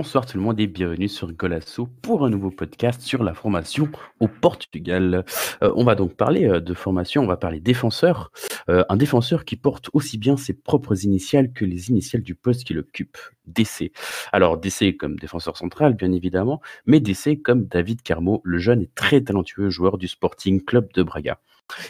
Bonsoir 0.00 0.26
tout 0.26 0.36
le 0.36 0.44
monde 0.44 0.60
et 0.60 0.68
bienvenue 0.68 1.08
sur 1.08 1.32
Golasso 1.32 1.88
pour 2.02 2.24
un 2.24 2.30
nouveau 2.30 2.52
podcast 2.52 3.00
sur 3.00 3.24
la 3.24 3.34
formation 3.34 3.90
au 4.20 4.28
Portugal. 4.28 5.24
Euh, 5.60 5.72
on 5.74 5.82
va 5.82 5.96
donc 5.96 6.14
parler 6.14 6.46
euh, 6.46 6.60
de 6.60 6.72
formation, 6.72 7.24
on 7.24 7.26
va 7.26 7.36
parler 7.36 7.58
défenseur. 7.58 8.30
Euh, 8.68 8.84
un 8.88 8.96
défenseur 8.96 9.44
qui 9.44 9.56
porte 9.56 9.90
aussi 9.94 10.16
bien 10.16 10.36
ses 10.36 10.54
propres 10.54 11.04
initiales 11.04 11.52
que 11.52 11.64
les 11.64 11.90
initiales 11.90 12.22
du 12.22 12.36
poste 12.36 12.62
qu'il 12.62 12.78
occupe, 12.78 13.18
DC. 13.46 13.90
Alors 14.30 14.56
DC 14.56 14.96
comme 14.96 15.18
défenseur 15.18 15.56
central 15.56 15.94
bien 15.94 16.12
évidemment, 16.12 16.60
mais 16.86 17.00
DC 17.00 17.42
comme 17.42 17.66
David 17.66 18.02
Carmo, 18.02 18.40
le 18.44 18.58
jeune 18.58 18.82
et 18.82 18.90
très 18.94 19.20
talentueux 19.22 19.68
joueur 19.68 19.98
du 19.98 20.06
Sporting 20.06 20.64
Club 20.64 20.92
de 20.92 21.02
Braga. 21.02 21.40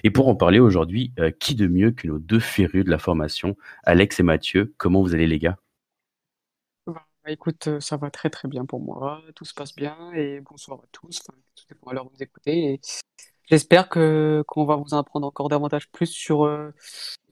Et 0.02 0.11
pour 0.11 0.29
en 0.29 0.35
parler 0.35 0.61
aujourd'hui, 0.61 1.13
qui 1.41 1.55
de 1.55 1.66
mieux 1.66 1.91
que 1.91 2.09
nos 2.09 2.19
deux 2.19 2.41
férus 2.41 2.87
de 2.87 2.91
la 2.91 2.99
formation, 2.99 3.55
Alex 3.85 4.19
et 4.19 4.23
Mathieu 4.23 4.73
Comment 4.79 5.02
vous 5.02 5.15
allez 5.15 5.27
les 5.27 5.38
gars? 5.38 5.59
Écoute, 7.30 7.68
euh, 7.68 7.80
ça 7.80 7.96
va 7.96 8.10
très 8.10 8.30
très 8.30 8.48
bien 8.48 8.64
pour 8.64 8.80
moi, 8.80 9.23
tout 9.34 9.45
se 9.45 9.55
passe 9.55 9.74
bien 9.74 10.12
et 10.15 10.40
bonsoir 10.40 10.79
à 10.80 10.87
tous, 10.93 11.21
enfin, 11.21 11.38
tout 11.54 11.65
dépend 11.68 11.90
à 11.90 11.95
l'heure 11.95 12.07
où 12.07 12.10
vous 12.10 12.23
écoutez. 12.23 12.74
Et 12.74 12.80
j'espère 13.51 13.88
que 13.88 14.45
qu'on 14.46 14.65
va 14.65 14.76
vous 14.76 14.95
en 14.95 14.98
apprendre 14.98 15.26
encore 15.26 15.48
davantage 15.48 15.90
plus 15.90 16.07
sur, 16.07 16.45
euh, 16.45 16.70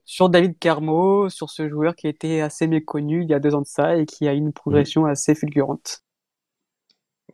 sur 0.05 0.29
David 0.29 0.57
Carmo, 0.59 1.29
sur 1.29 1.49
ce 1.49 1.69
joueur 1.69 1.95
qui 1.95 2.07
était 2.07 2.41
assez 2.41 2.67
méconnu 2.67 3.23
il 3.23 3.29
y 3.29 3.33
a 3.33 3.39
deux 3.39 3.55
ans 3.55 3.61
de 3.61 3.67
ça 3.67 3.97
et 3.97 4.05
qui 4.05 4.27
a 4.27 4.33
une 4.33 4.53
progression 4.53 5.05
assez 5.05 5.35
fulgurante. 5.35 6.03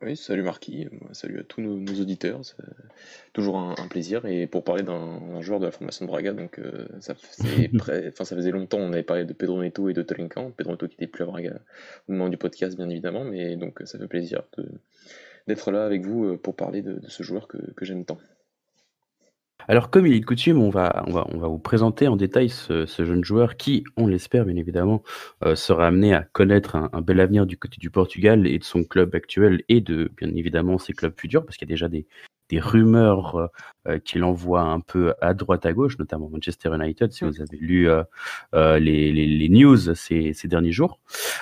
Oui, 0.06 0.18
salut 0.18 0.44
Marquis, 0.44 0.90
salut 1.14 1.40
à 1.40 1.44
tous 1.44 1.62
nos, 1.62 2.02
auditeurs, 2.02 2.44
c'est 2.44 2.58
toujours 3.32 3.58
un, 3.58 3.88
plaisir. 3.88 4.26
Et 4.26 4.48
pour 4.48 4.66
parler 4.66 4.84
d'un 4.84 5.40
joueur 5.42 5.62
de 5.62 5.66
la 5.66 5.72
formation 5.72 6.06
de 6.06 6.12
Braga, 6.12 6.34
donc 6.34 6.60
euh, 6.60 6.88
ça, 7.00 7.14
enfin, 7.76 8.26
ça 8.26 8.36
faisait 8.36 8.52
longtemps, 8.52 8.80
on 8.80 8.92
avait 8.92 9.04
parlé 9.04 9.24
de 9.24 9.32
Pedro 9.32 9.62
Neto 9.62 9.88
et 9.90 9.94
de 9.94 10.02
Trincan. 10.02 10.52
Pedro 10.52 10.74
Neto 10.74 10.88
qui 10.88 10.96
n'était 10.96 11.08
plus 11.08 11.24
à 11.24 11.28
Braga 11.28 11.62
au 12.10 12.12
moment 12.12 12.28
du 12.28 12.38
podcast, 12.38 12.76
bien 12.76 12.90
évidemment, 12.90 13.24
mais 13.24 13.56
donc 13.56 13.82
ça 13.86 13.98
fait 13.98 14.08
plaisir 14.08 14.44
d'être 15.48 15.72
là 15.72 15.86
avec 15.86 16.06
vous 16.06 16.26
euh, 16.26 16.38
pour 16.38 16.56
parler 16.56 16.82
de, 16.82 17.00
ce 17.08 17.24
joueur 17.24 17.48
que 17.48 17.86
j'aime 17.86 18.04
tant. 18.04 18.20
Alors, 19.68 19.90
comme 19.90 20.06
il 20.08 20.14
est 20.14 20.20
de 20.20 20.26
coutume, 20.26 20.62
on 20.62 20.70
va, 20.70 21.04
on 21.08 21.12
va, 21.12 21.26
on 21.32 21.38
va 21.38 21.48
vous 21.48 21.60
présenter 21.60 22.08
en 22.08 22.16
détail 22.16 22.50
ce, 22.50 22.86
jeune 23.00 23.24
joueur 23.24 23.56
qui, 23.56 23.84
on 23.98 24.08
l'espère 24.08 24.46
bien 24.46 24.56
évidemment, 24.58 25.04
euh, 25.46 25.56
sera 25.56 25.88
amené 25.88 26.14
à 26.14 26.24
connaître 26.24 26.76
un, 26.76 27.02
bel 27.02 27.20
avenir 27.20 27.46
du 27.46 27.58
côté 27.58 27.78
du 27.80 27.90
Portugal 27.90 28.46
et 28.48 28.60
de 28.60 28.64
son 28.64 28.84
club 28.84 29.16
actuel 29.16 29.64
et 29.70 29.82
de, 29.82 30.12
bien 30.18 30.34
évidemment, 30.36 30.78
ses 30.78 30.94
clubs 30.94 31.18
futurs, 31.18 31.46
parce 31.46 31.58
qu'il 31.58 31.68
y 31.68 31.72
a 31.72 31.74
déjà 31.74 31.88
des, 31.88 32.06
des 32.50 32.60
rumeurs 32.60 33.36
euh, 33.36 33.48
euh, 33.88 34.00
qu'il 34.00 34.24
envoie 34.24 34.62
un 34.62 34.80
peu 34.80 35.14
à 35.22 35.34
droite 35.34 35.66
à 35.66 35.74
gauche, 35.74 35.98
notamment 36.00 36.30
Manchester 36.30 36.70
United, 36.74 37.12
si 37.12 37.26
mm. 37.26 37.30
vous 37.30 37.42
avez 37.42 37.58
lu 37.58 37.90
euh, 37.90 38.04
les, 38.80 39.12
les, 39.12 39.50
news 39.50 39.94
ces, 39.96 40.34
ces, 40.34 40.48
derniers 40.48 40.72
jours. 40.72 41.00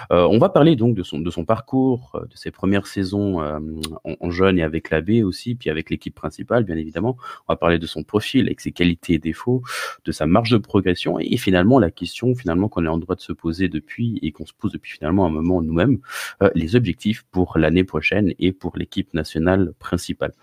on 0.09 0.38
va 0.39 0.49
parler 0.49 0.75
donc 0.75 0.95
de 0.95 1.03
son, 1.03 1.19
de 1.19 1.29
son 1.29 1.45
parcours, 1.45 2.19
de 2.29 2.35
ses 2.35 2.52
premières 2.52 2.88
saisons 2.88 3.39
en, 3.41 4.31
jeune 4.31 4.59
et 4.59 4.63
avec 4.63 4.89
la 4.89 5.02
B 5.02 5.23
aussi, 5.23 5.55
puis 5.55 5.69
avec 5.69 5.89
l'équipe 5.89 6.16
principale, 6.16 6.63
bien 6.63 6.77
évidemment. 6.77 7.17
On 7.47 7.53
va 7.53 7.57
parler 7.57 7.79
de 7.79 7.88
son 7.88 8.03
profil, 8.03 8.47
avec 8.47 8.61
ses 8.61 8.72
qualités 8.72 9.13
et 9.13 9.19
défauts, 9.19 9.61
de 10.06 10.11
sa 10.11 10.25
marge 10.25 10.51
de 10.51 10.57
progression, 10.57 11.19
et 11.19 11.38
finalement 11.38 11.79
la 11.79 11.91
question 11.91 12.34
finalement 12.35 12.69
qu'on 12.69 12.85
est 12.85 12.90
en 12.90 12.97
droit 12.97 13.16
de 13.16 13.22
se 13.22 13.34
poser 13.34 13.69
depuis 13.69 14.19
et 14.22 14.31
qu'on 14.31 14.45
se 14.45 14.53
pose 14.53 14.72
depuis 14.72 14.94
finalement 14.94 15.25
un 15.25 15.29
moment 15.29 15.61
nous-mêmes, 15.61 16.00
les 16.56 16.75
objectifs 16.75 17.23
pour 17.31 17.57
l'année 17.57 17.84
prochaine 17.84 18.34
et 18.40 18.51
pour 18.51 18.78
l'équipe 18.78 19.13
nationale 19.13 19.73
principale. 19.79 20.34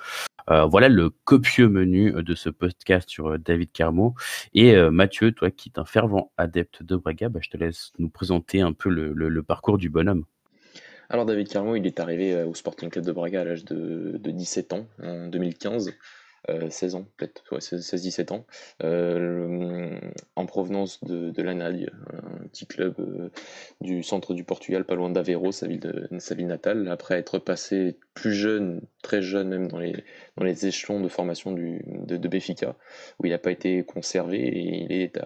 Euh, 0.50 0.64
voilà 0.64 0.88
le 0.88 1.10
copieux 1.10 1.68
menu 1.68 2.14
euh, 2.14 2.22
de 2.22 2.34
ce 2.34 2.48
podcast 2.48 3.08
sur 3.08 3.28
euh, 3.28 3.38
David 3.38 3.70
Carmo. 3.72 4.14
Et 4.54 4.74
Mathieu, 4.90 5.32
toi 5.32 5.50
qui 5.50 5.70
es 5.74 5.78
un 5.78 5.84
fervent 5.84 6.32
adepte 6.36 6.82
de 6.82 6.96
Braga, 6.96 7.28
bah, 7.28 7.40
je 7.42 7.50
te 7.50 7.56
laisse 7.56 7.92
nous 7.98 8.08
présenter 8.08 8.60
un 8.60 8.72
peu 8.72 8.88
le, 8.88 9.42
parcours 9.42 9.78
du 9.78 9.88
bonhomme. 9.88 10.24
Alors 11.10 11.26
David 11.26 11.48
Carmo, 11.48 11.76
il 11.76 11.86
est 11.86 12.00
arrivé 12.00 12.42
au 12.42 12.54
Sporting 12.54 12.90
Club 12.90 13.04
de 13.04 13.12
Braga 13.12 13.42
à 13.42 13.44
l'âge 13.44 13.64
de, 13.64 14.18
de 14.18 14.30
17 14.30 14.72
ans, 14.72 14.86
en 15.02 15.28
2015. 15.28 15.94
16 16.70 16.94
ans, 16.94 17.06
peut-être, 17.18 17.58
16-17 17.58 18.32
ans, 18.32 18.46
en 20.34 20.46
provenance 20.46 21.02
de, 21.04 21.30
de 21.30 21.46
un 21.46 22.48
petit 22.48 22.66
club 22.66 22.94
du 23.82 24.02
centre 24.02 24.32
du 24.32 24.44
Portugal, 24.44 24.84
pas 24.84 24.94
loin 24.94 25.10
d'Aveiro, 25.10 25.52
sa 25.52 25.66
ville 25.66 26.46
natale. 26.46 26.88
Après 26.88 27.18
être 27.18 27.38
passé 27.38 27.98
plus 28.18 28.34
jeune, 28.34 28.80
très 29.02 29.22
jeune 29.22 29.48
même 29.48 29.68
dans 29.68 29.78
les, 29.78 29.94
dans 30.36 30.44
les 30.44 30.66
échelons 30.66 31.00
de 31.00 31.08
formation 31.08 31.52
du, 31.52 31.80
de, 31.86 32.16
de 32.16 32.28
Béfica, 32.28 32.74
où 33.18 33.26
il 33.26 33.30
n'a 33.30 33.38
pas 33.38 33.52
été 33.52 33.84
conservé 33.84 34.38
et 34.38 34.84
il 34.84 34.92
est 34.92 35.18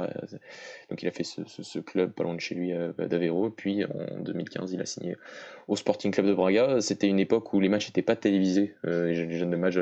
donc 0.91 1.03
il 1.03 1.09
a 1.09 1.11
fait 1.11 1.25
ce, 1.25 1.41
ce, 1.47 1.79
club 1.79 2.13
pas 2.13 2.23
loin 2.23 2.35
de 2.35 2.41
chez 2.41 2.55
lui 2.55 2.73
d'Aveiro. 2.99 3.49
Puis 3.51 3.85
en 3.85 4.21
2015, 4.21 4.73
il 4.73 4.81
a 4.81 4.87
signé 4.87 5.17
au 5.69 5.77
Sporting 5.77 6.13
Club 6.13 6.27
de 6.27 6.35
Braga. 6.35 6.81
C'était 6.81 7.09
une 7.09 7.19
époque 7.19 7.53
où 7.55 7.61
les 7.61 7.69
matchs 7.69 7.89
n'étaient 7.89 8.03
pas 8.03 8.17
télévisés. 8.17 8.75
Euh, 8.87 9.07
les, 9.07 9.39
jeunes 9.39 9.51
de 9.51 9.57
match, 9.57 9.77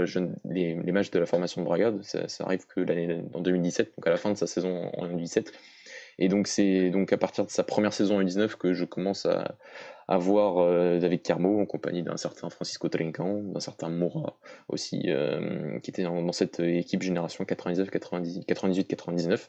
les, 0.49 0.75
les, 0.75 0.93
matchs 0.93 1.11
de 1.11 1.19
la 1.19 1.27
formation 1.27 1.63
de 1.63 1.67
Braga, 1.67 1.93
ça, 2.03 2.29
ça 2.29 2.45
arrive 2.45 2.67
que 2.67 2.81
l'année 2.81 3.23
en 3.35 3.41
2017, 3.41 3.93
donc 3.97 4.07
à 4.07 4.11
la 4.11 4.17
fin 4.17 4.31
de 4.31 4.37
sa 4.37 4.47
saison 4.47 4.91
en 4.97 5.07
2017. 5.07 5.53
Et 6.19 6.29
donc 6.29 6.47
c'est 6.47 6.91
donc 6.91 7.13
à 7.13 7.17
partir 7.17 7.45
de 7.45 7.51
sa 7.51 7.65
première 7.65 7.93
saison 7.93 8.15
en 8.15 8.19
2019 8.19 8.57
que 8.57 8.73
je 8.73 8.85
commence 8.85 9.27
à, 9.27 9.57
voir 10.19 10.59
euh, 10.59 10.99
David 10.99 11.23
Carmo 11.23 11.61
en 11.61 11.67
compagnie 11.67 12.03
d'un 12.03 12.17
certain 12.17 12.51
Francisco 12.51 12.89
Trincan, 12.89 13.43
d'un 13.45 13.61
certain 13.61 13.89
Moura 13.89 14.37
aussi, 14.69 15.05
euh, 15.07 15.79
qui 15.81 15.91
était 15.91 16.03
dans, 16.03 16.33
cette 16.33 16.59
équipe 16.59 17.03
génération 17.03 17.45
98-99. 17.45 19.49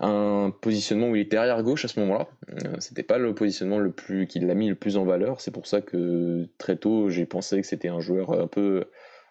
Un 0.00 0.52
positionnement 0.60 1.08
où 1.08 1.16
il 1.16 1.22
était 1.22 1.38
arrière 1.38 1.62
gauche 1.62 1.86
à 1.86 1.88
ce 1.88 1.98
moment-là. 2.00 2.28
Euh, 2.50 2.76
c'était 2.80 3.02
pas 3.02 3.16
le 3.16 3.34
positionnement 3.34 3.78
le 3.78 3.92
plus 3.92 4.26
qui 4.26 4.40
l'a 4.40 4.54
mis 4.54 4.68
le 4.68 4.74
plus 4.74 4.98
en 4.98 5.04
valeur. 5.04 5.40
C'est 5.40 5.52
pour 5.52 5.66
ça 5.66 5.80
que 5.80 6.46
très 6.58 6.76
tôt 6.76 7.08
j'ai 7.08 7.24
pensé 7.24 7.62
que 7.62 7.66
c'était 7.66 7.88
un 7.88 8.00
joueur 8.00 8.38
un 8.38 8.46
peu 8.46 8.84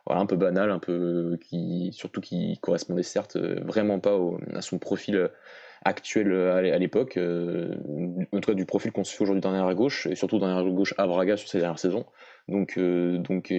un 0.07 0.25
peu 0.25 0.35
banal, 0.35 0.71
un 0.71 0.79
peu 0.79 1.37
qui 1.39 1.91
surtout 1.93 2.19
qui 2.19 2.57
correspondait 2.61 3.03
certes 3.03 3.37
vraiment 3.37 3.99
pas 3.99 4.19
à 4.53 4.61
son 4.61 4.77
profil 4.77 5.29
actuel 5.85 6.31
euh, 6.31 6.55
à 6.55 6.77
l'époque, 6.77 7.17
euh, 7.17 7.75
en 8.31 8.39
tout 8.39 8.51
cas 8.51 8.55
du 8.55 8.65
profil 8.65 8.91
qu'on 8.91 9.03
se 9.03 9.15
fait 9.15 9.23
aujourd'hui 9.23 9.41
d'un 9.41 9.53
arrière 9.53 9.75
gauche, 9.75 10.07
et 10.07 10.15
surtout 10.15 10.39
d'un 10.39 10.49
arrière 10.49 10.71
gauche 10.71 10.93
à 10.97 11.07
Braga 11.07 11.37
sur 11.37 11.49
ces 11.49 11.59
dernières 11.59 11.79
saisons. 11.79 12.05
Donc, 12.47 12.77
euh, 12.77 13.17
donc 13.17 13.53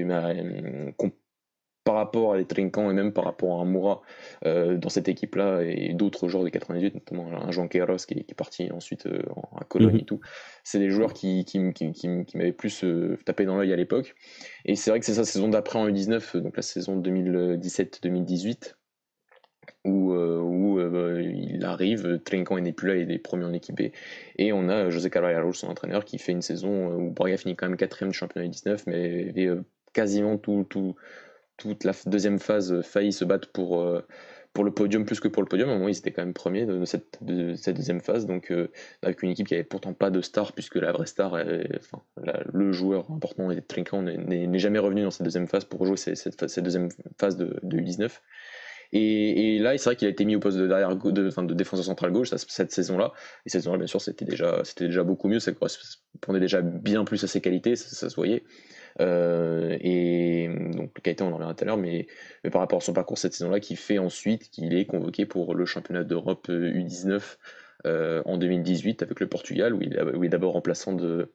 par 1.85 1.97
rapport 1.97 2.33
à 2.33 2.39
les 2.39 2.47
Trinquants 2.47 2.91
et 2.91 2.95
même 2.95 3.13
par 3.13 3.25
rapport 3.25 3.59
à 3.59 3.63
un 3.63 3.67
Moura 3.67 4.01
dans 4.43 4.89
cette 4.89 5.07
équipe-là 5.07 5.61
et 5.63 5.93
d'autres 5.93 6.29
joueurs 6.29 6.43
des 6.43 6.51
98, 6.51 6.95
notamment 6.95 7.31
un 7.31 7.51
Jean 7.51 7.69
Queiroz 7.69 8.07
qui, 8.07 8.15
est 8.15 8.35
parti 8.35 8.71
ensuite 8.73 9.07
à 9.55 9.65
Cologne 9.65 9.93
mhm. 9.93 10.01
et 10.01 10.05
tout, 10.05 10.21
c'est 10.63 10.79
des 10.79 10.89
joueurs 10.89 11.13
qui, 11.13 11.45
qui, 11.45 11.59
m'avaient 12.35 12.53
plus 12.53 12.87
tapé 13.27 13.45
dans 13.45 13.59
l'œil 13.59 13.75
à 13.75 13.77
l'époque. 13.77 14.15
Et 14.65 14.77
c'est 14.77 14.89
vrai 14.89 14.99
que 14.99 15.05
c'est 15.05 15.15
sa 15.15 15.25
saison 15.25 15.49
d'après 15.49 15.79
en 15.79 15.87
U19, 15.87 16.39
donc 16.39 16.57
la 16.57 16.63
saison 16.63 16.99
2017-2018, 17.03 18.77
où, 19.85 20.13
euh, 20.13 20.41
euh, 20.79 20.89
bah, 20.89 21.21
il 21.21 21.65
arrive, 21.65 22.21
Trinquant 22.25 22.59
n'est 22.59 22.73
plus 22.73 22.89
là, 22.89 22.97
il 22.97 23.11
est 23.11 23.19
premier 23.19 23.45
en 23.45 23.53
équipe 23.53 23.81
et 24.39 24.53
on 24.53 24.69
a 24.69 24.91
José 24.91 25.11
Carvalho, 25.11 25.53
son 25.53 25.69
entraîneur, 25.69 26.05
qui 26.05 26.19
fait 26.19 26.33
une 26.33 26.43
saison 26.43 26.95
où 26.95 27.11
Braga 27.11 27.37
finit 27.37 27.55
quand 27.57 27.69
même 27.69 27.77
quatrième 27.77 28.11
du 28.11 28.17
championnat 28.17 28.49
19, 28.49 28.87
mais 28.87 29.33
euh, 29.37 29.63
quasiment 29.93 30.39
tout, 30.39 30.67
tout, 30.69 30.97
toute 31.57 31.85
la 31.85 31.93
deuxième 32.07 32.39
phase 32.39 32.81
failli 32.83 33.13
se 33.13 33.25
battre 33.25 33.51
pour, 33.53 33.85
le 33.85 34.71
podium 34.71 35.05
plus 35.05 35.21
que 35.21 35.29
pour 35.29 35.43
le 35.43 35.49
podium. 35.49 35.69
Un 35.69 35.75
moment, 35.75 35.89
ils 35.89 35.99
étaient 35.99 36.13
quand 36.13 36.23
même 36.23 36.35
premiers 36.35 36.65
de, 36.65 36.85
cette, 36.85 37.23
de, 37.23 37.55
cette, 37.55 37.77
deuxième 37.77 38.01
phase, 38.01 38.27
donc 38.27 38.53
avec 39.03 39.23
une 39.23 39.31
équipe 39.31 39.49
qui 39.49 39.55
avait 39.55 39.65
pourtant 39.65 39.93
pas 39.93 40.11
de 40.11 40.21
star, 40.23 40.53
puisque 40.53 40.77
la 40.77 40.93
vraie 40.93 41.07
star, 41.07 41.37
le 42.17 42.73
joueur 42.73 43.11
important, 43.11 43.51
Trinquant, 43.69 44.03
n'est 44.03 44.59
jamais 44.59 44.79
revenu 44.79 45.03
dans 45.03 45.11
cette 45.11 45.25
deuxième 45.25 45.47
phase 45.47 45.65
pour 45.65 45.85
jouer 45.85 45.97
cette, 45.97 46.49
cette, 46.49 46.65
deuxième 46.65 46.89
phase 47.19 47.37
de, 47.37 47.61
de 47.63 47.79
U19. 47.79 48.11
Et, 48.93 49.59
là, 49.59 49.77
c'est 49.77 49.85
vrai 49.85 49.97
qu'il 49.97 50.07
a 50.07 50.11
été 50.11 50.25
mis 50.25 50.37
au 50.37 50.41
poste 50.41 50.59
de, 50.59 50.67
derrière, 50.67 50.95
de, 50.95 51.29
enfin, 51.29 51.43
de 51.43 51.55
défenseur 51.55 51.85
central 51.85 52.13
gauche 52.13 52.31
cette 52.35 52.71
saison-là. 52.73 53.13
Et 53.47 53.51
cette 53.51 53.63
saison-là, 53.63 53.79
bien 53.79 53.87
sûr, 53.87 54.01
c'était 54.01 54.25
déjà, 54.25 54.61
c'était 54.65 54.87
déjà 54.87 55.03
beaucoup 55.03 55.29
mieux. 55.29 55.41
Ça 55.41 55.53
correspondait 55.53 56.41
déjà 56.41 56.63
bien 56.63 57.05
plus 57.05 57.23
à 57.25 57.27
ses 57.27 57.41
qualités, 57.41 57.77
ça, 57.77 58.09
se 58.09 58.15
voyait. 58.15 58.45
Euh, 59.01 59.77
et 59.81 60.49
donc, 60.75 60.93
les 60.97 61.03
qualités, 61.03 61.25
on 61.25 61.29
en 61.29 61.33
reviendra 61.33 61.55
tout 61.55 61.65
à 61.65 61.67
l'heure, 61.67 61.77
mais, 61.77 62.07
par 62.53 62.61
rapport 62.61 62.79
à 62.79 62.83
son 62.83 62.93
parcours 62.93 63.19
cette 63.19 63.35
saison-là, 63.35 63.61
qui 63.61 63.77
fait 63.77 63.99
ensuite 63.99 64.51
qu'il 64.51 64.75
est 64.75 64.87
convoqué 64.87 65.27
pour 65.27 65.55
le 65.55 65.65
championnat 65.65 66.05
d'Europe 66.05 66.49
U19 66.49 67.11
euh, 67.11 67.21
euh, 67.87 68.23
en 68.25 68.39
2018 68.39 69.03
avec 69.03 69.21
le 69.21 69.29
Portugal, 69.29 69.75
où 69.75 69.83
il, 69.83 69.97
est 69.97 70.29
d'abord 70.29 70.53
remplaçant 70.53 70.93
de 70.93 71.29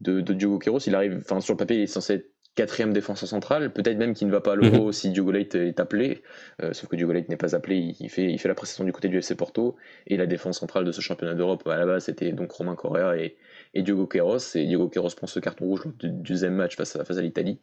Diogo 0.00 0.58
Queiroz. 0.58 0.86
Il 0.86 0.94
arrive, 0.94 1.16
enfin, 1.18 1.40
sur 1.40 1.54
le 1.54 1.58
papier, 1.58 1.78
il 1.78 1.82
est 1.82 1.86
censé 1.86 2.14
être 2.14 2.30
quatrième 2.58 2.92
défenseur 2.92 3.28
central, 3.28 3.72
peut-être 3.72 3.98
même 3.98 4.14
qu'il 4.14 4.26
ne 4.26 4.32
va 4.32 4.40
pas 4.40 4.54
à 4.54 4.56
l'Euro 4.56 4.86
mhm. 4.86 4.92
si 4.92 5.10
Diogo 5.10 5.30
Leite 5.30 5.54
est 5.54 5.78
appelé, 5.78 6.24
euh, 6.60 6.72
sauf 6.72 6.88
que 6.90 6.96
Diogo 6.96 7.12
Leite 7.12 7.28
n'est 7.28 7.36
pas 7.36 7.54
appelé, 7.54 7.94
il 8.00 8.10
fait, 8.10 8.24
il 8.24 8.36
fait 8.36 8.48
la 8.48 8.56
prestation 8.56 8.82
du 8.82 8.90
côté 8.90 9.06
du 9.06 9.16
FC 9.16 9.36
Porto, 9.36 9.76
et 10.08 10.16
la 10.16 10.26
défense 10.26 10.58
centrale 10.58 10.84
de 10.84 10.90
ce 10.90 11.00
championnat 11.00 11.34
d'Europe 11.34 11.64
à 11.68 11.76
la 11.76 11.86
base 11.86 12.06
c'était 12.06 12.32
donc 12.32 12.50
Romain 12.50 12.74
Correa 12.74 13.16
et, 13.16 13.36
et 13.74 13.82
Diogo 13.82 14.08
Queiroz, 14.08 14.56
et 14.56 14.66
Diogo 14.66 14.88
Queiroz 14.88 15.14
prend 15.14 15.28
ce 15.28 15.38
carton 15.38 15.66
rouge 15.66 15.82
du 16.00 16.10
deuxième 16.10 16.54
match 16.54 16.74
face 16.74 16.96
à, 16.96 17.04
face 17.04 17.18
à 17.18 17.22
l'Italie, 17.22 17.60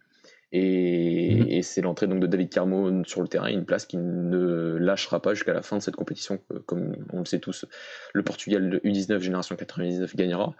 et, 0.53 1.35
mhm. 1.35 1.47
et 1.49 1.61
c'est 1.61 1.81
l'entrée 1.81 2.07
donc 2.07 2.21
de 2.21 2.27
David 2.27 2.49
Carmo 2.49 3.03
sur 3.03 3.21
le 3.21 3.27
terrain, 3.27 3.49
une 3.49 3.65
place 3.65 3.85
qui 3.85 3.97
ne 3.97 4.77
lâchera 4.79 5.21
pas 5.21 5.33
jusqu'à 5.33 5.53
la 5.53 5.61
fin 5.61 5.75
de 5.75 5.81
cette 5.81 5.97
compétition, 5.97 6.39
comme 6.65 6.95
on 7.11 7.19
le 7.19 7.25
sait 7.25 7.39
tous, 7.39 7.65
le 8.13 8.23
Portugal 8.23 8.69
de 8.69 8.77
U19 8.79 9.19
génération 9.19 9.57
99 9.57 10.15
gagnera, 10.15 10.55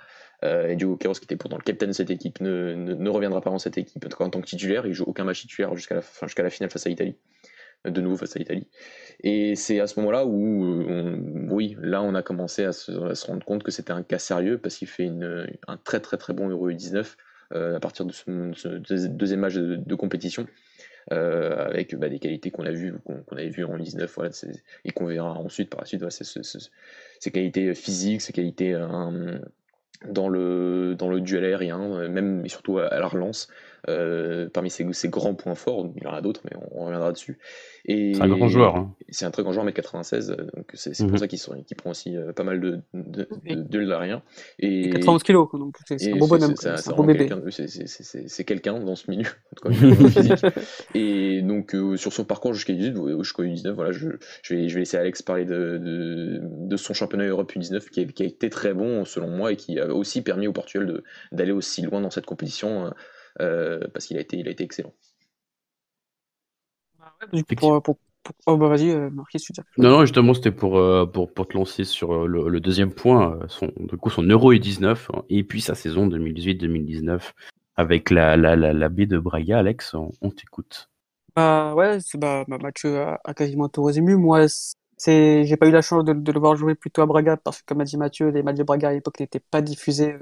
et 0.67 0.75
Diogo 0.75 0.97
Queiroz, 0.97 1.19
qui 1.19 1.25
était 1.25 1.35
pourtant 1.35 1.57
le 1.57 1.63
capitaine 1.63 1.89
de 1.89 1.95
cette 1.95 2.09
équipe, 2.09 2.39
ne, 2.41 3.09
reviendra 3.09 3.41
pas 3.41 3.49
dans 3.49 3.59
cette 3.59 3.77
équipe 3.77 4.05
en 4.19 4.29
tant 4.29 4.41
que 4.41 4.47
titulaire. 4.47 4.85
Il 4.85 4.93
joue 4.93 5.05
aucun 5.05 5.23
match 5.23 5.41
titulaire 5.41 5.75
jusqu'à 5.75 5.95
la, 5.95 6.49
finale 6.49 6.69
face 6.69 6.85
à 6.85 6.89
l'Italie 6.89 7.15
de 7.83 8.01
nouveau 8.01 8.17
face 8.17 8.35
à 8.35 8.39
l'Italie. 8.39 8.67
Et 9.21 9.55
c'est 9.55 9.79
à 9.79 9.85
ce 9.85 9.99
moment-là 9.99 10.25
où, 10.25 10.83
oui, 11.51 11.77
là, 11.79 12.01
on 12.01 12.15
a 12.15 12.23
commencé 12.23 12.63
à 12.63 12.71
se, 12.71 12.91
rendre 13.27 13.45
compte 13.45 13.61
que 13.61 13.69
c'était 13.69 13.91
un 13.91 14.01
cas 14.01 14.17
sérieux 14.17 14.57
parce 14.57 14.77
qu'il 14.77 14.87
fait 14.87 15.03
une, 15.03 15.47
un 15.67 15.77
très 15.77 15.99
très 15.99 16.17
très 16.17 16.33
bon 16.33 16.49
Euro 16.49 16.71
19 16.71 17.15
à 17.51 17.79
partir 17.79 18.05
de 18.05 18.11
ce, 18.11 19.07
deuxième 19.07 19.41
match 19.41 19.53
de 19.53 19.95
compétition. 19.95 20.47
Euh, 21.11 21.67
avec 21.67 21.95
bah, 21.95 22.09
des 22.09 22.17
qualités 22.17 22.49
qu'on 22.49 22.65
a 22.65 22.71
vues, 22.71 22.95
qu'on 23.05 23.37
avait 23.37 23.49
vues 23.49 23.63
en 23.63 23.77
19, 23.77 24.11
voilà, 24.15 24.31
et 24.85 24.91
qu'on 24.91 25.05
verra 25.05 25.33
ensuite 25.33 25.69
par 25.69 25.81
la 25.81 25.85
suite. 25.85 25.99
Voilà, 25.99 26.15
ces 27.19 27.31
qualités 27.31 27.75
physiques, 27.75 28.21
ces 28.21 28.33
qualités 28.33 28.73
euh, 28.73 29.37
dans 30.07 30.29
le, 30.29 30.95
dans 30.97 31.09
le 31.09 31.21
duel 31.21 31.45
aérien, 31.45 31.79
euh, 31.79 32.09
même 32.09 32.45
et 32.45 32.49
surtout 32.49 32.79
à, 32.79 32.99
la 32.99 33.07
relance. 33.07 33.47
Euh, 33.87 34.49
parmi 34.51 34.69
ses, 34.69 34.85
grands 35.09 35.35
points 35.35 35.55
forts, 35.55 35.87
il 35.95 36.03
y 36.03 36.07
en 36.07 36.13
a 36.13 36.21
d'autres, 36.21 36.41
mais 36.45 36.51
on, 36.71 36.85
reviendra 36.85 37.11
dessus. 37.11 37.37
C'est 37.87 38.19
un 38.19 38.27
grand 38.27 38.47
joueur. 38.47 38.75
Hein. 38.75 38.95
C'est 39.09 39.25
un 39.25 39.31
très 39.31 39.43
grand 39.43 39.51
joueur, 39.51 39.65
1m96, 39.67 40.31
euh, 40.31 40.35
donc 40.55 40.71
c'est 40.73 40.97
pour 40.97 41.11
mhm. 41.11 41.17
ça 41.17 41.27
qu'il 41.27 41.77
prend 41.77 41.91
aussi 41.91 42.15
pas 42.35 42.43
mal 42.43 42.59
de, 42.59 42.79
de, 42.93 43.27
de. 43.53 43.85
Et, 44.59 44.89
91 44.89 45.23
kg, 45.23 45.33
donc 45.33 45.77
c'est 45.85 46.11
un 46.11 46.17
bonhomme. 46.17 46.55
C'est 46.55 46.69
un 46.69 47.03
bébé. 47.03 47.29
C'est 48.27 48.43
quelqu'un 48.43 48.79
dans 48.79 48.95
ce 48.95 49.11
milieu, 49.11 49.29
et 50.95 51.41
donc 51.41 51.75
sur 51.97 52.11
son 52.11 52.25
parcours 52.25 52.53
jusqu'à 52.53 52.73
18, 52.73 52.95
jusqu'au 53.19 53.43
19, 53.43 53.75
voilà, 53.75 53.91
je, 53.91 54.09
je, 54.41 54.55
vais, 54.55 54.69
je 54.69 54.73
vais 54.73 54.79
laisser 54.81 54.97
Alex 54.97 55.21
parler 55.21 55.45
de, 55.45 55.79
de, 56.41 56.77
son 56.77 56.93
championnat 56.93 57.25
Europe 57.25 57.51
U19 57.53 57.89
qui 57.89 58.01
a, 58.01 58.05
qui 58.05 58.23
a, 58.23 58.25
été 58.25 58.49
très 58.49 58.73
bon 58.73 59.05
selon 59.05 59.29
moi 59.29 59.51
et 59.51 59.55
qui 59.55 59.79
a 59.79 59.93
aussi 59.93 60.21
permis 60.21 60.47
au 60.47 60.53
Portugal 60.53 61.01
d'aller 61.31 61.51
aussi 61.51 61.81
loin 61.81 62.01
dans 62.01 62.09
cette 62.09 62.25
compétition 62.25 62.87
euh, 62.87 62.89
parce 63.37 64.05
qu'il 64.05 64.17
a 64.17 64.21
été, 64.21 64.37
il 64.37 64.47
a 64.47 64.51
été 64.51 64.63
excellent. 64.63 64.93
Oh, 68.47 68.57
bah 68.57 68.67
vas-y, 68.67 68.89
euh, 68.89 69.09
Non, 69.77 69.89
non, 69.89 70.01
justement, 70.01 70.33
c'était 70.33 70.51
pour, 70.51 70.77
euh, 70.77 71.05
pour, 71.05 71.31
pour, 71.31 71.47
te 71.47 71.55
lancer 71.55 71.83
sur 71.83 72.27
le, 72.27 72.59
deuxième 72.59 72.91
point, 72.91 73.39
son, 73.47 73.71
du 73.77 73.97
coup, 73.97 74.09
son 74.09 74.23
Euro 74.23 74.51
et 74.51 74.59
19, 74.59 75.11
hein, 75.13 75.23
et 75.29 75.43
puis 75.43 75.61
sa 75.61 75.75
saison 75.75 76.07
2018-2019 76.07 77.33
avec 77.75 78.09
la, 78.09 78.37
la, 78.37 78.55
la, 78.55 78.89
baie 78.89 79.05
de 79.05 79.19
Braga. 79.19 79.59
Alex, 79.59 79.93
on, 79.93 80.29
t'écoute. 80.31 80.89
Bah 81.35 81.75
ouais, 81.75 81.99
bah, 82.15 82.45
bah, 82.47 82.57
Mathieu 82.61 82.97
a, 82.97 83.33
quasiment 83.35 83.69
tout 83.69 83.83
résumé. 83.83 84.15
Moi, 84.15 84.45
c'est, 84.97 85.43
j'ai 85.43 85.57
pas 85.57 85.67
eu 85.67 85.71
la 85.71 85.81
chance 85.81 86.03
de, 86.03 86.13
de, 86.13 86.31
le 86.31 86.39
voir 86.39 86.55
jouer 86.55 86.73
plutôt 86.73 87.01
à 87.01 87.05
Braga 87.05 87.37
parce 87.37 87.61
que, 87.61 87.65
comme 87.67 87.81
a 87.81 87.83
dit 87.83 87.97
Mathieu, 87.97 88.29
les 88.29 88.43
matchs 88.43 88.57
de 88.57 88.63
Braga 88.63 88.89
à 88.89 88.93
l'époque 88.93 89.19
n'étaient 89.19 89.41
pas 89.51 89.61
diffusés 89.61 90.15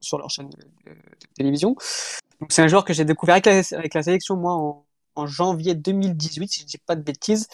sur 0.00 0.18
leur 0.18 0.30
chaîne 0.30 0.50
de, 0.50 0.94
télévision. 1.34 1.76
Donc 2.40 2.52
c'est 2.52 2.62
un 2.62 2.68
joueur 2.68 2.84
que 2.84 2.92
j'ai 2.92 3.04
découvert 3.04 3.36
avec 3.36 3.94
la, 3.94 4.02
sélection 4.02 4.36
moi 4.36 4.84
en, 5.16 5.26
janvier 5.26 5.74
2018, 5.74 6.48
si 6.48 6.60
je 6.62 6.66
dis 6.66 6.78
pas 6.78 6.96
de 6.96 7.02
bêtises, 7.02 7.48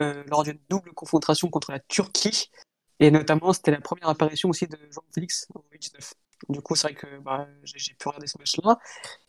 euh, 0.00 0.24
lors 0.26 0.42
d'une 0.42 0.58
double 0.68 0.92
confrontation 0.92 1.48
contre 1.48 1.70
la 1.70 1.78
Turquie. 1.78 2.50
Et 2.98 3.10
notamment, 3.10 3.52
c'était 3.52 3.70
la 3.70 3.80
première 3.80 4.08
apparition 4.08 4.48
aussi 4.48 4.66
de 4.66 4.78
Jean-Félix 4.90 5.46
en 5.54 5.60
2019. 5.60 6.14
Du 6.48 6.60
coup, 6.60 6.74
c'est 6.74 6.88
vrai 6.88 6.94
que 6.94 7.18
bah, 7.18 7.48
j'ai 7.64 7.94
pu 7.94 8.08
regarder 8.08 8.26
ce 8.26 8.38
match-là. 8.38 8.78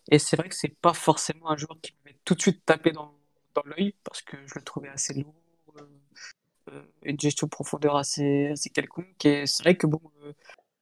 Et 0.09 0.19
c'est 0.19 0.35
vrai 0.35 0.49
que 0.49 0.55
c'est 0.55 0.75
pas 0.79 0.93
forcément 0.93 1.49
un 1.49 1.57
joueur 1.57 1.77
qui 1.81 1.93
m'avait 2.03 2.17
tout 2.25 2.35
de 2.35 2.41
suite 2.41 2.65
tapé 2.65 2.91
dans, 2.91 3.13
l'œil, 3.65 3.93
parce 4.03 4.21
que 4.23 4.37
je 4.47 4.55
le 4.55 4.63
trouvais 4.63 4.89
assez 4.89 5.13
lourd, 5.13 5.35
euh, 5.77 5.81
euh 6.71 6.83
une 7.03 7.19
gestion 7.19 7.45
de 7.45 7.51
profondeur 7.51 7.95
assez, 7.95 8.47
assez 8.47 8.69
quelconque. 8.69 9.25
Et 9.25 9.45
c'est 9.45 9.63
vrai 9.63 9.75
que 9.75 9.85
bon, 9.85 10.01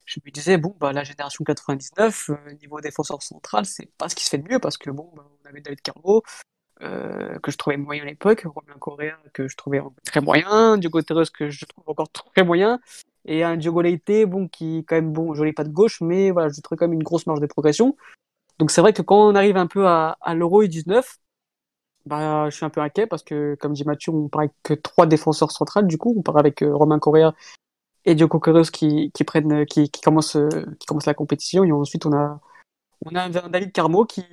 je 0.04 0.20
me 0.24 0.30
disais, 0.30 0.58
bon, 0.58 0.74
bah, 0.80 0.92
la 0.92 1.04
génération 1.04 1.44
99, 1.44 2.30
euh, 2.30 2.52
niveau 2.60 2.80
défenseur 2.80 3.22
central, 3.22 3.64
c'est 3.64 3.90
pas 3.98 4.08
ce 4.08 4.14
qui 4.14 4.24
se 4.24 4.30
fait 4.30 4.38
de 4.38 4.48
mieux 4.48 4.58
parce 4.58 4.76
que, 4.76 4.90
bon, 4.90 5.10
bah, 5.14 5.24
on 5.44 5.48
avait 5.48 5.60
David 5.60 5.80
Carbo, 5.82 6.22
euh, 6.82 7.38
que 7.38 7.52
je 7.52 7.56
trouvais 7.56 7.76
moyen 7.76 8.02
à 8.02 8.06
l'époque, 8.06 8.44
Romain 8.44 8.78
Correa, 8.78 9.16
que 9.32 9.46
je 9.46 9.56
trouvais 9.56 9.80
très 10.04 10.20
moyen, 10.20 10.78
Diogo 10.78 11.00
Terres, 11.02 11.30
que 11.32 11.48
je 11.48 11.64
trouve 11.64 11.84
encore 11.86 12.10
très 12.10 12.42
moyen, 12.42 12.80
et 13.24 13.44
un 13.44 13.56
Diogo 13.56 13.82
Leite, 13.82 14.28
bon, 14.28 14.48
qui, 14.48 14.84
quand 14.86 14.96
même, 14.96 15.12
bon, 15.12 15.34
joli 15.34 15.52
pas 15.52 15.64
de 15.64 15.68
gauche, 15.68 16.00
mais 16.00 16.30
voilà, 16.30 16.48
je 16.48 16.60
trouve 16.60 16.76
quand 16.76 16.86
même 16.86 16.94
une 16.94 17.04
grosse 17.04 17.26
marge 17.26 17.40
de 17.40 17.46
progression. 17.46 17.96
Donc, 18.58 18.70
c'est 18.70 18.80
vrai 18.80 18.92
que 18.92 19.02
quand 19.02 19.28
on 19.28 19.34
arrive 19.34 19.56
un 19.56 19.66
peu 19.66 19.86
à, 19.86 20.16
l'Euro 20.34 20.64
19, 20.64 21.18
bah, 22.06 22.50
je 22.50 22.56
suis 22.56 22.64
un 22.64 22.70
peu 22.70 22.80
inquiet 22.80 23.06
parce 23.06 23.22
que, 23.22 23.56
comme 23.60 23.74
dit 23.74 23.84
Mathieu, 23.84 24.12
on 24.12 24.28
parle 24.28 24.48
que 24.64 24.74
trois 24.74 25.06
défenseurs 25.06 25.52
centrales, 25.52 25.86
du 25.86 25.98
coup, 25.98 26.14
on 26.16 26.22
part 26.22 26.38
avec 26.38 26.62
euh, 26.62 26.74
Romain 26.74 26.98
Correa 26.98 27.32
et 28.04 28.14
Diogo 28.14 28.40
Queiroz 28.40 28.70
qui, 28.70 29.10
qui 29.12 29.24
prennent, 29.24 29.66
qui, 29.66 29.90
qui 29.90 30.00
commence, 30.00 30.36
qui 30.80 30.86
commence 30.86 31.06
la 31.06 31.14
compétition. 31.14 31.64
Et 31.64 31.72
ensuite, 31.72 32.06
on 32.06 32.12
a, 32.12 32.40
on 33.04 33.14
a 33.14 33.24
un 33.24 33.48
David 33.48 33.72
Carmo 33.72 34.04
qui, 34.04 34.24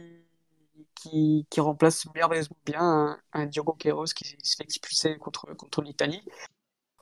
qui, 1.00 1.48
qui 1.50 1.60
remplace 1.60 2.08
merveilleusement 2.14 2.58
bien 2.66 3.18
un, 3.34 3.46
Diogo 3.46 3.74
Queiroz 3.74 4.14
qui 4.14 4.26
se 4.44 4.56
fait 4.56 4.64
expulser 4.64 5.18
contre, 5.18 5.54
contre 5.56 5.82
l'Italie. 5.82 6.24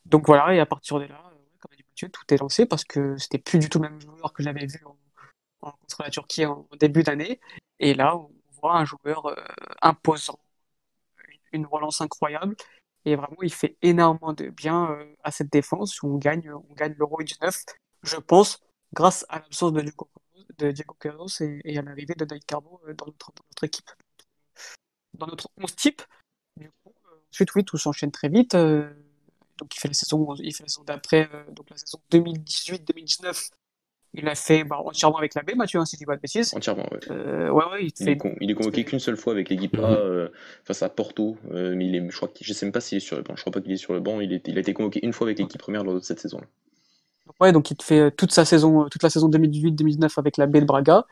Donc 0.05 0.27
voilà, 0.27 0.53
et 0.53 0.59
à 0.59 0.65
partir 0.65 0.99
de 0.99 1.05
là, 1.05 1.21
comme 1.59 1.71
a 1.73 1.75
dit 1.75 1.83
Mathieu, 1.89 2.09
tout 2.09 2.33
est 2.33 2.37
lancé 2.37 2.65
parce 2.65 2.83
que 2.83 3.17
c'était 3.17 3.39
plus 3.39 3.59
du 3.59 3.69
tout 3.69 3.79
le 3.79 3.89
même 3.89 3.99
joueur 3.99 4.31
que 4.33 4.43
j'avais 4.43 4.65
vu 4.65 4.81
en, 4.85 5.71
contre 5.71 6.03
la 6.03 6.09
Turquie 6.09 6.45
en, 6.45 6.67
début 6.79 7.03
d'année. 7.03 7.39
Et 7.79 7.93
là, 7.93 8.15
on 8.15 8.29
voit 8.61 8.77
un 8.77 8.85
joueur 8.85 9.25
euh, 9.27 9.35
imposant, 9.81 10.39
une 11.51 11.65
relance 11.65 12.01
incroyable 12.01 12.55
et 13.07 13.15
vraiment, 13.15 13.41
il 13.41 13.53
fait 13.53 13.77
énormément 13.81 14.33
de 14.33 14.49
bien 14.49 14.91
euh, 14.91 15.15
à 15.23 15.31
cette 15.31 15.49
défense. 15.49 16.03
On 16.03 16.17
gagne, 16.17 16.51
on 16.51 16.73
gagne 16.73 16.93
l'Euro 16.99 17.23
19, 17.23 17.63
je 18.03 18.17
pense, 18.17 18.59
grâce 18.91 19.25
à 19.29 19.39
l'absence 19.39 19.71
de 19.71 19.79
Diego, 19.79 20.09
de 20.57 20.73
Carlos 20.99 21.27
et, 21.39 21.77
à 21.77 21.81
l'arrivée 21.83 22.15
de 22.15 22.25
David 22.25 22.43
Carbo 22.43 22.81
euh, 22.85 22.93
dans 22.93 23.05
notre, 23.05 23.31
dans 23.33 23.45
notre, 23.49 23.63
équipe. 23.63 23.89
Dans 25.13 25.27
notre 25.27 25.49
11 25.55 25.73
type, 25.77 26.01
du 26.57 26.69
coup, 26.83 26.93
euh, 27.05 27.19
ensuite, 27.31 27.55
oui, 27.55 27.63
tout 27.63 27.77
s'enchaîne 27.77 28.11
très 28.11 28.27
vite. 28.27 28.57
donc, 28.57 29.73
il 29.73 29.79
fait 29.79 29.87
la 29.87 29.93
saison, 29.93 30.35
il 30.35 30.53
fait 30.53 30.63
la 30.63 30.67
saison 30.69 30.83
d'après, 30.83 31.29
donc 31.53 31.69
la 31.69 31.77
saison 31.77 32.01
2018-2019 32.11 33.51
il 34.17 34.27
a 34.27 34.35
fait 34.35 34.63
bah, 34.63 34.81
entièrement 34.83 35.17
avec 35.17 35.35
la 35.35 35.43
B, 35.43 35.51
Mathieu, 35.55 35.79
hein, 35.79 35.85
si 35.85 35.95
je 35.95 35.99
dis 35.99 36.05
pas 36.05 36.15
de 36.15 36.21
bêtises. 36.21 36.53
Entièrement, 36.55 36.85
ouais. 36.91 36.99
Euh, 37.11 37.49
ouais, 37.49 37.65
ouais 37.65 37.87
il, 37.99 38.49
est 38.49 38.53
convoqué 38.55 38.83
qu'une 38.83 38.99
seule 38.99 39.15
fois 39.15 39.33
avec 39.33 39.49
l'équipe 39.49 39.77
A 39.77 39.91
euh, 39.91 40.29
face 40.65 40.81
à 40.81 40.89
Porto, 40.89 41.37
euh, 41.51 41.75
mais 41.75 41.85
il 41.85 41.95
est, 41.95 42.09
je 42.09 42.15
crois 42.15 42.29
je 42.39 42.51
sais 42.51 42.65
même 42.65 42.73
pas 42.73 42.81
s'il 42.81 42.97
est 42.97 43.01
sur 43.01 43.15
le 43.15 43.21
banc. 43.21 43.35
Je 43.35 43.41
crois 43.41 43.53
pas 43.53 43.61
qu'il 43.61 43.71
est 43.71 43.77
sur 43.77 43.93
le 43.93 43.99
banc. 43.99 44.19
Il, 44.19 44.33
est, 44.33 44.47
il 44.47 44.57
a 44.57 44.61
été 44.61 44.73
convoqué 44.73 44.99
une 45.05 45.13
fois 45.13 45.27
avec 45.27 45.37
l'équipe 45.37 45.61
première 45.61 45.83
lors 45.83 45.93
de 45.93 45.99
cette 45.99 46.19
saison-là. 46.19 46.47
Ouais, 47.39 47.51
donc 47.51 47.69
il 47.69 47.77
te 47.77 47.83
fait 47.83 48.09
toute 48.11 48.31
sa 48.31 48.43
saison, 48.43 48.87
toute 48.89 49.03
la 49.03 49.09
saison 49.09 49.29
2018-2019 49.29 50.17
avec 50.17 50.37
la 50.37 50.47
B 50.47 50.57
de 50.57 50.65
Braga, 50.65 51.05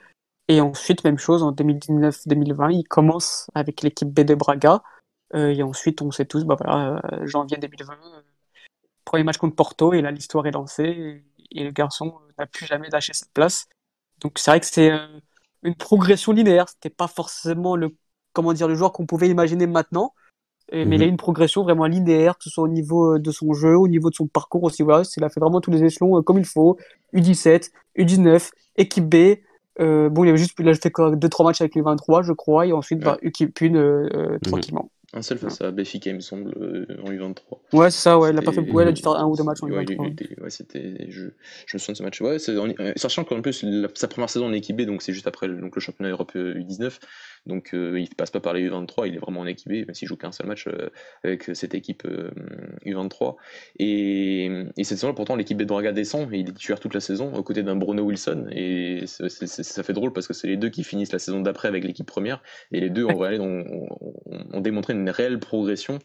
et 0.47 0.61
ensuite 0.61 1.03
même 1.03 1.19
chose 1.19 1.43
en 1.43 1.51
2019-2020, 1.51 2.73
il 2.73 2.83
commence 2.85 3.51
avec 3.53 3.83
l'équipe 3.83 4.07
B 4.07 4.21
de 4.21 4.33
Braga, 4.33 4.81
et 5.33 5.61
ensuite 5.61 6.01
on 6.01 6.11
sait 6.11 6.25
tous, 6.25 6.45
bah 6.45 6.55
voilà, 6.57 7.01
janvier 7.25 7.57
2020, 7.57 7.93
premier 9.03 9.23
match 9.23 9.37
contre 9.37 9.57
Porto, 9.57 9.93
et 9.93 10.01
là 10.01 10.09
l'histoire 10.09 10.47
est 10.47 10.51
lancée 10.51 11.23
et 11.34 11.34
le 11.51 11.71
garçon 11.71 12.07
euh, 12.15 12.31
n'a 12.39 12.45
plus 12.45 12.65
jamais 12.65 12.89
lâché 12.89 13.13
sa 13.13 13.25
place. 13.33 13.67
Donc 14.21 14.39
c'est 14.39 14.51
vrai 14.51 14.59
que 14.59 14.65
c'est 14.65 14.91
euh, 14.91 15.07
une 15.63 15.75
progression 15.75 16.31
linéaire. 16.31 16.69
C'était 16.69 16.89
pas 16.89 17.07
forcément 17.07 17.75
le 17.75 17.89
comment 18.33 18.53
dire 18.53 18.67
le 18.67 18.75
joueur 18.75 18.91
qu'on 18.91 19.05
pouvait 19.05 19.29
imaginer 19.29 19.65
maintenant, 19.65 20.13
mais 20.71 20.83
il 20.83 21.01
a 21.01 21.05
mhm. 21.05 21.11
une 21.11 21.17
progression 21.17 21.63
vraiment 21.63 21.85
linéaire, 21.85 22.37
que 22.37 22.43
ce 22.43 22.49
soit 22.49 22.63
au 22.63 22.67
niveau 22.67 23.15
euh, 23.15 23.19
de 23.19 23.31
son 23.31 23.53
jeu, 23.53 23.77
au 23.77 23.87
niveau 23.87 24.09
de 24.09 24.15
son 24.15 24.27
parcours 24.27 24.63
aussi. 24.63 24.83
Voilà, 24.83 25.03
il 25.15 25.23
a 25.23 25.29
fait 25.29 25.39
vraiment 25.39 25.61
tous 25.61 25.71
les 25.71 25.83
échelons 25.83 26.21
comme 26.23 26.37
il 26.37 26.45
faut. 26.45 26.77
U17, 27.13 27.71
U19, 27.97 28.51
équipe 28.75 29.05
B. 29.05 29.37
bon, 29.79 30.23
il 30.23 30.29
avait 30.29 30.37
juste 30.37 30.55
il 30.59 30.67
a 30.67 30.73
fait 30.73 30.89
2-3 30.89 31.45
matchs 31.45 31.61
avec 31.61 31.75
les 31.75 31.81
23, 31.81 32.23
je 32.23 32.33
crois, 32.33 32.65
et 32.65 32.73
ensuite 32.73 32.99
bah, 32.99 33.17
équipe 33.21 33.57
1 33.61 33.69
mhm. 33.69 34.39
tranquillement. 34.41 34.89
Un 35.15 35.21
seul 35.21 35.37
face 35.37 35.61
à 35.61 35.71
Béfica, 35.71 36.09
il 36.09 36.17
me 36.17 36.19
semble, 36.19 36.53
euh, 36.61 36.85
en 37.01 37.09
U23. 37.09 37.59
Ouais, 37.71 37.89
c'est 37.89 38.01
ça, 38.01 38.19
ouais, 38.19 38.31
il 38.31 38.37
a 38.37 38.41
pas 38.41 38.51
fait 38.51 38.59
ouais, 38.59 38.83
il 38.83 38.89
a 38.89 38.91
dû 38.91 39.01
faire 39.01 39.13
un 39.13 39.25
ou 39.25 39.37
deux 39.37 39.43
matchs 39.43 39.63
en 39.63 39.67
U23. 39.67 40.41
Ouais, 40.41 40.49
c'était. 40.49 41.07
Je... 41.09 41.27
je, 41.65 41.77
me 41.77 41.79
souviens 41.79 41.93
de 41.93 41.97
ce 41.97 42.03
match. 42.03 42.21
Ouais, 42.21 42.37
euh, 42.49 42.93
sachant 42.97 43.23
qu'en 43.23 43.41
plus, 43.41 43.65
sa 43.95 44.09
première 44.09 44.29
saison 44.29 44.47
en 44.47 44.53
équipe 44.53 44.75
B, 44.75 44.81
donc 44.81 45.01
c'est 45.01 45.13
juste 45.13 45.27
après 45.27 45.47
donc, 45.47 45.73
le 45.73 45.79
championnat 45.81 46.11
Europe 46.11 46.33
U19. 46.35 46.99
Donc 47.45 47.73
euh, 47.73 47.99
il 47.99 48.09
ne 48.09 48.15
passe 48.15 48.31
pas 48.31 48.39
par 48.39 48.53
les 48.53 48.67
U23, 48.67 49.07
il 49.07 49.15
est 49.15 49.19
vraiment 49.19 49.41
en 49.41 49.45
équipe 49.45 49.69
B, 49.69 49.85
même 49.85 49.93
s'il 49.93 50.07
joue 50.07 50.17
qu'un 50.17 50.31
seul 50.31 50.47
match 50.47 50.67
euh, 50.67 50.89
avec 51.23 51.51
cette 51.53 51.75
équipe 51.75 52.03
U23. 52.85 53.27
Euh, 53.27 53.31
et, 53.77 54.45
et 54.77 54.83
cette 54.83 54.97
saison-là, 54.97 55.13
pourtant, 55.13 55.35
l'équipe 55.35 55.57
B 55.57 55.61
de 55.61 55.65
Braga 55.65 55.91
descend 55.91 56.33
et 56.33 56.39
il 56.39 56.49
est 56.49 56.53
titulaire 56.53 56.79
toute 56.79 56.93
la 56.93 56.99
saison 56.99 57.33
aux 57.33 57.43
côtés 57.43 57.63
d'un 57.63 57.75
Bruno 57.75 58.03
Wilson. 58.03 58.47
Et 58.51 59.03
ça 59.05 59.83
fait 59.83 59.93
drôle 59.93 60.13
parce 60.13 60.27
que 60.27 60.33
c'est 60.33 60.47
les 60.47 60.57
deux 60.57 60.69
qui 60.69 60.83
finissent 60.83 61.13
la 61.13 61.19
saison 61.19 61.41
d'après 61.41 61.67
avec 61.67 61.83
l'équipe 61.83 62.07
première. 62.07 62.41
Et 62.71 62.79
les 62.79 62.89
deux, 62.89 63.05
en 63.05 63.15
ont, 64.53 64.61
démontré 64.61 64.93
une 64.93 65.09
réelle 65.09 65.39
progression 65.39 65.99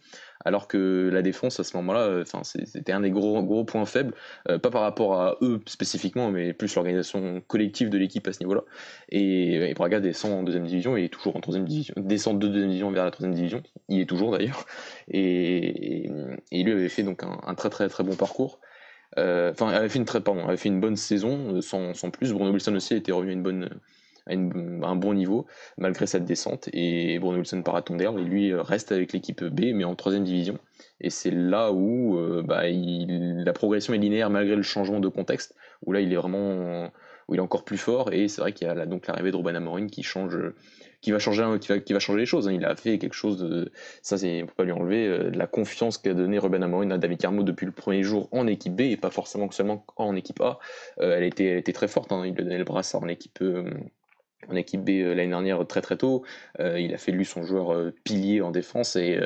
alors 0.44 0.68
que 0.68 1.10
la 1.12 1.22
défense 1.22 1.60
à 1.60 1.64
ce 1.64 1.76
moment-là, 1.76 2.00
euh, 2.00 2.22
enfin 2.22 2.42
c'était 2.44 2.92
un 2.92 3.00
des 3.00 3.10
gros 3.10 3.42
gros 3.42 3.64
points 3.64 3.86
faibles, 3.86 4.14
euh, 4.48 4.58
pas 4.58 4.70
par 4.70 4.82
rapport 4.82 5.20
à 5.20 5.36
eux 5.42 5.60
spécifiquement, 5.66 6.30
mais 6.30 6.52
plus 6.52 6.74
l'organisation 6.74 7.42
collective 7.46 7.90
de 7.90 7.98
l'équipe 7.98 8.26
à 8.26 8.32
ce 8.32 8.40
niveau-là. 8.40 8.62
Et, 9.10 9.74
Braga 9.74 10.00
descend 10.00 10.32
en 10.32 10.42
deuxième 10.42 10.66
division, 10.66 10.96
et 10.96 11.04
est 11.04 11.08
toujours 11.08 11.36
en 11.36 11.40
troisième 11.40 11.66
division, 11.66 11.94
descend 11.96 12.38
de 12.38 12.48
deuxième 12.48 12.68
division 12.68 12.90
vers 12.90 13.04
la 13.04 13.10
troisième 13.10 13.34
division, 13.34 13.62
il 13.88 14.00
est 14.00 14.06
toujours 14.06 14.32
d'ailleurs, 14.32 14.66
et, 15.08 16.06
et, 16.50 16.62
lui 16.62 16.72
avait 16.72 16.88
fait 16.88 17.02
donc 17.02 17.22
un, 17.22 17.54
très 17.54 17.70
très 17.70 17.88
très 17.88 18.04
bon 18.04 18.16
parcours. 18.16 18.60
Enfin, 19.16 19.68
avait 19.68 19.88
fait 19.88 19.98
une 19.98 20.04
très, 20.04 20.20
pardon, 20.20 20.46
avait 20.46 20.56
fait 20.56 20.68
une 20.68 20.80
bonne 20.80 20.96
saison 20.96 21.60
sans, 21.60 21.94
sans, 21.94 22.10
plus. 22.10 22.32
Bruno 22.32 22.52
Wilson 22.52 22.74
aussi 22.76 22.94
était 22.94 23.12
revenu 23.12 23.30
à 23.30 23.34
une 23.34 23.42
bonne, 23.42 23.68
un 24.30 24.96
bon 24.96 25.14
niveau 25.14 25.46
malgré 25.78 26.06
cette 26.06 26.24
descente. 26.24 26.68
Et 26.72 27.18
Bruno 27.18 27.38
Wilson 27.38 27.62
part 27.62 27.76
à 27.76 27.84
et 27.90 28.24
lui 28.24 28.54
reste 28.54 28.92
avec 28.92 29.12
l'équipe 29.12 29.44
B 29.44 29.72
mais 29.74 29.84
en 29.84 29.94
troisième 29.94 30.24
division. 30.24 30.58
Et 31.00 31.10
c'est 31.10 31.30
là 31.30 31.72
où 31.72 32.18
bah, 32.44 32.68
il, 32.68 33.42
la 33.44 33.52
progression 33.52 33.94
est 33.94 33.98
linéaire 33.98 34.30
malgré 34.30 34.56
le 34.56 34.62
changement 34.62 35.00
de 35.00 35.08
contexte. 35.08 35.54
Où 35.86 35.92
là 35.92 36.00
il 36.00 36.12
est 36.12 36.16
vraiment 36.16 36.90
où 37.28 37.34
il 37.34 37.38
est 37.38 37.42
encore 37.42 37.64
plus 37.64 37.78
fort. 37.78 38.12
Et 38.12 38.28
c'est 38.28 38.40
vrai 38.40 38.52
qu'il 38.52 38.66
y 38.66 38.70
a 38.70 38.86
donc 38.86 39.06
l'arrivée 39.06 39.30
de 39.30 39.36
Ruben 39.36 39.56
Amorim 39.56 39.88
qui 39.88 40.02
change 40.02 40.36
qui 41.00 41.12
va 41.12 41.18
changer, 41.18 41.44
qui 41.60 41.68
va, 41.68 41.78
qui 41.78 41.92
va 41.92 41.98
changer 41.98 42.20
les 42.20 42.26
choses. 42.26 42.48
Hein. 42.48 42.52
Il 42.52 42.64
a 42.64 42.76
fait 42.76 42.98
quelque 42.98 43.14
chose 43.14 43.38
de, 43.38 43.72
ça 44.02 44.18
c'est, 44.18 44.44
peut 44.46 44.52
pas 44.56 44.64
lui 44.64 44.72
enlever, 44.72 45.06
euh, 45.06 45.30
la 45.30 45.46
confiance 45.46 45.98
qu'a 45.98 46.14
donné 46.14 46.38
Ruben 46.38 46.62
Amorim 46.62 46.92
à 46.92 46.98
David 46.98 47.18
Carmo 47.18 47.42
depuis 47.42 47.66
le 47.66 47.72
premier 47.72 48.02
jour 48.02 48.28
en 48.32 48.46
équipe 48.46 48.74
B 48.74 48.82
et 48.82 48.96
pas 48.96 49.10
forcément 49.10 49.50
seulement 49.50 49.84
en 49.96 50.14
équipe 50.16 50.40
A. 50.40 50.58
Euh, 51.00 51.16
elle, 51.16 51.24
était, 51.24 51.46
elle 51.46 51.58
était 51.58 51.72
très 51.72 51.88
forte, 51.88 52.12
hein. 52.12 52.24
il 52.26 52.34
lui 52.34 52.42
a 52.42 52.44
donné 52.44 52.58
le 52.58 52.64
brassard 52.64 53.02
en 53.02 53.08
équipe, 53.08 53.38
euh, 53.40 53.70
en 54.48 54.56
équipe 54.56 54.82
B 54.82 54.88
l'année 54.88 55.28
dernière 55.28 55.66
très 55.66 55.80
très 55.80 55.96
tôt. 55.96 56.24
il 56.58 56.92
a 56.94 56.98
fait 56.98 57.12
de 57.12 57.16
lui 57.16 57.24
son 57.24 57.42
joueur 57.42 57.92
pilier 58.04 58.40
en 58.40 58.50
défense 58.50 58.96
et, 58.96 59.20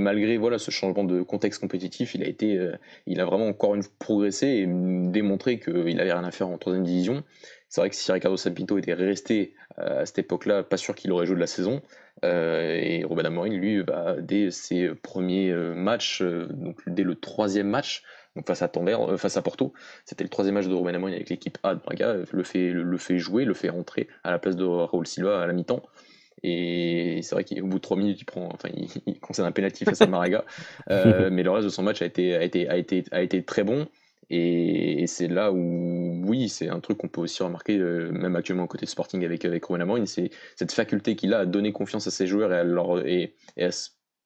malgré 0.00 0.36
voilà 0.36 0.58
ce 0.58 0.70
changement 0.70 1.04
de 1.04 1.22
contexte 1.22 1.60
compétitif, 1.60 2.14
il 2.14 2.22
a 2.22 2.26
été, 2.26 2.72
il 3.06 3.20
a 3.20 3.24
vraiment 3.24 3.46
encore 3.46 3.74
une 3.74 3.84
progressé 3.98 4.46
et 4.46 4.66
démontré 4.66 5.60
qu'il 5.60 6.00
avait 6.00 6.12
rien 6.12 6.24
à 6.24 6.30
faire 6.30 6.48
en 6.48 6.58
troisième 6.58 6.84
division. 6.84 7.22
C'est 7.74 7.80
vrai 7.80 7.90
que 7.90 7.96
si 7.96 8.12
Ricardo 8.12 8.36
Sapinto 8.36 8.78
était 8.78 8.94
resté 8.94 9.56
euh, 9.80 10.02
à 10.02 10.06
cette 10.06 10.20
époque-là, 10.20 10.62
pas 10.62 10.76
sûr 10.76 10.94
qu'il 10.94 11.10
aurait 11.10 11.26
joué 11.26 11.34
de 11.34 11.40
la 11.40 11.48
saison. 11.48 11.82
Euh, 12.24 12.78
et 12.80 13.02
Robin 13.02 13.24
Amorim, 13.24 13.52
lui, 13.54 13.82
bah, 13.82 14.14
dès 14.20 14.52
ses 14.52 14.94
premiers 14.94 15.50
euh, 15.50 15.74
matchs, 15.74 16.22
donc 16.22 16.78
dès 16.86 17.02
le 17.02 17.16
troisième 17.16 17.68
match, 17.68 18.04
donc 18.36 18.46
face 18.46 18.62
à 18.62 18.70
face 19.16 19.36
à 19.36 19.42
Porto, 19.42 19.72
c'était 20.04 20.24
le 20.24 20.30
troisième 20.30 20.54
match 20.54 20.66
de 20.66 20.74
Robin 20.74 20.94
Amorim 20.94 21.14
avec 21.14 21.30
l'équipe 21.30 21.58
A 21.62 21.74
de 21.74 21.80
Braga, 21.80 22.16
le 22.30 22.42
fait, 22.42 22.70
le, 22.70 22.98
fait 22.98 23.18
jouer, 23.18 23.44
le 23.44 23.54
fait 23.54 23.68
rentrer 23.68 24.08
à 24.24 24.30
la 24.30 24.38
place 24.38 24.56
de 24.56 24.64
Raúl 24.64 25.06
Silva 25.06 25.40
à 25.40 25.46
la 25.46 25.52
mi-temps. 25.52 25.82
Et 26.42 27.20
c'est 27.22 27.34
vrai 27.34 27.44
qu'au 27.44 27.66
bout 27.66 27.78
de 27.78 27.82
trois 27.82 27.96
minutes, 27.96 28.20
il 28.20 28.24
prend, 28.24 28.50
enfin, 28.52 28.68
il, 29.06 29.18
concerne 29.20 29.48
un 29.48 29.52
pénalty 29.52 29.84
face 29.84 30.02
à 30.02 30.06
Maraga. 30.06 30.44
mais 30.88 31.42
le 31.42 31.50
reste 31.50 31.64
de 31.64 31.70
son 31.70 31.82
match 31.82 32.02
a 32.02 32.06
été, 32.06 32.34
a 32.34 32.42
été, 32.42 32.68
a 32.68 32.76
été, 32.76 33.04
a 33.12 33.22
été 33.22 33.42
très 33.44 33.62
bon. 33.62 33.86
Et, 34.30 35.06
c'est 35.06 35.28
là 35.28 35.52
où, 35.52 36.22
oui, 36.24 36.48
c'est 36.48 36.68
un 36.68 36.80
truc 36.80 36.98
qu'on 36.98 37.08
peut 37.08 37.20
aussi 37.20 37.42
remarquer, 37.42 37.78
euh, 37.78 38.10
même 38.10 38.36
actuellement 38.36 38.66
côté 38.66 38.86
Sporting 38.86 39.24
avec, 39.24 39.44
avec 39.44 39.64
Romain 39.64 39.82
Amorim, 39.82 40.06
c'est 40.06 40.30
cette 40.56 40.72
faculté 40.72 41.16
qu'il 41.16 41.34
a 41.34 41.40
à 41.40 41.46
donner 41.46 41.72
confiance 41.72 42.06
à 42.06 42.10
ses 42.10 42.26
joueurs 42.26 42.52
et 42.52 42.58
à, 42.58 42.64
leur, 42.64 43.06
et, 43.06 43.34
à 43.58 43.70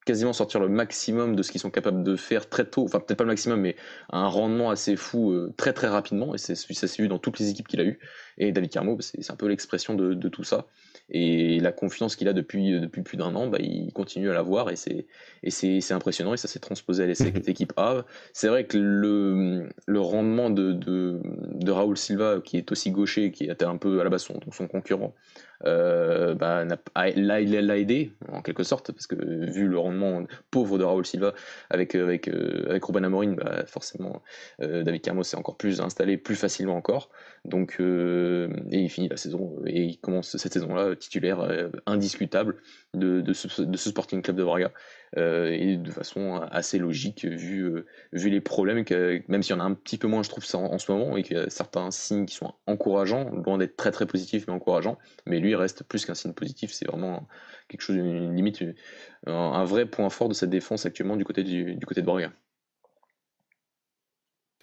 quasiment 0.09 0.33
sortir 0.33 0.59
le 0.59 0.71
maximum 0.71 1.37
de 1.37 1.43
ce 1.43 1.53
qu'ils 1.53 1.61
sont 1.61 1.69
capables 1.69 2.03
de 2.03 2.17
faire 2.17 2.49
très 2.49 2.65
tôt, 2.65 2.83
enfin 2.83 2.99
peut-être 2.99 3.19
pas 3.19 3.25
le 3.25 3.29
maximum, 3.29 3.61
mais 3.61 3.77
à 4.09 4.21
un 4.21 4.27
rendement 4.27 4.71
assez 4.71 4.97
fou 4.97 5.33
euh, 5.33 5.53
très 5.59 5.75
très 5.75 5.87
rapidement, 5.87 6.35
et 6.35 6.38
ça 6.38 6.55
s'est 6.55 7.03
vu 7.03 7.09
dans 7.09 7.19
toutes 7.19 7.38
les 7.38 7.50
équipes 7.50 7.69
qu'il 7.69 7.79
a 7.79 7.85
eues. 7.85 7.99
Et 8.38 8.50
David 8.50 8.71
Carmo, 8.71 8.97
bah, 8.97 9.03
c'est 9.03 9.31
un 9.31 9.37
peu 9.37 9.49
l'expression 9.49 9.95
de, 9.95 10.15
de, 10.15 10.29
tout 10.31 10.45
ça. 10.45 10.67
Et 11.11 11.61
la 11.61 11.73
confiance 11.73 12.17
qu'il 12.17 12.27
a 12.27 12.33
depuis, 12.33 12.81
depuis 12.81 13.03
plus 13.03 13.19
d'un 13.19 13.35
an, 13.35 13.49
bah, 13.49 13.59
il 13.61 13.93
continue 13.93 14.31
à 14.31 14.33
l'avoir 14.33 14.71
et 14.71 14.77
c'est, 14.77 15.07
et 15.43 15.50
c'est, 15.50 15.93
impressionnant 15.93 16.33
et 16.33 16.38
ça 16.38 16.49
s'est 16.49 16.59
transposé 16.59 17.03
à 17.03 17.07
l'équipe 17.07 17.47
équipe 17.47 17.75
A. 17.77 18.07
C'est 18.33 18.49
vrai 18.49 18.65
que 18.65 18.79
le, 18.79 19.69
le 19.85 20.00
rendement 20.00 20.49
de, 20.49 20.73
de, 20.73 21.21
de, 21.53 21.71
Raoul 21.71 21.99
Silva, 21.99 22.41
qui 22.43 22.57
est 22.57 22.73
aussi 22.73 22.93
gaucher, 22.93 23.31
qui 23.31 23.45
était 23.45 23.67
un 23.67 23.77
peu 23.77 24.00
à 24.00 24.05
la 24.05 24.11
base 24.11 24.23
son, 24.23 24.41
son 24.53 24.69
concurrent, 24.69 25.15
euh, 25.65 26.35
bah, 26.35 26.65
l'a 26.95 27.79
aidé 27.79 28.12
en 28.31 28.43
quelque 28.43 28.62
sorte 28.62 28.93
parce 28.93 29.09
que 29.09 29.17
vu 29.17 29.67
le 29.67 29.79
rendement 29.79 30.25
pauvre 30.50 30.79
de 30.79 30.85
Raoul 30.85 31.05
Silva 31.05 31.35
avec 31.69 31.95
avec 31.97 32.29
euh, 32.29 32.67
avec 32.69 32.85
Ruben 32.85 33.35
bah, 33.35 33.65
forcément 33.67 34.23
euh, 34.62 34.85
David 34.85 35.03
Carmo 35.03 35.23
s'est 35.25 35.37
encore 35.37 35.57
plus 35.57 35.81
installé 35.81 36.17
plus 36.17 36.37
facilement 36.37 36.77
encore. 36.77 37.11
Donc 37.45 37.79
et 37.81 38.79
il 38.79 38.88
finit 38.88 39.09
la 39.09 39.17
saison 39.17 39.57
et 39.67 39.83
il 39.83 39.99
commence 39.99 40.37
cette 40.37 40.53
saison 40.53 40.75
là 40.75 40.95
titulaire 40.95 41.71
indiscutable 41.87 42.57
de, 42.95 43.21
de, 43.21 43.33
ce, 43.33 43.49
Sporting 43.77 44.23
Club 44.23 44.37
de 44.37 44.45
Braga. 44.45 44.73
Euh, 45.17 45.50
et 45.50 45.77
de 45.77 45.91
façon 45.91 46.41
assez 46.50 46.79
logique 46.79 47.25
vu, 47.25 47.62
euh, 47.62 47.87
vu 48.12 48.29
les 48.29 48.43
problèmes, 48.43 48.85
que, 48.85 49.23
même 49.29 49.43
s'il 49.43 49.55
y 49.55 49.59
en 49.59 49.61
a 49.61 49.65
un 49.65 49.73
petit 49.73 49.97
peu 49.97 50.07
moins, 50.07 50.23
je 50.23 50.29
trouve, 50.29 50.45
ça 50.45 50.59
en, 50.59 50.79
ce 50.79 50.93
moment, 50.93 51.17
et 51.17 51.23
qu'il 51.23 51.37
y 51.37 51.41
a 51.41 51.49
certains 51.49 51.91
signes 51.91 52.27
qui 52.27 52.35
sont 52.35 52.53
encourageants, 52.67 53.31
loin 53.31 53.57
d'être 53.57 53.77
très 53.77 53.91
très 53.91 54.07
positifs, 54.07 54.47
mais 54.47 54.53
encourageants, 54.53 54.99
mais 55.25 55.41
lui 55.41 55.48
reste 55.55 55.85
plus 55.85 56.05
qu'un 56.05 56.14
signe 56.14 56.33
positif, 56.33 56.73
c'est 56.73 56.87
vraiment 56.87 57.28
quelque 57.69 57.83
chose, 57.83 57.97
une 57.97 58.35
limite, 58.35 58.62
un, 59.26 59.64
vrai 59.64 59.87
point 59.87 60.11
fort 60.11 60.28
de 60.28 60.35
cette 60.35 60.50
défense 60.50 60.87
actuellement 60.87 61.17
du 61.17 61.25
côté, 61.25 61.45
du, 61.45 61.78
côté 61.87 62.00
de 62.00 62.07
Braga. 62.07 62.33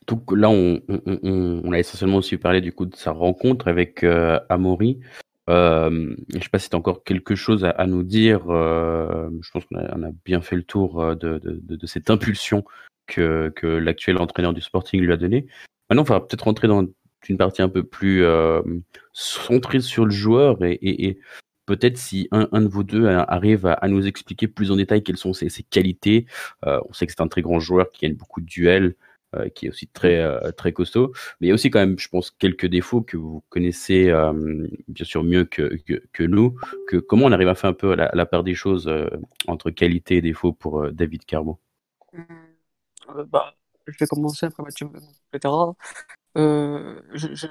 Donc 0.07 0.31
là, 0.31 0.49
on, 0.49 1.71
a 1.71 1.79
essentiellement 1.79 2.17
aussi 2.17 2.37
parlé 2.37 2.61
du 2.61 2.71
coup 2.71 2.85
de 2.85 2.95
sa 2.95 3.11
rencontre 3.11 3.67
avec 3.67 4.03
euh, 4.03 4.39
Amaury. 4.49 4.99
Euh, 5.49 6.15
je 6.29 6.37
ne 6.37 6.41
sais 6.41 6.49
pas 6.49 6.59
si 6.59 6.69
tu 6.69 6.75
as 6.75 6.79
encore 6.79 7.03
quelque 7.03 7.35
chose 7.35 7.65
à, 7.65 7.85
nous 7.87 8.03
dire. 8.03 8.49
Euh, 8.49 9.29
je 9.41 9.51
pense 9.51 9.65
qu'on 9.65 9.77
a, 9.77 10.11
bien 10.23 10.41
fait 10.41 10.55
le 10.55 10.63
tour 10.63 11.01
euh, 11.01 11.15
de, 11.15 11.85
cette 11.85 12.09
impulsion 12.09 12.63
que, 13.07 13.51
que 13.55 13.67
l'actuel 13.67 14.17
entraîneur 14.17 14.53
du 14.53 14.61
Sporting 14.61 15.01
lui 15.01 15.13
a 15.13 15.17
donné. 15.17 15.47
Maintenant, 15.89 16.01
on 16.01 16.05
va 16.05 16.19
peut-être 16.19 16.43
rentrer 16.43 16.67
dans 16.67 16.85
une 17.29 17.37
partie 17.37 17.61
un 17.61 17.69
peu 17.69 17.83
plus 17.83 18.23
centrée 19.13 19.81
sur 19.81 20.05
le 20.05 20.11
joueur 20.11 20.63
et, 20.63 20.77
et, 20.81 21.19
peut-être 21.65 21.97
si 21.97 22.27
un, 22.31 22.47
un, 22.51 22.61
de 22.61 22.67
vous 22.67 22.83
deux 22.83 23.07
arrive 23.07 23.65
à, 23.65 23.87
nous 23.87 24.05
expliquer 24.05 24.47
plus 24.47 24.71
en 24.71 24.75
détail 24.75 25.03
quelles 25.03 25.17
sont 25.17 25.33
ses, 25.33 25.49
ses 25.49 25.63
qualités. 25.63 26.25
on 26.63 26.93
sait 26.93 27.05
que 27.07 27.11
c'est 27.11 27.21
un 27.21 27.27
très 27.27 27.41
grand 27.41 27.59
joueur 27.59 27.91
qui 27.91 28.05
gagne 28.05 28.15
beaucoup 28.15 28.41
de 28.41 28.45
duels. 28.45 28.95
Euh, 29.35 29.49
qui 29.49 29.65
est 29.65 29.69
aussi 29.69 29.87
très, 29.87 30.21
euh, 30.21 30.51
très 30.51 30.71
costaud. 30.71 31.11
Mais 31.39 31.47
il 31.47 31.49
y 31.49 31.51
a 31.51 31.53
aussi 31.53 31.69
quand 31.69 31.79
même, 31.79 31.97
je 31.99 32.07
pense, 32.07 32.31
quelques 32.31 32.67
défauts 32.67 33.01
que 33.01 33.17
vous 33.17 33.43
connaissez 33.49 34.09
euh, 34.09 34.67
bien 34.87 35.05
sûr 35.05 35.23
mieux 35.23 35.45
que, 35.45 35.75
que, 36.13 36.23
nous. 36.23 36.55
Que, 36.87 36.97
comment 36.97 37.25
on 37.25 37.31
arrive 37.31 37.47
à 37.49 37.55
faire 37.55 37.69
un 37.69 37.73
peu 37.73 37.95
la, 37.95 38.11
la 38.13 38.25
part 38.25 38.43
des 38.43 38.55
choses 38.55 38.91
entre 39.47 39.71
qualité 39.71 40.17
et 40.17 40.21
défaut 40.21 40.53
pour 40.53 40.91
David 40.91 41.25
Carbo 41.25 41.59
bah, 43.27 43.55
Je 43.87 43.97
vais 43.99 44.07
commencer 44.07 44.45
après 44.45 44.63
Mathieu, 44.63 44.87
etc. 45.33 45.53
je, 46.35 46.99
je, 47.13 47.47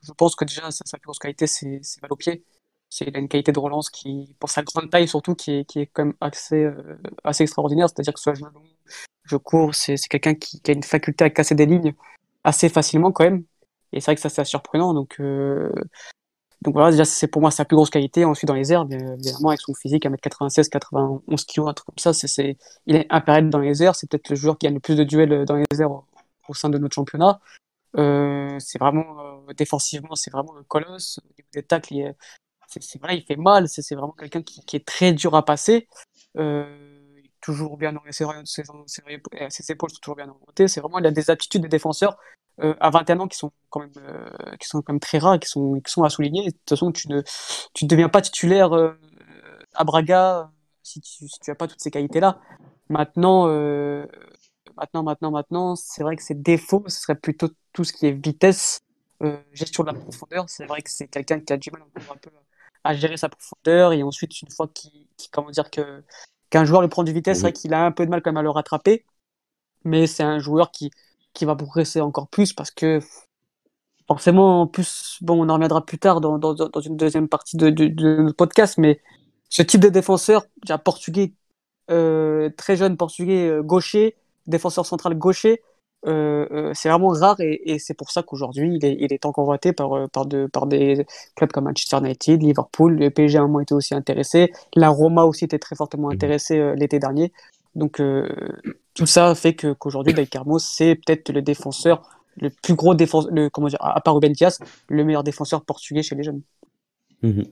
je, 0.00 0.12
pense 0.12 0.36
que 0.36 0.44
déjà, 0.44 0.70
sa, 0.70 0.98
plus 0.98 1.06
grosse 1.06 1.18
qualité, 1.18 1.46
c'est 1.46 1.80
mal 2.02 2.12
au 2.12 2.16
pied. 2.16 2.44
C'est 2.88 3.08
une 3.16 3.28
qualité 3.28 3.52
de 3.52 3.58
relance 3.58 3.90
qui, 3.90 4.34
pour 4.38 4.48
sa 4.48 4.62
grande 4.62 4.90
taille 4.90 5.08
surtout, 5.08 5.34
qui 5.34 5.52
est, 5.52 5.64
qui 5.64 5.80
est 5.80 5.86
quand 5.86 6.04
même 6.04 6.14
assez, 6.20 6.68
assez 7.24 7.42
extraordinaire. 7.42 7.88
C'est-à-dire 7.88 8.14
que 8.14 8.20
soit 8.20 8.38
long, 8.38 8.52
je 9.24 9.36
cours, 9.36 9.74
c'est 9.74 9.96
quelqu'un 10.08 10.34
qui, 10.34 10.60
a 10.68 10.72
une 10.72 10.82
faculté 10.82 11.24
à 11.24 11.30
casser 11.30 11.54
des 11.54 11.66
lignes 11.66 11.94
assez 12.44 12.68
facilement 12.68 13.12
quand 13.12 13.24
même. 13.24 13.44
Et 13.92 14.00
c'est 14.00 14.06
vrai 14.06 14.14
que 14.14 14.20
ça 14.20 14.28
c'est 14.28 14.44
surprenant. 14.44 14.94
Donc, 14.94 15.16
euh, 15.20 15.72
donc 16.62 16.74
voilà, 16.74 16.90
déjà 16.90 17.04
c'est 17.04 17.28
pour 17.28 17.42
moi 17.42 17.50
sa 17.50 17.64
plus 17.64 17.76
grosse 17.76 17.90
qualité. 17.90 18.24
Ensuite 18.24 18.48
dans 18.48 18.54
les 18.54 18.72
airs, 18.72 18.86
évidemment 18.90 19.50
avec 19.50 19.60
son 19.60 19.74
physique 19.74 20.04
1m96, 20.04 20.68
91 20.68 21.44
kg, 21.44 21.68
un 21.68 21.74
truc 21.74 21.86
comme 21.86 21.98
ça, 21.98 22.12
c'est 22.12 22.56
il 22.86 22.96
est 22.96 23.06
impérial 23.10 23.50
dans 23.50 23.58
les 23.58 23.82
airs. 23.82 23.94
C'est 23.94 24.08
peut-être 24.08 24.30
le 24.30 24.36
joueur 24.36 24.58
qui 24.58 24.66
a 24.66 24.70
le 24.70 24.80
plus 24.80 24.96
de 24.96 25.04
duels 25.04 25.44
dans 25.44 25.56
les 25.56 25.80
airs 25.80 25.90
au, 25.90 26.54
sein 26.54 26.68
de 26.70 26.78
notre 26.78 26.94
championnat. 26.94 27.40
Euh, 27.96 28.58
c'est 28.58 28.78
vraiment 28.78 29.48
euh, 29.48 29.52
défensivement, 29.54 30.14
c'est 30.14 30.30
vraiment 30.30 30.56
un 30.56 30.64
colosse. 30.64 31.18
Au 31.18 31.28
niveau 31.28 31.48
des 31.52 31.62
tacles, 31.62 31.94
il, 31.94 32.14
c'est, 32.68 33.00
vrai, 33.00 33.18
il 33.18 33.24
fait 33.24 33.36
mal. 33.36 33.68
C'est, 33.68 33.94
vraiment 33.94 34.12
quelqu'un 34.12 34.42
qui, 34.42 34.60
qui, 34.64 34.76
est 34.76 34.86
très 34.86 35.12
dur 35.12 35.34
à 35.34 35.44
passer. 35.44 35.88
Euh, 36.36 36.96
toujours 37.40 37.76
bien 37.76 37.94
ses, 38.10 38.24
ses, 38.44 38.64
ses, 39.48 39.72
épaules 39.72 39.90
sont 39.90 40.00
toujours 40.00 40.16
bien 40.16 40.28
orientées. 40.28 40.68
C'est 40.68 40.80
vraiment, 40.80 40.98
il 40.98 41.06
a 41.06 41.10
des 41.10 41.30
aptitudes 41.30 41.62
de 41.62 41.68
défenseur 41.68 42.18
euh, 42.60 42.74
à 42.80 42.90
21 42.90 43.20
ans 43.20 43.28
qui 43.28 43.36
sont 43.36 43.52
quand 43.70 43.80
même, 43.80 43.92
euh, 43.98 44.28
qui 44.58 44.66
sont 44.66 44.80
quand 44.82 44.92
même 44.92 45.00
très 45.00 45.18
rares, 45.18 45.38
qui 45.38 45.48
sont, 45.48 45.80
qui 45.80 45.92
sont 45.92 46.04
à 46.04 46.10
souligner. 46.10 46.46
De 46.46 46.50
toute 46.50 46.68
façon, 46.68 46.90
tu 46.92 47.08
ne, 47.08 47.22
tu 47.74 47.84
ne 47.84 47.88
deviens 47.88 48.08
pas 48.08 48.22
titulaire 48.22 48.72
euh, 48.72 48.92
à 49.74 49.84
Braga 49.84 50.50
si 50.82 51.00
tu, 51.00 51.28
si 51.28 51.38
tu 51.40 51.50
as 51.50 51.54
pas 51.54 51.68
toutes 51.68 51.80
ces 51.80 51.90
qualités-là. 51.90 52.40
Maintenant, 52.88 53.46
maintenant, 54.76 55.02
maintenant, 55.02 55.30
maintenant, 55.32 55.76
c'est 55.76 56.02
vrai 56.02 56.16
que 56.16 56.22
ses 56.22 56.34
défauts, 56.34 56.84
ce 56.86 57.00
serait 57.00 57.16
plutôt 57.16 57.48
tout 57.76 57.84
ce 57.84 57.92
qui 57.92 58.06
est 58.06 58.12
vitesse, 58.12 58.80
gestion 59.52 59.84
de 59.84 59.90
la 59.90 59.94
profondeur. 59.94 60.48
C'est 60.48 60.64
vrai 60.64 60.80
que 60.80 60.90
c'est 60.90 61.08
quelqu'un 61.08 61.40
qui 61.40 61.52
a 61.52 61.58
du 61.58 61.70
mal 61.70 61.82
un 61.82 62.16
peu 62.16 62.30
à 62.82 62.94
gérer 62.94 63.18
sa 63.18 63.28
profondeur 63.28 63.92
et 63.92 64.02
ensuite 64.02 64.40
une 64.40 64.50
fois 64.50 64.66
qu'il, 64.68 65.06
comment 65.30 65.50
dire 65.50 65.70
que 65.70 66.02
qu'un 66.48 66.64
joueur 66.64 66.80
lui 66.80 66.88
prend 66.88 67.04
du 67.04 67.12
vitesse, 67.12 67.38
c'est 67.38 67.42
vrai 67.42 67.52
qu'il 67.52 67.74
a 67.74 67.84
un 67.84 67.92
peu 67.92 68.06
de 68.06 68.10
mal 68.10 68.22
quand 68.22 68.30
même 68.30 68.38
à 68.38 68.42
le 68.42 68.50
rattraper. 68.50 69.04
Mais 69.84 70.06
c'est 70.06 70.22
un 70.22 70.38
joueur 70.38 70.70
qui, 70.70 70.90
qui 71.34 71.44
va 71.44 71.54
progresser 71.54 72.00
encore 72.00 72.28
plus 72.28 72.54
parce 72.54 72.70
que 72.70 73.00
forcément, 74.08 74.62
en 74.62 74.66
plus, 74.66 75.18
bon, 75.20 75.44
on 75.44 75.48
en 75.50 75.54
reviendra 75.54 75.84
plus 75.84 75.98
tard 75.98 76.20
dans, 76.22 76.38
dans, 76.38 76.54
dans 76.54 76.80
une 76.80 76.96
deuxième 76.96 77.28
partie 77.28 77.56
de, 77.58 77.68
de, 77.68 77.88
de, 77.88 78.16
notre 78.22 78.36
podcast, 78.36 78.78
mais 78.78 79.02
ce 79.50 79.62
type 79.62 79.80
de 79.80 79.88
défenseur, 79.88 80.46
déjà 80.62 80.78
portugais, 80.78 81.34
euh, 81.90 82.48
très 82.56 82.76
jeune 82.76 82.96
portugais 82.96 83.48
euh, 83.48 83.62
gaucher, 83.62 84.16
défenseur 84.46 84.86
central 84.86 85.14
gaucher, 85.18 85.62
euh, 86.04 86.46
euh, 86.52 86.72
c'est 86.74 86.88
vraiment 86.88 87.08
rare 87.08 87.40
et, 87.40 87.60
et 87.64 87.78
c'est 87.78 87.94
pour 87.94 88.10
ça 88.10 88.22
qu'aujourd'hui 88.22 88.76
il 88.76 88.84
est, 88.84 88.96
il 89.00 89.12
est 89.12 89.24
encore 89.24 89.44
convoité 89.44 89.72
par, 89.72 89.92
euh, 89.94 90.06
par, 90.06 90.26
de, 90.26 90.46
par 90.46 90.66
des 90.66 91.04
clubs 91.34 91.50
comme 91.50 91.64
Manchester 91.64 91.96
United, 91.98 92.42
Liverpool, 92.42 92.96
le 92.96 93.10
PSG 93.10 93.38
a 93.38 93.40
un 93.40 93.46
moment 93.46 93.60
été 93.60 93.74
aussi 93.74 93.94
intéressé, 93.94 94.52
la 94.74 94.88
Roma 94.90 95.24
aussi 95.24 95.44
était 95.44 95.58
très 95.58 95.74
fortement 95.74 96.08
mhm. 96.08 96.14
intéressée 96.14 96.74
l'été 96.76 96.98
dernier. 96.98 97.32
Donc 97.74 98.00
tout 98.94 99.06
ça 99.06 99.34
fait 99.34 99.54
que 99.54 99.74
qu'aujourd'hui, 99.74 100.14
Carmo, 100.26 100.58
c'est 100.58 100.94
peut-être 100.94 101.30
le 101.30 101.42
défenseur, 101.42 102.08
le 102.40 102.48
plus 102.48 102.74
gros 102.74 102.94
défenseur, 102.94 103.30
le, 103.34 103.50
comment 103.50 103.68
dire, 103.68 103.78
à 103.82 104.00
part 104.00 104.14
Ruben 104.14 104.32
Dias, 104.32 104.58
le 104.88 105.04
meilleur 105.04 105.22
défenseur 105.22 105.62
portugais 105.62 106.02
chez 106.02 106.14
les 106.14 106.22
jeunes. 106.22 106.40
Mmh 107.22 107.42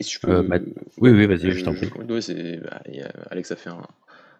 oui, 0.00 1.10
oui, 1.10 1.26
vas-y, 1.26 1.50
je 1.50 1.64
t'en 1.64 1.74
prie. 1.74 1.90
Bah, 1.90 2.82
Alex 3.30 3.50
a 3.50 3.56
fait 3.56 3.70
un, 3.70 3.82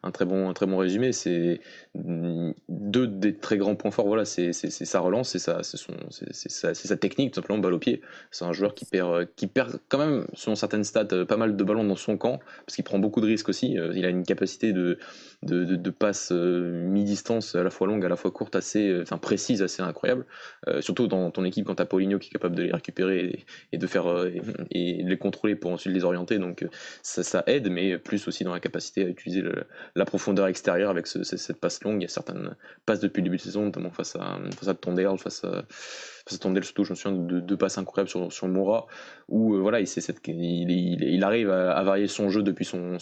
un 0.03 0.11
très 0.11 0.25
bon, 0.25 0.49
un 0.49 0.53
très 0.53 0.67
bon 0.67 0.77
résumé. 0.77 1.13
C'est 1.13 1.61
deux 1.95 3.07
des 3.07 3.37
très 3.37 3.57
grands 3.57 3.77
points 3.77 3.91
forts. 3.91 4.07
Voilà, 4.07 4.25
c'est 4.25 4.53
sa 4.53 5.01
relance, 5.01 5.31
c'est 5.31 5.39
sa, 5.39 5.63
sa, 5.63 6.75
sa, 6.75 6.97
technique, 6.97 7.33
tout 7.33 7.41
simplement, 7.41 7.59
balle 7.59 7.75
au 7.75 7.79
pied. 7.79 8.01
C'est 8.31 8.45
un 8.45 8.53
joueur 8.53 8.75
qui 8.75 8.85
perd, 8.85 9.29
qui 9.37 9.47
perd 9.47 9.79
quand 9.89 9.99
même, 9.99 10.27
selon 10.35 10.57
certaines 10.57 10.85
stats, 10.85 11.25
pas 11.27 11.37
mal 11.37 11.57
de 11.57 11.65
ballons 11.65 11.85
dans 11.85 11.97
son 11.97 12.17
camp, 12.17 12.41
parce 12.67 12.77
qu'il 12.77 12.85
prend 12.85 12.99
beaucoup 12.99 13.21
de 13.21 13.27
risques 13.27 13.49
aussi. 13.49 13.77
Il 13.95 14.05
a 14.05 14.09
une 14.09 14.25
capacité 14.25 14.73
de, 14.73 14.99
de, 15.43 15.77
de, 15.77 15.91
passe 15.91 16.33
euh, 16.33 16.83
mi-distance, 16.89 17.55
à 17.55 17.63
la 17.63 17.71
fois 17.71 17.87
longue, 17.87 18.05
à 18.05 18.09
la 18.09 18.17
fois 18.17 18.31
courte, 18.31 18.57
assez, 18.57 18.89
euh, 18.89 19.03
enfin 19.03 19.19
précise, 19.19 19.63
assez 19.63 19.83
incroyable. 19.83 20.27
Euh, 20.67 20.81
surtout 20.81 21.07
dans 21.07 21.31
ton 21.31 21.45
équipe 21.45 21.67
quand 21.67 21.77
tu 21.77 21.83
as 21.83 21.87
Paulinho 21.87 22.19
qui 22.19 22.29
est 22.29 22.33
capable 22.33 22.57
de 22.57 22.65
les 22.65 22.73
récupérer 22.73 23.45
et, 23.73 23.79
de 23.79 23.87
faire 23.87 24.07
et, 24.71 25.03
les 25.03 25.19
contrôler 25.19 25.55
pour 25.55 25.71
ensuite 25.71 25.93
les 25.93 26.05
orienter. 26.05 26.39
Donc 26.39 26.67
ça, 27.03 27.45
aide, 27.47 27.71
mais 27.71 27.99
plus 27.99 28.27
aussi 28.27 28.43
dans 28.43 28.53
la 28.53 28.61
capacité 28.61 29.05
à 29.05 29.09
utiliser 29.09 29.43
la 29.95 30.05
profondeur 30.05 30.49
extérieure 30.49 30.91
avec 30.91 31.07
cette 31.07 31.61
passe 31.61 31.83
longue. 31.85 32.01
Il 32.01 32.03
y 32.03 32.07
a 32.07 32.09
certaines 32.09 32.57
passes 32.85 33.01
depuis 33.01 33.21
le 33.21 33.25
début 33.25 33.37
de 33.37 33.43
saison, 33.43 33.65
notamment 33.65 33.91
face 33.91 34.17
à, 34.17 34.39
face 34.57 34.69
à 34.69 35.17
face 35.19 35.45
à 35.45 35.65
face 36.29 36.39
à 36.45 36.63
surtout, 36.63 36.85
je 36.85 36.93
me 36.93 36.97
souviens 36.97 37.19
de 37.19 37.41
deux 37.41 37.57
passes 37.57 37.79
incroyables 37.79 38.11
sur, 38.11 38.33
sur 38.33 38.49
Moura, 38.49 38.87
où 39.29 39.57
voilà, 39.61 39.81
il, 39.81 39.87
cette, 39.87 40.21
il, 40.27 40.71
il, 40.71 41.25
arrive 41.25 41.51
à, 41.51 41.83
varier 41.83 42.07
son 42.07 42.29
jeu 42.29 42.43
depuis 42.43 42.65
son, 42.65 42.99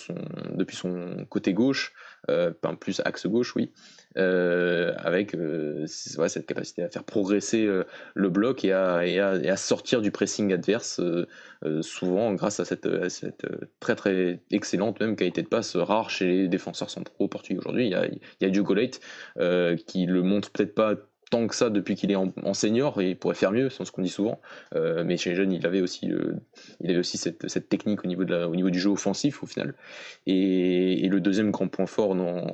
depuis 0.54 0.76
son 0.76 1.26
côté 1.28 1.52
gauche, 1.52 1.92
euh, 2.30 2.52
plus 2.80 3.00
axe 3.04 3.26
gauche, 3.26 3.54
oui, 3.56 3.72
euh, 4.16 4.92
avec 4.98 5.34
euh, 5.34 5.86
cette 5.86 6.46
capacité 6.46 6.82
à 6.82 6.88
faire 6.88 7.04
progresser 7.04 7.68
le 8.14 8.28
bloc 8.28 8.64
et 8.64 8.72
à, 8.72 9.06
et, 9.06 9.18
à, 9.20 9.56
sortir 9.56 10.00
du 10.00 10.10
pressing 10.10 10.52
adverse, 10.52 11.00
souvent 11.80 12.32
grâce 12.34 12.60
à 12.60 12.64
cette, 12.64 12.88
très 13.80 13.96
très 13.96 14.40
excellente 14.50 15.00
même 15.00 15.16
qualité 15.16 15.42
de 15.42 15.48
passe 15.48 15.76
rare 15.76 16.10
chez 16.10 16.26
les 16.26 16.48
défenseurs 16.48 16.90
centraux 16.90 17.28
portugais 17.28 17.58
aujourd'hui. 17.58 17.86
Il 17.86 17.90
y 17.90 17.94
a, 17.94 18.06
il 18.06 18.20
y 18.40 18.44
a 18.44 18.50
Diogo 18.50 18.74
Leite 18.74 19.00
qui 19.86 20.06
le 20.06 20.22
montre 20.22 20.50
peut-être 20.50 20.74
pas 20.74 20.94
tant 21.30 21.46
que 21.46 21.54
ça 21.54 21.70
depuis 21.70 21.96
qu'il 21.96 22.10
est 22.12 22.16
en, 22.16 22.54
senior 22.54 23.00
et 23.00 23.10
il 23.10 23.16
pourrait 23.16 23.34
faire 23.34 23.52
mieux, 23.52 23.68
c'est 23.68 23.84
ce 23.84 23.90
qu'on 23.90 24.02
dit 24.02 24.08
souvent. 24.08 24.40
Euh, 24.74 25.02
mais 25.04 25.16
chez 25.16 25.30
les 25.30 25.36
jeunes, 25.36 25.52
il 25.52 25.66
avait 25.66 25.80
aussi, 25.80 26.10
il 26.80 26.90
avait 26.90 26.98
aussi 26.98 27.18
cette, 27.18 27.48
cette, 27.48 27.68
technique 27.68 28.04
au 28.04 28.06
niveau, 28.06 28.24
de 28.24 28.34
la, 28.34 28.48
au 28.48 28.54
niveau 28.54 28.70
du 28.70 28.78
jeu 28.78 28.90
offensif 28.90 29.42
au 29.42 29.46
final. 29.46 29.74
Et, 30.26 31.04
et 31.04 31.08
le 31.08 31.20
deuxième 31.20 31.50
grand 31.50 31.68
point 31.68 31.86
fort 31.86 32.12
en, 32.12 32.46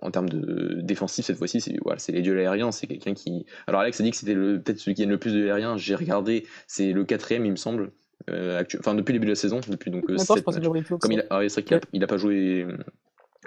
en 0.00 0.10
termes 0.10 0.28
de 0.28 0.80
défensif 0.80 1.24
cette 1.24 1.36
fois-ci, 1.36 1.60
c'est 1.60 1.76
voilà, 1.82 2.00
les 2.08 2.22
duels 2.22 2.38
aériens. 2.38 2.72
C'est 2.72 2.86
quelqu'un 2.86 3.14
qui. 3.14 3.46
Alors 3.66 3.80
Alex 3.80 4.00
a 4.00 4.02
dit 4.02 4.10
que 4.10 4.16
c'était 4.16 4.34
peut-être 4.34 4.78
celui 4.78 4.94
qui 4.94 5.02
gagne 5.02 5.10
le 5.10 5.18
plus 5.18 5.32
de 5.32 5.46
aériens. 5.46 5.76
J'ai 5.76 5.94
regardé, 5.94 6.46
c'est 6.66 6.92
le 6.92 7.04
quatrième, 7.04 7.44
il 7.44 7.52
me 7.52 7.56
semble. 7.56 7.92
Euh, 8.28 8.64
enfin 8.80 8.94
depuis 8.94 9.12
le 9.12 9.20
début 9.20 9.26
de 9.26 9.32
la 9.32 9.36
saison, 9.36 9.60
depuis 9.68 9.92
donc. 9.92 10.10
Euh, 10.10 10.16
comme 11.00 11.12
il 11.12 11.20
a, 11.20 11.24
ah, 11.30 11.40
c'est 11.48 11.68
vrai 11.68 11.80
qu'il 11.92 12.02
a, 12.02 12.06
pas 12.08 12.16
joué 12.16 12.66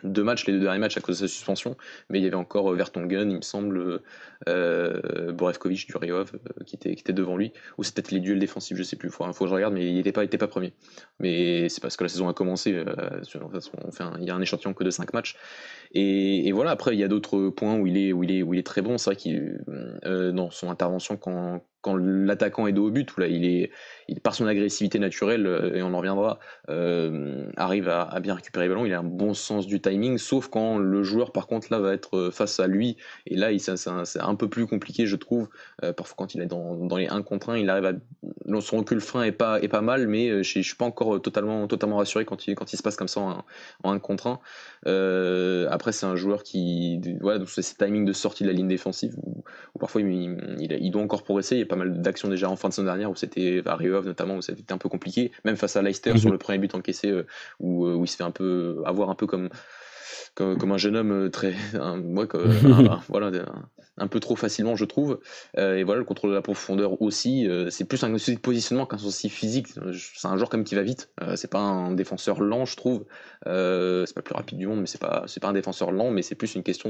deux 0.03 0.23
matchs, 0.23 0.45
les 0.45 0.53
deux 0.53 0.59
derniers 0.59 0.79
matchs 0.79 0.97
à 0.97 1.01
cause 1.01 1.19
de 1.19 1.27
sa 1.27 1.33
suspension, 1.33 1.75
mais 2.09 2.19
il 2.19 2.23
y 2.23 2.27
avait 2.27 2.35
encore 2.35 2.71
euh, 2.71 2.75
Vertonghen, 2.75 3.31
il 3.31 3.37
me 3.37 3.41
semble, 3.41 4.01
euh, 4.47 5.31
Borevkovic 5.31 5.87
du 5.87 5.97
Riov 5.97 6.31
euh, 6.33 6.63
qui, 6.65 6.75
était, 6.75 6.95
qui 6.95 7.01
était 7.01 7.13
devant 7.13 7.35
lui, 7.35 7.51
ou 7.77 7.83
c'est 7.83 7.93
peut-être 7.93 8.11
les 8.11 8.19
duels 8.19 8.39
défensifs, 8.39 8.77
je 8.77 8.83
sais 8.83 8.95
plus, 8.95 9.09
il 9.09 9.11
faut, 9.11 9.25
que 9.25 9.47
je 9.47 9.53
regarde, 9.53 9.73
mais 9.73 9.85
il 9.85 9.95
n'était 9.95 10.11
pas, 10.11 10.25
pas 10.25 10.47
premier. 10.47 10.73
Mais 11.19 11.69
c'est 11.69 11.81
parce 11.81 11.97
que 11.97 12.03
la 12.03 12.09
saison 12.09 12.29
a 12.29 12.33
commencé, 12.33 12.73
euh, 12.73 12.85
il 14.19 14.25
y 14.25 14.29
a 14.29 14.35
un 14.35 14.41
échantillon 14.41 14.73
que 14.73 14.83
de 14.83 14.91
5 14.91 15.13
matchs. 15.13 15.35
Et, 15.93 16.51
voilà, 16.51 16.71
après 16.71 16.95
il 16.95 16.99
y 16.99 17.03
a 17.03 17.07
d'autres 17.07 17.49
points 17.49 17.75
où 17.75 17.87
il 17.87 17.97
est, 17.97 18.13
où 18.13 18.23
il 18.23 18.31
est, 18.31 18.43
où 18.43 18.53
il 18.53 18.59
est 18.59 18.65
très 18.65 18.81
bon, 18.81 18.97
c'est 18.97 19.11
vrai 19.11 19.15
qu'il, 19.15 19.63
euh, 20.05 20.31
dans 20.31 20.51
son 20.51 20.69
intervention 20.69 21.17
quand, 21.17 21.61
quand 21.81 21.95
l'attaquant 21.95 22.67
est 22.67 22.73
dos 22.73 22.87
au 22.87 22.91
but, 22.91 23.15
où 23.15 23.21
là 23.21 23.27
il 23.27 23.45
est, 23.45 23.71
il, 24.07 24.19
par 24.19 24.35
son 24.35 24.47
agressivité 24.47 24.99
naturelle, 24.99 25.47
euh, 25.47 25.75
et 25.75 25.83
on 25.83 25.93
en 25.93 25.97
reviendra, 25.97 26.39
euh, 26.69 27.49
arrive 27.55 27.87
à, 27.87 28.19
bien 28.19 28.35
récupérer 28.35 28.67
le 28.67 28.73
ballon, 28.73 28.85
il 28.85 28.93
a 28.93 28.99
un 28.99 29.03
bon 29.03 29.33
sens 29.33 29.65
du 29.65 29.81
timing, 29.81 30.17
sauf 30.17 30.47
quand 30.47 30.77
le 30.77 31.03
joueur 31.03 31.31
par 31.31 31.47
contre 31.47 31.67
là 31.71 31.79
va 31.79 31.93
être 31.93 32.17
euh, 32.17 32.31
face 32.31 32.59
à 32.59 32.67
lui, 32.67 32.97
et 33.27 33.35
là 33.35 33.49
c'est 33.57 34.19
un, 34.19 34.35
peu 34.35 34.49
plus 34.49 34.67
compliqué 34.67 35.05
je 35.05 35.15
trouve, 35.15 35.49
parfois 35.95 36.15
quand 36.17 36.35
il 36.35 36.41
est 36.41 36.45
dans, 36.45 36.95
les 36.97 37.07
1 37.07 37.21
contre 37.23 37.49
1, 37.49 37.57
il 37.57 37.69
arrive 37.69 37.85
à... 37.85 38.61
son 38.61 38.77
recul 38.77 38.99
frein 38.99 39.23
est 39.23 39.31
pas, 39.31 39.61
est 39.61 39.67
pas 39.67 39.81
mal, 39.81 40.07
mais 40.07 40.43
je, 40.43 40.59
ne 40.59 40.63
suis 40.63 40.75
pas 40.75 40.85
encore 40.85 41.21
totalement, 41.21 41.67
totalement 41.67 41.97
rassuré 41.97 42.25
quand 42.25 42.47
il, 42.47 42.55
quand 42.55 42.71
il 42.73 42.77
se 42.77 42.83
passe 42.83 42.95
comme 42.95 43.07
ça 43.07 43.21
en, 43.21 43.45
en 43.83 43.91
1 43.91 43.99
contre 43.99 44.39
1. 44.85 45.67
après 45.69 45.91
c'est 45.91 46.05
un 46.05 46.15
joueur 46.15 46.43
qui, 46.43 47.01
voilà, 47.21 47.43
c'est 47.47 47.61
ce 47.61 47.75
timing 47.75 48.05
de 48.05 48.13
sortie 48.13 48.43
de 48.43 48.49
la 48.49 48.53
ligne 48.53 48.67
défensive, 48.67 49.15
où, 49.23 49.43
parfois 49.79 50.01
il, 50.01 50.37
il, 50.59 50.91
doit 50.91 51.01
encore 51.01 51.23
progresser, 51.23 51.65
pas 51.69 51.77
mal 51.77 52.01
d'actions 52.01 52.27
déjà 52.27 52.49
en 52.49 52.55
fin 52.57 52.67
de 52.67 52.73
saison 52.73 52.85
dernière 52.85 53.09
où 53.09 53.15
c'était 53.15 53.61
à 53.65 53.77
notamment 53.77 54.35
où 54.35 54.41
c'était 54.41 54.73
un 54.73 54.77
peu 54.77 54.89
compliqué, 54.89 55.31
même 55.45 55.55
face 55.55 55.77
à 55.77 55.81
Leicester 55.81 56.17
sur 56.17 56.27
mhm. 56.27 56.33
le 56.33 56.37
premier 56.37 56.57
but 56.57 56.75
encaissé 56.75 57.09
euh, 57.09 57.25
où, 57.59 57.85
euh, 57.85 57.95
où, 57.95 58.03
il 58.03 58.07
se 58.07 58.17
fait 58.17 58.23
un 58.23 58.31
peu 58.31 58.81
avoir 58.85 59.09
un 59.09 59.15
peu 59.15 59.27
comme 59.27 59.49
comme, 60.35 60.71
un 60.71 60.77
jeune 60.77 60.95
homme 60.95 61.11
euh, 61.11 61.29
très 61.29 61.55
voilà 63.09 63.31
un, 63.99 64.07
peu 64.07 64.19
trop 64.19 64.35
facilement 64.35 64.75
je 64.75 64.85
trouve. 64.85 65.19
Et 65.57 65.83
voilà 65.83 65.99
le 65.99 66.05
contrôle 66.05 66.31
de 66.31 66.35
la 66.35 66.41
profondeur 66.41 67.01
aussi 67.01 67.47
c'est 67.69 67.85
plus 67.85 68.03
un 68.03 68.11
souci 68.13 68.35
de 68.35 68.39
positionnement 68.39 68.85
qu'un 68.85 68.97
souci 68.97 69.29
physique. 69.29 69.67
C'est 69.93 70.27
un 70.27 70.37
joueur 70.37 70.49
comme 70.49 70.63
qui 70.63 70.75
va 70.75 70.83
vite. 70.83 71.11
C'est 71.35 71.49
pas 71.49 71.59
un 71.59 71.91
défenseur 71.91 72.41
lent 72.41 72.65
je 72.65 72.75
trouve. 72.75 73.05
C'est 73.45 74.13
pas 74.13 74.19
le 74.19 74.23
plus 74.23 74.35
rapide 74.35 74.57
du 74.57 74.67
monde 74.67 74.81
mais 74.81 74.87
c'est 74.87 75.01
pas 75.01 75.23
c'est 75.27 75.39
pas 75.39 75.49
un 75.49 75.53
défenseur 75.53 75.91
lent 75.91 76.11
mais 76.11 76.21
c'est 76.21 76.35
plus 76.35 76.55
une 76.55 76.63
question 76.63 76.89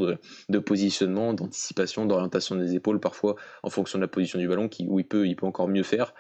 de, 0.50 0.60
positionnement 0.60 1.34
d'anticipation 1.34 2.06
d'orientation 2.06 2.56
des 2.56 2.76
épaules 2.76 3.00
parfois 3.00 3.36
en 3.64 3.70
fonction 3.70 3.98
de 3.98 4.04
la 4.04 4.08
position 4.08 4.40
du 4.40 4.48
ballon 4.48 4.68
qui, 4.68 4.88
où 4.88 5.00
il 5.00 5.06
peut 5.06 5.28
il 5.28 5.36
peut 5.36 5.46
encore 5.46 5.68
mieux 5.68 5.84
faire. 5.84 6.14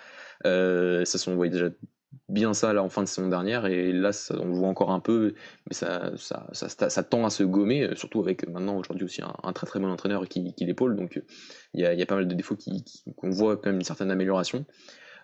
Ça 0.43 1.17
on 1.27 1.35
déjà 1.47 1.69
bien 2.27 2.53
ça 2.53 2.73
là 2.73 2.83
en 2.83 2.89
fin 2.89 3.03
de 3.03 3.07
saison 3.07 3.27
dernière 3.27 3.65
et 3.65 3.91
là 3.91 4.11
on 4.39 4.45
le 4.45 4.53
voit 4.53 4.67
encore 4.67 4.91
un 4.91 4.99
peu 4.99 5.33
mais 5.67 5.75
ça, 5.75 6.11
ça, 6.17 6.47
ça, 6.51 7.03
tend 7.03 7.25
à 7.25 7.29
se 7.29 7.43
gommer 7.43 7.83
euh, 7.83 7.95
surtout 7.95 8.19
avec 8.19 8.47
maintenant 8.47 8.77
aujourd'hui 8.77 9.05
aussi 9.05 9.21
un, 9.21 9.53
très 9.53 9.67
très 9.67 9.79
bon 9.79 9.89
entraîneur 9.89 10.27
qui, 10.27 10.53
qui 10.53 10.65
l'épaule 10.65 10.95
donc 10.95 11.17
euh, 11.17 11.21
il 11.73 11.81
y 11.81 12.01
a, 12.01 12.05
pas 12.05 12.15
mal 12.15 12.27
de 12.27 12.33
défauts 12.33 12.55
qu'on 12.55 12.79
qui, 12.79 13.03
voit 13.23 13.57
quand 13.57 13.67
même 13.67 13.75
une 13.75 13.83
certaine 13.83 14.09
amélioration 14.09 14.65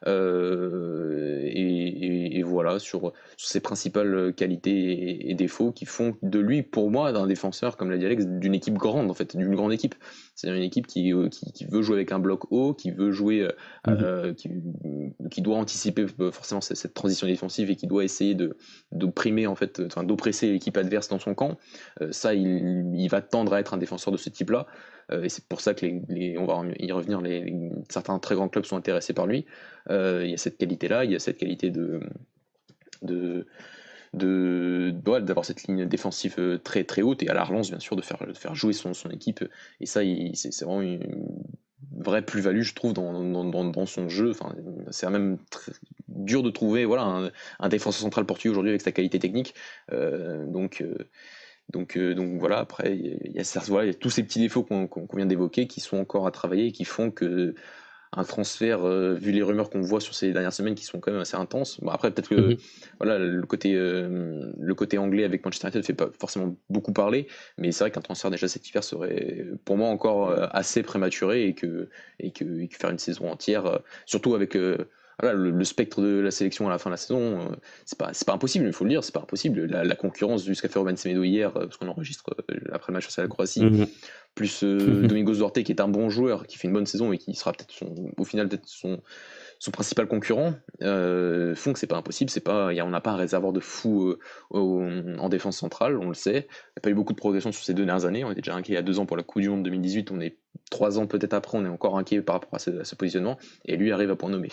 euh, 0.07 1.41
et, 1.43 2.43
voilà, 2.43 2.79
sur, 2.79 3.13
ses 3.37 3.59
principales 3.59 4.33
qualités 4.33 5.29
et, 5.29 5.33
défauts 5.33 5.71
qui 5.71 5.85
font 5.85 6.15
de 6.21 6.39
lui, 6.39 6.61
pour 6.63 6.91
moi, 6.91 7.11
d'un 7.11 7.27
défenseur, 7.27 7.75
comme 7.77 7.89
l'a 7.89 7.97
dit 7.97 8.05
Alex, 8.05 8.25
d'une 8.25 8.53
équipe 8.53 8.75
grande, 8.75 9.09
en 9.09 9.13
fait, 9.13 9.35
d'une 9.35 9.55
grande 9.55 9.73
équipe. 9.73 9.95
C'est 10.35 10.49
une 10.49 10.61
équipe 10.61 10.85
qui, 10.85 11.13
euh, 11.13 11.29
qui, 11.29 11.65
veut 11.65 11.81
jouer 11.81 11.95
avec 11.95 12.11
un 12.11 12.19
bloc 12.19 12.51
haut, 12.51 12.73
qui 12.73 12.91
veut 12.91 13.11
jouer, 13.11 13.47
euh, 13.87 14.33
mhm. 14.83 15.13
qui, 15.31 15.41
doit 15.41 15.57
anticiper 15.57 16.05
forcément 16.31 16.61
cette, 16.61 16.93
transition 16.93 17.25
défensive 17.25 17.69
et 17.71 17.75
qui 17.75 17.87
doit 17.87 18.03
essayer 18.03 18.35
de, 18.35 18.57
d'opprimer, 18.91 19.47
en 19.47 19.55
fait, 19.55 19.81
enfin, 19.85 20.03
d'oppresser 20.03 20.51
l'équipe 20.51 20.75
adverse 20.77 21.07
dans 21.07 21.19
son 21.19 21.33
camp. 21.33 21.57
ça, 22.11 22.33
il, 22.33 22.91
il 22.95 23.07
va 23.07 23.21
tendre 23.21 23.53
à 23.53 23.59
être 23.59 23.73
un 23.73 23.77
défenseur 23.77 24.11
de 24.11 24.17
ce 24.17 24.29
type-là. 24.29 24.67
Euh, 25.11 25.23
et 25.23 25.29
c'est 25.29 25.45
pour 25.47 25.61
ça 25.61 25.73
que 25.73 25.85
les, 26.09 26.37
on 26.37 26.45
va 26.45 26.63
y 26.79 26.91
revenir, 26.91 27.21
les, 27.21 27.71
certains 27.89 28.17
très 28.19 28.35
grands 28.35 28.49
clubs 28.49 28.65
sont 28.65 28.77
intéressés 28.77 29.13
par 29.13 29.27
lui. 29.27 29.45
Euh, 29.89 30.21
il 30.23 30.31
y 30.31 30.33
a 30.33 30.37
cette 30.37 30.57
qualité-là, 30.57 31.05
il 31.05 31.11
y 31.11 31.15
a 31.15 31.19
cette 31.19 31.37
qualité 31.37 31.69
de, 31.69 32.01
de 33.01 33.45
de 34.15 34.93
d'avoir 35.19 35.45
cette 35.45 35.63
ligne 35.63 35.85
défensive 35.85 36.35
euh, 36.39 36.57
très 36.57 36.83
très 36.83 37.01
haute 37.01 37.23
et 37.23 37.29
à 37.29 37.33
la 37.33 37.43
relance 37.43 37.69
bien 37.69 37.79
sûr 37.79 37.95
de 37.95 38.01
faire, 38.01 38.25
de 38.25 38.33
faire 38.33 38.55
jouer 38.55 38.73
son, 38.73 38.93
son 38.93 39.09
équipe. 39.09 39.43
Et 39.79 39.85
ça 39.85 40.01
c'est 40.33 40.63
vraiment 40.63 40.81
une 40.81 41.43
vraie 41.97 42.23
plus-value 42.23 42.61
je 42.61 42.73
trouve 42.73 42.93
dans, 42.93 43.23
dans, 43.23 43.65
dans, 43.65 43.85
son 43.85 44.09
jeu. 44.09 44.31
Enfin, 44.31 44.55
c'est 44.91 45.09
même 45.09 45.37
très 45.49 45.71
dur 46.07 46.43
de 46.43 46.49
trouver 46.49 46.85
voilà 46.85 47.31
un, 47.59 47.69
défenseur 47.69 48.01
central 48.01 48.25
portugais 48.25 48.51
aujourd'hui 48.51 48.71
avec 48.71 48.81
sa 48.81 48.91
qualité 48.91 49.19
technique. 49.19 49.53
Donc 49.91 50.83
donc, 51.71 51.97
euh, 51.97 52.13
donc 52.13 52.39
voilà, 52.39 52.59
après, 52.59 52.95
il 52.95 53.31
y, 53.33 53.39
a, 53.39 53.93
tous 53.93 54.09
ces 54.09 54.23
petits 54.23 54.39
défauts 54.39 54.63
qu'on 54.63 55.07
vient 55.15 55.25
d'évoquer 55.25 55.67
qui 55.67 55.79
sont 55.79 55.97
encore 55.97 56.27
à 56.27 56.31
travailler 56.31 56.67
et 56.67 56.71
qui 56.71 56.85
font 56.85 57.11
que 57.11 57.55
un 58.15 58.23
transfert, 58.23 58.85
euh, 58.85 59.13
vu 59.13 59.31
les 59.31 59.41
rumeurs 59.41 59.69
qu'on 59.69 59.81
voit 59.81 59.99
sur 59.99 60.15
ces 60.15 60.31
dernières 60.31 60.53
semaines 60.53 60.75
qui 60.75 60.85
sont 60.85 60.99
quand 60.99 61.11
même 61.11 61.21
assez 61.21 61.35
intenses. 61.35 61.79
Bon, 61.81 61.91
après, 61.91 62.11
peut-être 62.11 62.29
que 62.29 62.35
mhm. 62.35 62.57
voilà, 62.99 63.19
le, 63.19 63.45
côté, 63.45 63.75
euh, 63.75 64.51
le 64.57 64.75
côté 64.75 64.97
anglais 64.97 65.23
avec 65.23 65.43
Manchester 65.43 65.67
United 65.67 65.81
ne 65.81 65.85
fait 65.85 65.93
pas 65.93 66.09
forcément 66.19 66.55
beaucoup 66.69 66.93
parler, 66.93 67.27
mais 67.57 67.71
c'est 67.71 67.83
vrai 67.83 67.91
qu'un 67.91 68.01
transfert 68.01 68.31
déjà 68.31 68.47
cet 68.47 68.67
hiver 68.69 68.83
serait 68.83 69.45
pour 69.65 69.77
moi 69.77 69.89
encore 69.89 70.33
assez 70.55 70.83
prématuré 70.83 71.47
et 71.47 71.53
que, 71.53 71.89
et 72.19 72.31
que, 72.31 72.61
et 72.61 72.67
que 72.67 72.75
faire 72.77 72.89
une 72.89 72.99
saison 72.99 73.29
entière, 73.31 73.79
surtout 74.05 74.35
avec 74.35 74.57
voilà, 75.21 75.35
le, 75.35 75.63
spectre 75.63 76.01
de 76.01 76.19
la 76.19 76.31
sélection 76.31 76.67
à 76.67 76.69
la 76.69 76.77
fin 76.77 76.89
de 76.89 76.93
la 76.93 76.97
saison, 76.97 77.39
euh, 77.39 77.55
c'est 77.85 77.97
pas, 77.97 78.11
pas 78.25 78.33
impossible, 78.33 78.65
il 78.65 78.73
faut 78.73 78.83
le 78.83 78.89
dire, 78.89 79.03
c'est 79.03 79.13
pas 79.13 79.21
impossible. 79.21 79.65
La, 79.65 79.95
concurrence 79.95 80.43
du 80.43 80.55
fait 80.55 80.73
Robin 80.75 80.95
Semedo 80.95 81.23
hier, 81.23 81.55
euh, 81.55 81.61
parce 81.61 81.77
qu'on 81.77 81.87
enregistre 81.87 82.35
euh, 82.51 82.57
après 82.73 82.91
le 82.91 82.95
match 82.95 83.05
face 83.05 83.19
à 83.19 83.21
la 83.21 83.27
Croatie, 83.27 83.63
mhm. 83.63 83.87
plus 84.35 84.63
Domingos 84.63 85.35
Duarte 85.35 85.63
qui 85.63 85.71
est 85.71 85.81
un 85.81 85.87
bon 85.87 86.09
joueur, 86.09 86.47
qui 86.47 86.57
fait 86.57 86.67
une 86.67 86.73
bonne 86.73 86.85
saison 86.85 87.13
et 87.13 87.17
qui 87.17 87.33
sera 87.33 87.53
peut-être 87.53 87.73
au 88.17 88.25
final 88.25 88.49
peut-être 88.49 88.67
son, 88.67 89.01
son 89.59 89.71
principal 89.71 90.07
concurrent 90.07 90.53
font 90.81 91.73
que 91.73 91.79
c'est 91.79 91.87
pas 91.87 91.97
impossible. 91.97 92.29
C'est 92.29 92.41
pas, 92.41 92.73
y 92.73 92.81
a, 92.81 92.85
on 92.85 92.89
n'a 92.89 92.99
pas 92.99 93.11
un 93.11 93.15
réservoir 93.15 93.53
de 93.53 93.61
fou 93.61 94.15
en 94.51 95.29
défense 95.29 95.57
centrale, 95.57 95.97
on 95.97 96.09
le 96.09 96.13
sait. 96.13 96.47
Il 96.49 96.75
n'y 96.75 96.77
a 96.77 96.81
pas 96.81 96.89
eu 96.89 96.93
beaucoup 96.93 97.13
de 97.13 97.17
progression 97.17 97.53
sur 97.53 97.63
ces 97.63 97.73
deux 97.73 97.85
dernières 97.85 98.05
années. 98.05 98.25
On 98.25 98.31
était 98.31 98.41
déjà 98.41 98.55
inquiet 98.55 98.73
il 98.73 98.75
y 98.75 98.79
a 98.79 98.83
deux 98.83 98.99
ans 98.99 99.05
pour 99.05 99.15
la 99.15 99.23
Coupe 99.23 99.41
du 99.41 99.49
Monde 99.49 99.63
2018. 99.63 100.11
On 100.11 100.19
est 100.19 100.37
trois 100.69 100.99
ans 100.99 101.07
peut-être 101.07 101.33
après, 101.33 101.57
on 101.57 101.65
est 101.65 101.69
encore 101.69 101.97
inquiet 101.97 102.21
par 102.21 102.35
rapport 102.35 102.53
à 102.53 102.59
ce, 102.59 102.95
positionnement. 102.95 103.37
Et 103.65 103.77
lui 103.77 103.91
arrive 103.91 104.11
à 104.11 104.15
point 104.15 104.29
nommé. 104.29 104.49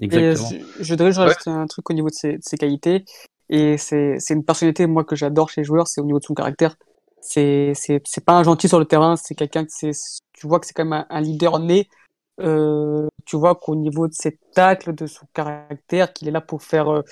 Exactement. 0.00 0.60
je, 0.80 0.92
voudrais 0.92 1.10
rajouter 1.10 1.50
un 1.50 1.66
truc 1.66 1.88
au 1.90 1.94
niveau 1.94 2.08
de 2.08 2.38
ses, 2.40 2.56
qualités. 2.58 3.04
Et 3.48 3.76
c'est 3.78 4.18
une 4.30 4.44
personnalité, 4.44 4.86
moi, 4.86 5.04
que 5.04 5.16
j'adore 5.16 5.48
chez 5.48 5.62
les 5.62 5.64
joueurs, 5.64 5.88
c'est 5.88 6.00
au 6.00 6.04
niveau 6.04 6.18
de 6.18 6.24
son 6.24 6.34
caractère. 6.34 6.76
C'est 7.20 7.72
pas 8.24 8.34
un 8.34 8.42
gentil 8.42 8.68
sur 8.68 8.78
le 8.78 8.84
terrain, 8.84 9.16
c'est 9.16 9.34
quelqu'un 9.34 9.64
que 9.64 9.70
tu 10.32 10.46
vois 10.46 10.60
que 10.60 10.66
c'est 10.66 10.74
quand 10.74 10.84
même 10.84 11.06
un, 11.08 11.20
leader 11.20 11.58
né. 11.58 11.88
Euh, 12.38 13.06
tu 13.24 13.36
vois 13.36 13.54
qu'au 13.54 13.74
niveau 13.74 14.08
de 14.08 14.12
ses 14.12 14.38
tacles, 14.54 14.94
de 14.94 15.06
son 15.06 15.26
caractère, 15.32 16.12
qu'il 16.12 16.28
est 16.28 16.30
là 16.30 16.42
pour 16.42 16.62
faire 16.62 16.92
euh, 16.92 17.02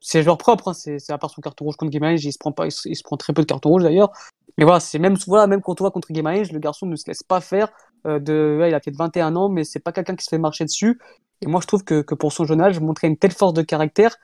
ses 0.00 0.22
joueurs 0.22 0.36
propres. 0.36 0.68
Hein, 0.68 0.74
c'est 0.74 1.10
à 1.10 1.18
part 1.18 1.30
son 1.30 1.40
carton 1.40 1.64
rouge 1.64 1.76
contre 1.76 1.90
Guimarães, 1.90 2.16
il 2.22 2.32
se 2.32 2.38
prend 2.38 2.52
pas, 2.52 2.66
il 2.66 2.96
se, 2.96 3.02
prend 3.02 3.16
très 3.16 3.32
peu 3.32 3.42
de 3.42 3.46
cartons 3.46 3.70
rouges 3.70 3.82
d'ailleurs. 3.82 4.12
Mais 4.58 4.64
voilà, 4.64 4.80
c'est 4.80 4.98
même 4.98 5.16
voilà, 5.26 5.46
même 5.46 5.62
quand 5.62 5.80
on 5.80 5.84
voit 5.84 5.90
contre 5.90 6.12
Guimarães, 6.12 6.52
le 6.52 6.58
garçon 6.58 6.86
ne 6.86 6.96
se 6.96 7.04
laisse 7.06 7.22
pas 7.22 7.40
faire. 7.40 7.68
Euh, 8.06 8.18
de, 8.18 8.62
il 8.68 8.74
a 8.74 8.80
peut-être 8.80 8.98
21 8.98 9.34
ans, 9.34 9.48
mais 9.48 9.64
c'est 9.64 9.80
pas 9.80 9.92
quelqu'un 9.92 10.14
qui 10.14 10.24
se 10.24 10.28
fait 10.28 10.38
marcher 10.38 10.64
dessus. 10.64 11.00
Et 11.40 11.46
moi, 11.46 11.60
je 11.60 11.66
trouve 11.66 11.84
que, 11.84 12.02
que 12.02 12.14
pour 12.14 12.32
son 12.32 12.44
jeune 12.44 12.60
âge, 12.60 12.80
montrer 12.80 13.06
une 13.06 13.16
telle 13.16 13.32
force 13.32 13.52
de 13.52 13.62
caractère, 13.62 14.16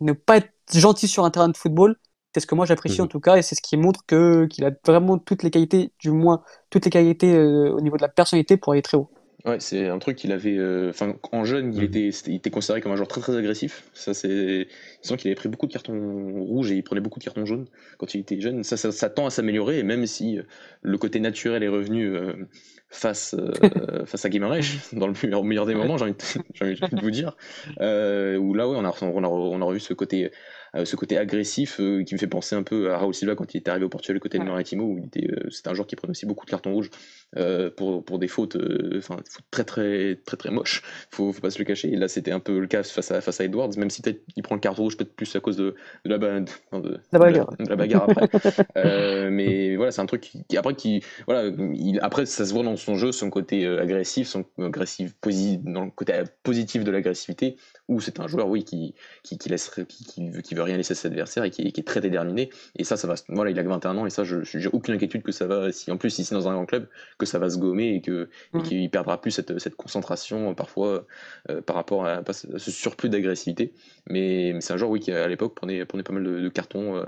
ne 0.00 0.12
pas 0.12 0.38
être 0.38 0.52
gentil 0.72 1.08
sur 1.08 1.24
un 1.24 1.30
terrain 1.30 1.48
de 1.48 1.56
football, 1.56 1.96
c'est 2.34 2.40
ce 2.40 2.46
que 2.46 2.54
moi 2.54 2.64
j'apprécie 2.64 3.00
en 3.00 3.04
mhm. 3.04 3.10
tout 3.10 3.20
cas, 3.20 3.36
et 3.36 3.42
c'est 3.42 3.54
ce 3.54 3.62
qui 3.62 3.76
montre 3.76 4.04
que 4.06 4.46
qu'il 4.46 4.64
a 4.64 4.70
vraiment 4.86 5.18
toutes 5.18 5.42
les 5.42 5.50
qualités, 5.50 5.92
du 5.98 6.10
moins 6.10 6.42
toutes 6.70 6.84
les 6.84 6.90
qualités 6.90 7.34
euh, 7.34 7.72
au 7.72 7.80
niveau 7.80 7.96
de 7.96 8.02
la 8.02 8.08
personnalité 8.08 8.56
pour 8.56 8.72
aller 8.72 8.82
très 8.82 8.96
haut. 8.96 9.10
Ouais, 9.46 9.58
c'est 9.58 9.88
un 9.88 9.98
truc 9.98 10.16
qu'il 10.16 10.32
avait. 10.32 10.56
Euh, 10.56 10.90
enfin, 10.90 11.14
en 11.32 11.44
jeune, 11.44 11.72
il 11.72 11.78
mhm. 11.78 11.86
était, 11.86 12.08
il 12.08 12.34
était 12.34 12.50
considéré 12.50 12.82
comme 12.82 12.92
un 12.92 12.96
joueur 12.96 13.08
très 13.08 13.22
très 13.22 13.36
agressif. 13.36 13.88
Ça, 13.94 14.12
c'est. 14.12 14.68
Il 15.02 15.16
qu'il 15.16 15.28
avait 15.28 15.34
pris 15.34 15.48
beaucoup 15.48 15.66
de 15.66 15.72
cartons 15.72 16.44
rouges 16.44 16.70
et 16.70 16.76
il 16.76 16.82
prenait 16.82 17.00
beaucoup 17.00 17.18
de 17.18 17.24
cartons 17.24 17.46
jaunes 17.46 17.66
quand 17.96 18.14
il 18.14 18.20
était 18.20 18.38
jeune. 18.38 18.62
Ça, 18.64 18.76
ça, 18.76 19.08
tend 19.08 19.26
à 19.26 19.30
s'améliorer, 19.30 19.78
et 19.78 19.82
même 19.82 20.04
si 20.04 20.38
euh, 20.38 20.42
le 20.82 20.98
côté 20.98 21.20
naturel 21.20 21.62
est 21.62 21.68
revenu 21.68 22.14
face, 22.90 23.36
face 24.06 24.24
à 24.24 24.28
Guimarães, 24.28 24.60
dans 24.92 25.06
le 25.06 25.14
meilleur, 25.22 25.44
meilleur 25.44 25.66
des 25.66 25.74
moments, 25.74 25.96
j'ai 25.98 26.04
envie, 26.04 26.74
de 26.74 27.00
vous 27.00 27.10
dire, 27.10 27.36
où 27.78 28.54
là, 28.54 28.68
ouais, 28.68 28.76
on 28.76 28.84
a, 28.84 28.94
on 29.02 29.24
a, 29.24 29.28
on 29.28 29.60
a 29.60 29.64
revu 29.64 29.80
ce 29.80 29.94
côté 29.94 30.30
euh, 30.76 30.84
ce 30.84 30.94
côté 30.94 31.18
agressif 31.18 31.80
euh, 31.80 32.04
qui 32.04 32.14
me 32.14 32.18
fait 32.18 32.28
penser 32.28 32.54
un 32.54 32.62
peu 32.62 32.92
à 32.92 32.98
Raúl 32.98 33.12
Silva 33.12 33.34
quand 33.34 33.52
il 33.54 33.58
était 33.58 33.70
arrivé 33.70 33.86
au 33.86 33.88
Portugal 33.88 34.20
côté 34.20 34.38
de 34.38 34.44
Maritimo, 34.44 34.84
où 34.84 35.00
c'était 35.02 35.28
euh, 35.28 35.70
un 35.70 35.74
joueur 35.74 35.86
qui 35.86 35.96
prenait 35.96 36.12
aussi 36.12 36.26
beaucoup 36.26 36.46
de 36.46 36.50
cartons 36.50 36.72
rouges 36.72 36.90
pour, 37.76 38.04
pour 38.04 38.18
des 38.18 38.28
fautes, 38.28 38.56
enfin 38.96 39.16
très 39.50 39.64
très 39.64 40.16
très 40.24 40.36
très 40.36 40.50
moches. 40.50 40.82
Faut, 41.10 41.32
faut 41.32 41.40
pas 41.40 41.50
se 41.50 41.58
le 41.58 41.64
cacher. 41.64 41.92
Et 41.92 41.96
là, 41.96 42.08
c'était 42.08 42.32
un 42.32 42.40
peu 42.40 42.58
le 42.58 42.66
cas 42.66 42.82
face 42.82 43.10
à 43.10 43.20
face 43.20 43.40
à 43.40 43.44
Edwards, 43.44 43.70
même 43.76 43.90
si 43.90 44.02
peut-être 44.02 44.22
il 44.36 44.42
prend 44.42 44.54
le 44.54 44.60
carton 44.60 44.82
rouge 44.82 44.96
peut-être 44.96 45.14
plus 45.14 45.34
à 45.36 45.40
cause 45.40 45.56
de, 45.56 45.74
de, 46.04 46.10
la, 46.10 46.18
de, 46.18 46.98
la, 47.12 47.18
bagarre. 47.18 47.56
De 47.58 47.68
la, 47.68 47.76
bagarre 47.76 48.06
après. 48.08 49.30
mais 49.30 49.76
voilà, 49.76 49.92
c'est 49.92 50.00
un 50.00 50.06
truc 50.06 50.22
qui, 50.22 50.56
après 50.56 50.74
qui 50.74 51.02
voilà, 51.26 51.50
il, 51.74 51.98
après 52.02 52.26
ça 52.26 52.44
se 52.44 52.52
voit 52.52 52.62
dans 52.62 52.76
son 52.76 52.96
jeu, 52.96 53.12
son 53.12 53.30
côté 53.30 53.66
agressif, 53.66 54.28
son 54.28 54.44
agressif 54.58 55.14
dans 55.64 55.84
le 55.84 55.90
côté 55.90 56.12
positif 56.42 56.84
de 56.84 56.90
l'agressivité, 56.90 57.56
où 57.88 58.00
c'est 58.00 58.20
un 58.20 58.26
joueur 58.26 58.48
oui 58.48 58.64
qui 58.64 58.94
qui, 59.22 59.38
qui 59.38 59.48
laisse 59.48 59.70
qui, 59.88 60.04
qui, 60.04 60.42
qui 60.42 60.54
veut 60.54 60.62
rien 60.62 60.76
laisser 60.76 60.92
à 60.92 60.96
ses 60.96 61.08
adversaires 61.08 61.44
et 61.44 61.50
qui, 61.50 61.62
est 61.62 61.86
très 61.86 62.00
déterminé. 62.00 62.50
Et 62.76 62.84
ça, 62.84 62.96
ça 62.96 63.06
va. 63.06 63.14
Voilà, 63.28 63.50
il 63.50 63.58
a 63.58 63.62
21 63.62 63.96
ans 63.98 64.06
et 64.06 64.10
ça, 64.10 64.24
je 64.24 64.58
n'ai 64.58 64.66
aucune 64.68 64.94
inquiétude 64.94 65.22
que 65.22 65.32
ça 65.32 65.46
va. 65.46 65.72
Si 65.72 65.90
en 65.90 65.96
plus 65.96 66.18
ici 66.18 66.34
dans 66.34 66.48
un 66.48 66.54
grand 66.54 66.66
club, 66.66 66.88
que 67.20 67.26
ça 67.26 67.38
va 67.38 67.50
se 67.50 67.58
gommer 67.58 67.94
et 67.94 68.00
que 68.00 68.28
mmh. 68.52 68.62
qu'il 68.62 68.90
perdra 68.90 69.20
plus 69.20 69.30
cette, 69.30 69.58
cette 69.58 69.76
concentration 69.76 70.54
parfois 70.54 71.06
euh, 71.48 71.60
par 71.62 71.76
rapport 71.76 72.06
à, 72.06 72.22
ce 72.32 72.70
surplus 72.70 73.08
d'agressivité. 73.08 73.74
Mais, 74.08 74.52
mais 74.54 74.60
c'est 74.60 74.72
un 74.72 74.76
joueur 74.76 74.90
oui 74.90 75.00
qui 75.00 75.12
à 75.12 75.28
l'époque 75.28 75.54
prenait, 75.54 75.84
prenait 75.84 76.02
pas 76.02 76.12
mal 76.12 76.24
de, 76.24 76.48
cartons 76.48 76.96
euh, 76.96 77.04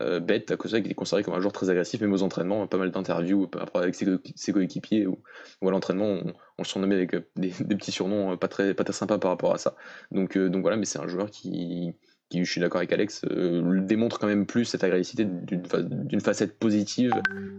euh, 0.00 0.20
bêtes 0.20 0.50
à 0.50 0.56
cause 0.56 0.72
de 0.72 0.76
ça, 0.76 0.80
qui 0.80 0.86
était 0.86 0.94
considéré 0.94 1.22
comme 1.22 1.34
un 1.34 1.40
joueur 1.40 1.52
très 1.52 1.70
agressif, 1.70 2.00
même 2.00 2.12
aux 2.12 2.22
entraînements, 2.22 2.66
pas 2.66 2.78
mal 2.78 2.90
d'interviews 2.90 3.48
avec 3.74 3.94
ses, 3.94 4.52
coéquipiers 4.52 5.06
ou, 5.06 5.18
à 5.62 5.70
l'entraînement. 5.70 6.20
On, 6.58 6.62
le 6.62 6.64
surnommait 6.64 6.96
avec 6.96 7.14
des, 7.36 7.50
petits 7.50 7.92
surnoms 7.92 8.36
pas 8.36 8.48
très, 8.48 8.74
pas 8.74 8.84
très 8.84 8.92
sympas 8.92 9.18
par 9.18 9.30
rapport 9.30 9.54
à 9.54 9.58
ça. 9.58 9.76
Donc, 10.10 10.36
donc 10.36 10.62
voilà, 10.62 10.76
mais 10.76 10.84
c'est 10.84 10.98
un 10.98 11.08
joueur 11.08 11.30
qui, 11.30 11.94
qui, 12.30 12.44
je 12.44 12.50
suis 12.50 12.60
d'accord 12.60 12.78
avec 12.78 12.92
Alex, 12.92 13.22
euh, 13.30 13.80
démontre 13.80 14.18
quand 14.18 14.28
même 14.28 14.46
plus 14.46 14.64
cette 14.64 14.84
agressivité 14.84 15.26
d'une 15.26 16.20
facette 16.20 16.58
positive 16.58 17.12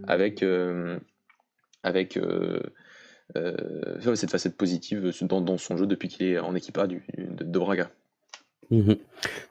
avec, 0.08 0.42
euh, 0.42 0.98
avec 1.82 2.16
euh, 2.16 2.60
cette 4.14 4.30
facette 4.30 4.56
positive 4.56 5.12
dans, 5.22 5.40
dans, 5.40 5.58
son 5.58 5.76
jeu 5.76 5.86
depuis 5.86 6.08
qu'il 6.08 6.26
est 6.26 6.38
en 6.38 6.54
équipa 6.54 6.86
du, 6.86 7.04
de, 7.16 7.58
Braga. 7.58 7.90
Mhm. 8.70 8.96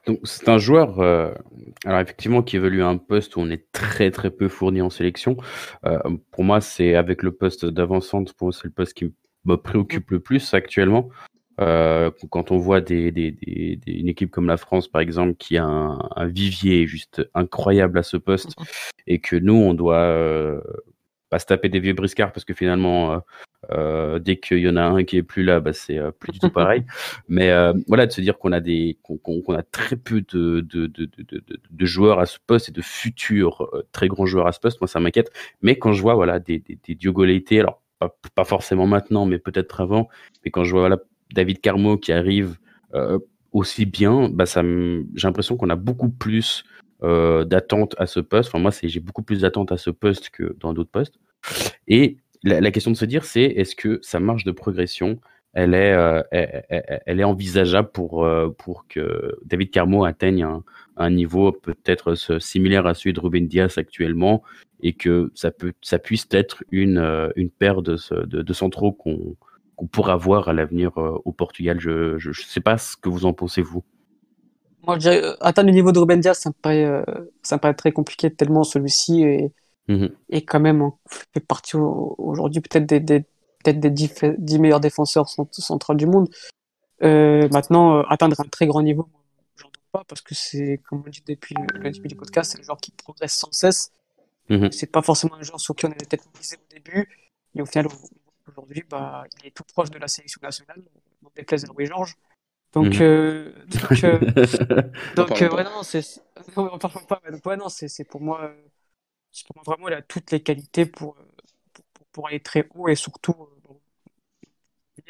Donc 0.06 0.20
c'est 0.24 0.48
un 0.48 0.58
joueur, 0.58 1.00
alors 1.00 2.00
effectivement, 2.00 2.42
qui 2.42 2.56
évolue 2.56 2.82
à 2.82 2.88
un 2.88 2.96
poste 2.96 3.36
où 3.36 3.40
on 3.40 3.50
est 3.50 3.70
très 3.72 4.10
très 4.10 4.30
peu 4.30 4.48
fourni 4.48 4.82
en 4.82 4.90
sélection. 4.90 5.36
pour 6.30 6.44
moi, 6.44 6.60
c'est 6.60 6.94
avec 6.94 7.22
le 7.22 7.32
poste 7.32 7.66
d'avancante, 7.66 8.32
pour 8.32 8.46
moi 8.46 8.52
c'est 8.52 8.64
le 8.64 8.72
poste 8.72 8.94
qui 8.94 9.12
me 9.44 9.56
préoccupe 9.56 10.10
le 10.10 10.20
plus 10.20 10.54
actuellement. 10.54 11.10
Euh, 11.60 12.10
quand 12.30 12.50
on 12.50 12.58
voit 12.58 12.80
des, 12.80 13.12
des, 13.12 13.30
des, 13.30 13.78
une 13.86 14.08
équipe 14.08 14.30
comme 14.30 14.46
la 14.46 14.56
France, 14.56 14.88
par 14.88 15.00
exemple, 15.00 15.34
qui 15.34 15.58
a 15.58 15.64
un, 15.64 16.26
vivier 16.26 16.86
juste 16.86 17.28
incroyable 17.34 17.98
à 17.98 18.02
ce 18.02 18.16
poste, 18.16 18.58
mmh 18.58 18.64
et 19.08 19.18
que 19.18 19.34
nous, 19.34 19.54
on 19.54 19.74
doit 19.74 19.96
euh, 19.96 20.60
pas 21.32 21.38
se 21.38 21.46
taper 21.46 21.70
des 21.70 21.80
vieux 21.80 21.94
briscards, 21.94 22.30
parce 22.30 22.44
que 22.44 22.52
finalement, 22.52 23.14
euh, 23.14 23.18
euh 23.72 24.18
dès 24.18 24.36
qu'il 24.36 24.58
y 24.58 24.68
en 24.68 24.76
a 24.76 24.82
un 24.82 25.02
qui 25.02 25.16
est 25.16 25.22
plus 25.22 25.42
là, 25.42 25.60
bah, 25.60 25.72
c'est 25.72 25.96
euh, 25.96 26.10
plus 26.10 26.30
du 26.30 26.38
tout 26.38 26.50
pareil. 26.50 26.84
Mais 27.28 27.50
voilà, 27.88 28.06
de 28.06 28.12
se 28.12 28.20
dire 28.20 28.36
qu'on 28.36 28.52
a 28.52 28.60
des, 28.60 28.98
qu'on 29.02 29.54
a 29.54 29.62
très 29.62 29.96
peu 29.96 30.20
de 30.20 30.60
de, 30.60 30.86
de, 30.86 31.08
de, 31.70 31.86
joueurs 31.86 32.20
à 32.20 32.26
ce 32.26 32.38
poste 32.46 32.68
et 32.68 32.72
de 32.72 32.82
futurs 32.82 33.66
très 33.92 34.08
grands 34.08 34.26
joueurs 34.26 34.46
à 34.46 34.52
ce 34.52 34.60
poste, 34.60 34.78
moi 34.82 34.88
ça 34.88 35.00
m'inquiète. 35.00 35.32
Mais 35.62 35.78
quand 35.78 35.94
je 35.94 36.02
vois 36.02 36.14
voilà 36.14 36.38
des, 36.38 36.58
des, 36.58 36.78
des 36.86 36.94
Diogo 36.94 37.24
Leite, 37.24 37.52
alors 37.52 37.80
pas, 37.98 38.14
pas, 38.34 38.44
forcément 38.44 38.86
maintenant, 38.86 39.24
mais 39.24 39.38
peut-être 39.38 39.80
avant, 39.80 40.10
mais 40.44 40.50
quand 40.50 40.64
je 40.64 40.72
vois 40.72 40.80
voilà 40.80 40.98
David 41.32 41.62
Carmo 41.62 41.96
qui 41.96 42.12
arrive 42.12 42.58
aussi 43.52 43.86
bien, 43.86 44.28
bah 44.28 44.44
ça 44.44 44.62
j'ai 44.62 45.26
l'impression 45.26 45.56
qu'on 45.56 45.70
a 45.70 45.76
beaucoup 45.76 46.10
plus 46.10 46.64
euh, 47.02 47.44
d'attentes 47.44 47.94
à 47.98 48.06
ce 48.06 48.20
poste. 48.20 48.48
Enfin, 48.48 48.58
moi, 48.58 48.70
j'ai 48.82 49.00
beaucoup 49.00 49.22
plus 49.22 49.42
d'attentes 49.42 49.72
à 49.72 49.76
ce 49.76 49.90
poste 49.90 50.30
que 50.30 50.56
dans 50.60 50.72
d'autres 50.72 50.90
postes. 50.90 51.14
Et 51.88 52.18
la, 52.42 52.70
question 52.70 52.90
de 52.90 52.96
se 52.96 53.04
dire, 53.04 53.24
c'est 53.24 53.42
est-ce 53.42 53.76
que 53.76 53.98
sa 54.02 54.20
marge 54.20 54.44
de 54.44 54.52
progression, 54.52 55.20
elle 55.54 55.74
est, 55.74 55.92
euh, 55.92 56.22
elle, 56.30 57.20
est 57.20 57.24
envisageable 57.24 57.90
pour, 57.92 58.26
pour 58.58 58.86
que 58.88 59.36
David 59.44 59.70
Carmo 59.70 60.04
atteigne 60.04 60.46
un, 60.96 61.10
niveau 61.10 61.52
peut-être 61.52 62.14
similaire 62.40 62.86
à 62.86 62.94
celui 62.94 63.12
de 63.12 63.20
Ruben 63.20 63.46
Diaz 63.46 63.78
actuellement 63.78 64.42
et 64.80 64.94
que 64.94 65.30
ça, 65.34 65.50
peut, 65.50 65.72
ça 65.82 65.98
puisse 65.98 66.26
être 66.30 66.64
une, 66.70 67.30
une 67.36 67.50
paire 67.50 67.82
de, 67.82 67.96
de, 68.24 68.42
de 68.42 68.52
centraux 68.52 68.92
qu'on 68.92 69.36
pourra 69.88 70.16
voir 70.16 70.48
à 70.48 70.52
l'avenir 70.52 70.96
euh, 70.98 71.18
au 71.24 71.32
Portugal. 71.32 71.78
Je 71.80 72.16
ne 72.28 72.32
sais 72.32 72.60
pas 72.60 72.78
ce 72.78 72.96
que 72.96 73.08
vous 73.08 73.24
en 73.24 73.32
pensez, 73.32 73.62
vous. 73.62 73.84
Moi, 74.86 74.96
je 74.96 75.00
dirais, 75.00 75.22
euh, 75.22 75.36
atteindre 75.40 75.68
le 75.68 75.74
niveau 75.74 75.92
de 75.92 75.98
Ruben 75.98 76.20
Diaz, 76.20 76.38
ça 76.38 76.50
me 76.50 76.54
paraît, 76.54 76.84
euh, 76.84 77.04
ça 77.42 77.56
me 77.56 77.60
paraît 77.60 77.74
très 77.74 77.92
compliqué, 77.92 78.32
tellement 78.32 78.64
celui-ci 78.64 79.22
est, 79.22 79.52
mmh 79.88 80.06
quand 80.46 80.60
même 80.60 80.90
fait 81.06 81.40
partie 81.40 81.76
aujourd'hui 81.76 82.60
peut-être 82.60 82.86
des, 82.86 83.00
des, 83.00 83.20
peut-être 83.20 83.80
des 83.80 83.90
dix, 83.90 84.58
meilleurs 84.58 84.80
défenseurs 84.80 85.28
centraux 85.28 85.94
du 85.94 86.06
monde. 86.06 86.28
maintenant, 87.00 88.00
atteindre 88.02 88.40
un 88.40 88.44
très 88.44 88.66
grand 88.66 88.82
niveau, 88.82 89.08
j'en 89.56 89.68
doute 89.68 89.84
pas, 89.92 90.04
parce 90.08 90.20
que 90.20 90.34
c'est, 90.34 90.80
comme 90.88 91.02
on 91.06 91.10
dit 91.10 91.22
depuis 91.26 91.54
le 91.74 91.90
début 91.90 92.08
du 92.08 92.16
podcast, 92.16 92.52
c'est 92.52 92.58
le 92.58 92.64
joueur 92.64 92.78
qui 92.78 92.92
progresse 92.92 93.34
sans 93.34 93.52
cesse. 93.52 93.92
Mmh 94.48 94.68
c'est 94.72 94.90
pas 94.90 95.02
forcément 95.02 95.36
un 95.36 95.42
joueur 95.42 95.60
sur 95.60 95.74
qui 95.76 95.86
on 95.86 95.90
avait 95.90 96.06
peut-être 96.08 96.24
misé 96.38 96.56
au 96.56 96.74
début, 96.74 97.08
et 97.54 97.62
au 97.62 97.66
final, 97.66 97.86
Aujourd'hui, 98.48 98.84
bah, 98.88 99.24
il 99.40 99.46
est 99.46 99.50
tout 99.50 99.64
proche 99.64 99.90
de 99.90 99.98
la 99.98 100.08
sélection 100.08 100.40
nationale, 100.42 100.82
on 101.24 101.28
déplaise 101.34 101.64
à 101.64 101.68
Louis-Georges. 101.68 102.16
Donc, 102.72 102.94
mhm. 102.94 103.02
euh, 103.02 103.52
donc, 103.66 104.04
euh, 104.04 104.18
donc 105.16 105.42
euh, 105.42 105.50
ouais, 105.50 105.64
non, 105.64 105.82
c'est, 105.82 106.02
on 106.56 106.78
parle 106.78 107.06
pas, 107.06 107.20
donc, 107.30 107.44
ouais, 107.44 107.56
non, 107.56 107.68
c'est, 107.68 107.88
c'est 107.88 108.04
pour 108.04 108.22
moi, 108.22 108.50
c'est 109.30 109.46
pour 109.46 109.56
moi 109.56 109.62
vraiment, 109.66 109.88
il 109.88 109.94
a 109.94 110.00
toutes 110.00 110.30
les 110.30 110.42
qualités 110.42 110.86
pour, 110.86 111.16
pour, 111.74 112.06
pour 112.12 112.28
aller 112.28 112.40
très 112.40 112.66
haut 112.74 112.88
et 112.88 112.94
surtout, 112.94 113.34
bon, 113.34 113.78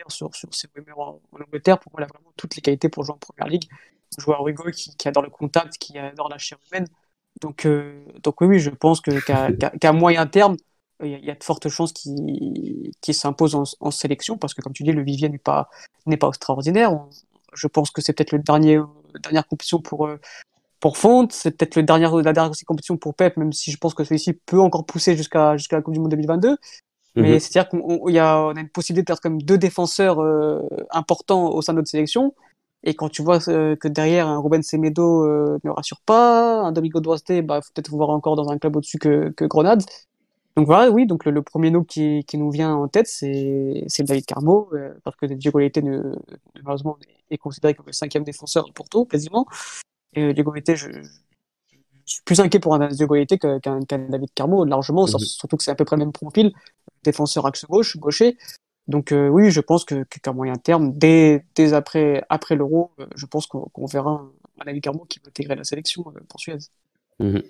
sur, 0.08 0.34
sur 0.34 0.52
ses 0.52 0.68
rumeurs 0.74 0.98
en, 0.98 1.20
Angleterre, 1.32 1.78
pour 1.78 1.92
moi, 1.92 2.00
il 2.00 2.04
a 2.04 2.08
vraiment 2.08 2.32
toutes 2.36 2.56
les 2.56 2.62
qualités 2.62 2.88
pour 2.88 3.04
jouer 3.04 3.14
en 3.14 3.18
première 3.18 3.48
ligue. 3.48 3.68
Un 4.18 4.22
joueur 4.22 4.46
Hugo 4.46 4.70
qui, 4.72 4.94
qui 4.96 5.08
adore 5.08 5.22
le 5.22 5.30
contact, 5.30 5.78
qui 5.78 5.96
adore 5.98 6.28
la 6.28 6.38
chair 6.38 6.58
humaine. 6.70 6.86
Donc, 7.40 7.66
donc 8.22 8.40
oui, 8.40 8.46
oui, 8.48 8.58
je 8.58 8.70
pense 8.70 9.00
que, 9.00 9.12
qu'à, 9.20 9.92
moyen 9.92 10.26
terme, 10.26 10.56
il 11.02 11.24
y, 11.24 11.30
a 11.30 11.34
de 11.34 11.42
fortes 11.42 11.68
chances 11.68 11.92
qu'il 11.92 12.90
qui 13.00 13.14
s'impose 13.14 13.54
en, 13.54 13.90
sélection 13.90 14.36
parce 14.36 14.52
que, 14.52 14.62
comme 14.62 14.72
tu 14.72 14.82
dis, 14.82 14.92
le 14.92 15.02
vivier 15.02 15.28
n'est 15.28 15.38
pas, 15.38 15.70
n'est 16.06 16.16
pas 16.16 16.28
extraordinaire. 16.28 16.92
Je 17.52 17.66
pense 17.66 17.90
que 17.90 18.00
c'est 18.02 18.12
peut-être 18.12 18.32
le 18.32 18.38
dernier, 18.38 18.80
dernière 19.22 19.46
compétition 19.46 19.80
pour, 19.80 20.06
euh, 20.06 20.18
pour 20.80 20.96
Fonte, 20.96 21.32
c'est 21.32 21.52
peut-être 21.52 21.76
le 21.76 21.82
dernier, 21.82 22.08
la 22.22 22.32
dernière 22.32 22.52
compétition 22.66 22.96
pour 22.96 23.14
Pep, 23.14 23.36
même 23.36 23.52
si 23.52 23.70
je 23.70 23.76
pense 23.76 23.94
que 23.94 24.04
celui-ci 24.04 24.32
peut 24.32 24.60
encore 24.60 24.84
pousser 24.84 25.16
jusqu'à 25.16 25.56
jusqu'à 25.56 25.76
la 25.76 25.82
Coupe 25.82 25.94
du 25.94 26.00
Monde 26.00 26.10
2022. 26.10 26.56
Mais 27.14 27.32
mhm. 27.34 27.40
c'est-à-dire 27.40 27.68
qu'on 27.68 28.08
y 28.08 28.18
a, 28.18 28.40
on 28.40 28.56
a 28.56 28.60
une 28.60 28.70
possibilité 28.70 29.02
de 29.02 29.06
perdre 29.06 29.20
comme 29.20 29.42
deux 29.42 29.58
défenseurs 29.58 30.18
importants 30.90 31.50
au 31.50 31.60
sein 31.60 31.74
de 31.74 31.78
notre 31.78 31.90
sélection. 31.90 32.34
Et 32.84 32.94
quand 32.94 33.10
tu 33.10 33.22
vois 33.22 33.38
que 33.38 33.88
derrière, 33.88 34.26
un 34.28 34.40
Ruben 34.40 34.62
Semedo 34.62 35.26
ne 35.62 35.70
rassure 35.70 36.00
pas, 36.00 36.62
un 36.62 36.72
Domingo 36.72 37.00
Duarte, 37.00 37.42
bah, 37.42 37.60
faut 37.60 37.70
peut-être 37.74 37.90
voir 37.90 38.08
encore 38.08 38.34
dans 38.34 38.48
un 38.48 38.56
club 38.56 38.76
au-dessus 38.76 38.98
que, 38.98 39.28
que 39.36 39.44
Grenade. 39.44 39.84
Donc 40.56 40.66
voilà, 40.66 40.90
oui, 40.90 41.06
donc 41.06 41.24
le, 41.24 41.42
premier 41.42 41.70
nom 41.70 41.82
qui, 41.82 42.24
qui, 42.24 42.36
nous 42.36 42.50
vient 42.50 42.74
en 42.74 42.88
tête, 42.88 43.06
c'est 43.06 43.86
David 44.00 44.26
Carmo, 44.26 44.68
euh, 44.74 44.92
parce 45.02 45.16
que 45.16 45.24
Diego 45.26 45.58
Leite, 45.58 45.78
ne, 45.78 46.14
malheureusement, 46.56 46.98
est 47.32 47.38
considéré 47.38 47.74
comme 47.74 47.86
le 47.86 47.92
cinquième 47.92 48.24
défenseur 48.24 48.66
de 48.66 48.72
Porto, 48.72 49.04
quasiment. 49.04 49.46
Et 50.14 50.22
euh, 50.22 50.32
Diego 50.32 50.52
Leite, 50.52 50.74
je, 50.74 50.88
suis 52.04 52.22
plus 52.24 52.40
inquiet 52.40 52.60
pour 52.60 52.74
un 52.74 52.88
Diego 52.88 53.14
Leite 53.14 53.38
qu'un 53.38 53.80
David 53.80 54.30
Carmo, 54.34 54.64
largement, 54.64 55.06
mhm. 55.06 55.18
surtout 55.18 55.56
que 55.56 55.64
c'est 55.64 55.70
à 55.70 55.74
peu 55.74 55.84
près 55.84 55.96
le 55.96 56.00
même 56.00 56.12
profil, 56.12 56.52
défenseur 57.04 57.46
axe 57.46 57.64
gauche, 57.64 57.96
gaucher. 57.96 58.36
Donc 58.88 59.12
euh, 59.12 59.28
oui, 59.28 59.50
je 59.50 59.60
pense 59.60 59.84
que 59.84 60.04
qu'à 60.04 60.32
moyen 60.32 60.56
terme, 60.56 60.92
dès, 60.96 61.44
dès 61.54 61.72
après, 61.72 62.24
après 62.28 62.56
l'Euro, 62.56 62.90
je 63.14 63.26
pense 63.26 63.46
qu'on 63.46 63.86
verra 63.86 64.10
un, 64.58 64.64
David 64.64 64.82
Carmo 64.82 65.04
qui 65.08 65.20
va 65.20 65.28
intégrer 65.28 65.54
la 65.54 65.64
sélection 65.64 66.04
pour 66.28 66.40
Suez. 66.40 66.58
Mhm. 67.18 67.42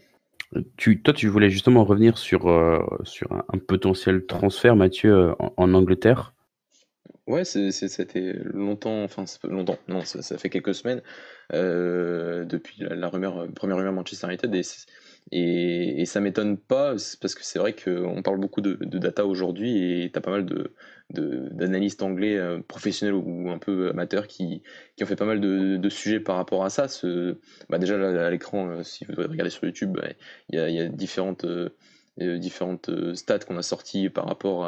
Tu, 0.77 1.01
toi, 1.01 1.15
tu 1.15 1.29
voulais 1.29 1.49
justement 1.49 1.85
revenir 1.85 2.19
sur, 2.19 2.47
euh, 2.47 2.79
sur 3.05 3.33
un, 3.33 3.59
potentiel 3.59 4.27
transfert, 4.27 4.77
Mathieu, 4.77 5.15
euh, 5.15 5.35
en, 5.57 5.73
Angleterre. 5.73 6.35
Ouais, 7.29 7.45
c'était 7.45 8.33
longtemps, 8.53 9.05
enfin 9.05 9.25
longtemps, 9.45 9.79
non, 9.87 10.05
ça, 10.05 10.39
fait 10.39 10.51
quelques 10.51 10.75
semaines 10.75 11.03
euh, 11.53 12.45
depuis 12.45 12.79
la, 12.81 13.09
rumeur, 13.09 13.47
première 13.55 13.77
rumeur 13.77 13.93
Manchester 13.93 14.27
United 14.27 14.53
et 14.55 14.63
et, 15.31 16.03
et 16.03 16.07
ça 16.07 16.21
m'étonne 16.21 16.59
pas, 16.59 16.97
parce 17.21 17.35
que 17.35 17.45
c'est 17.45 17.59
vrai 17.59 17.75
qu'on 17.75 18.23
parle 18.23 18.39
beaucoup 18.39 18.61
de, 18.61 18.75
data 18.99 19.25
aujourd'hui 19.25 20.03
et 20.03 20.11
tu 20.11 20.19
as 20.19 20.21
pas 20.21 20.33
mal 20.33 20.45
de, 20.45 20.75
d'analystes 21.11 22.03
anglais 22.03 22.37
euh, 22.37 22.61
professionnels 22.61 23.15
ou 23.15 23.51
un 23.51 23.59
peu 23.59 23.91
amateurs 23.91 24.27
qui, 24.27 24.63
qui 24.97 25.05
ont 25.05 25.07
fait 25.07 25.17
pas 25.17 25.25
mal 25.25 25.41
de, 25.41 25.89
sujets 25.89 26.21
par 26.21 26.37
rapport 26.37 26.65
à 26.65 26.71
ça. 26.71 26.87
Bah 27.69 27.79
déjà 27.79 28.27
à 28.27 28.31
l'écran, 28.31 28.69
euh, 28.69 28.83
si 28.83 29.05
vous 29.05 29.15
regardez 29.17 29.51
sur 29.51 29.65
YouTube, 29.65 29.93
bah, 29.93 30.09
il 30.49 30.59
y, 30.59 30.81
a, 30.81 30.89
différentes, 30.89 31.45
euh, 31.45 31.71
différentes 32.19 32.91
stats 33.15 33.41
qu'on 33.41 33.57
a 33.57 33.63
sorties 33.63 34.11
par 34.11 34.27
rapport 34.27 34.67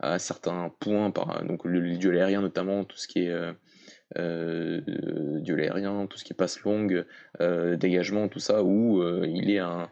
à, 0.00 0.18
certains 0.18 0.72
points, 0.80 1.10
par, 1.10 1.44
donc 1.44 1.64
le, 1.64 1.80
le 1.80 1.96
duel 1.96 2.18
aérien 2.18 2.40
notamment, 2.40 2.84
tout 2.84 2.96
ce 2.96 3.06
qui 3.08 3.20
est 3.20 3.54
euh, 4.16 4.80
duel 5.40 5.60
aérien, 5.60 6.06
tout 6.06 6.16
ce 6.18 6.24
qui 6.24 6.32
passe 6.34 6.62
longue, 6.62 7.04
euh, 7.40 7.76
dégagement, 7.76 8.28
tout 8.28 8.38
ça, 8.38 8.62
où 8.62 9.02
euh, 9.02 9.26
il 9.28 9.50
est 9.50 9.58
un, 9.58 9.88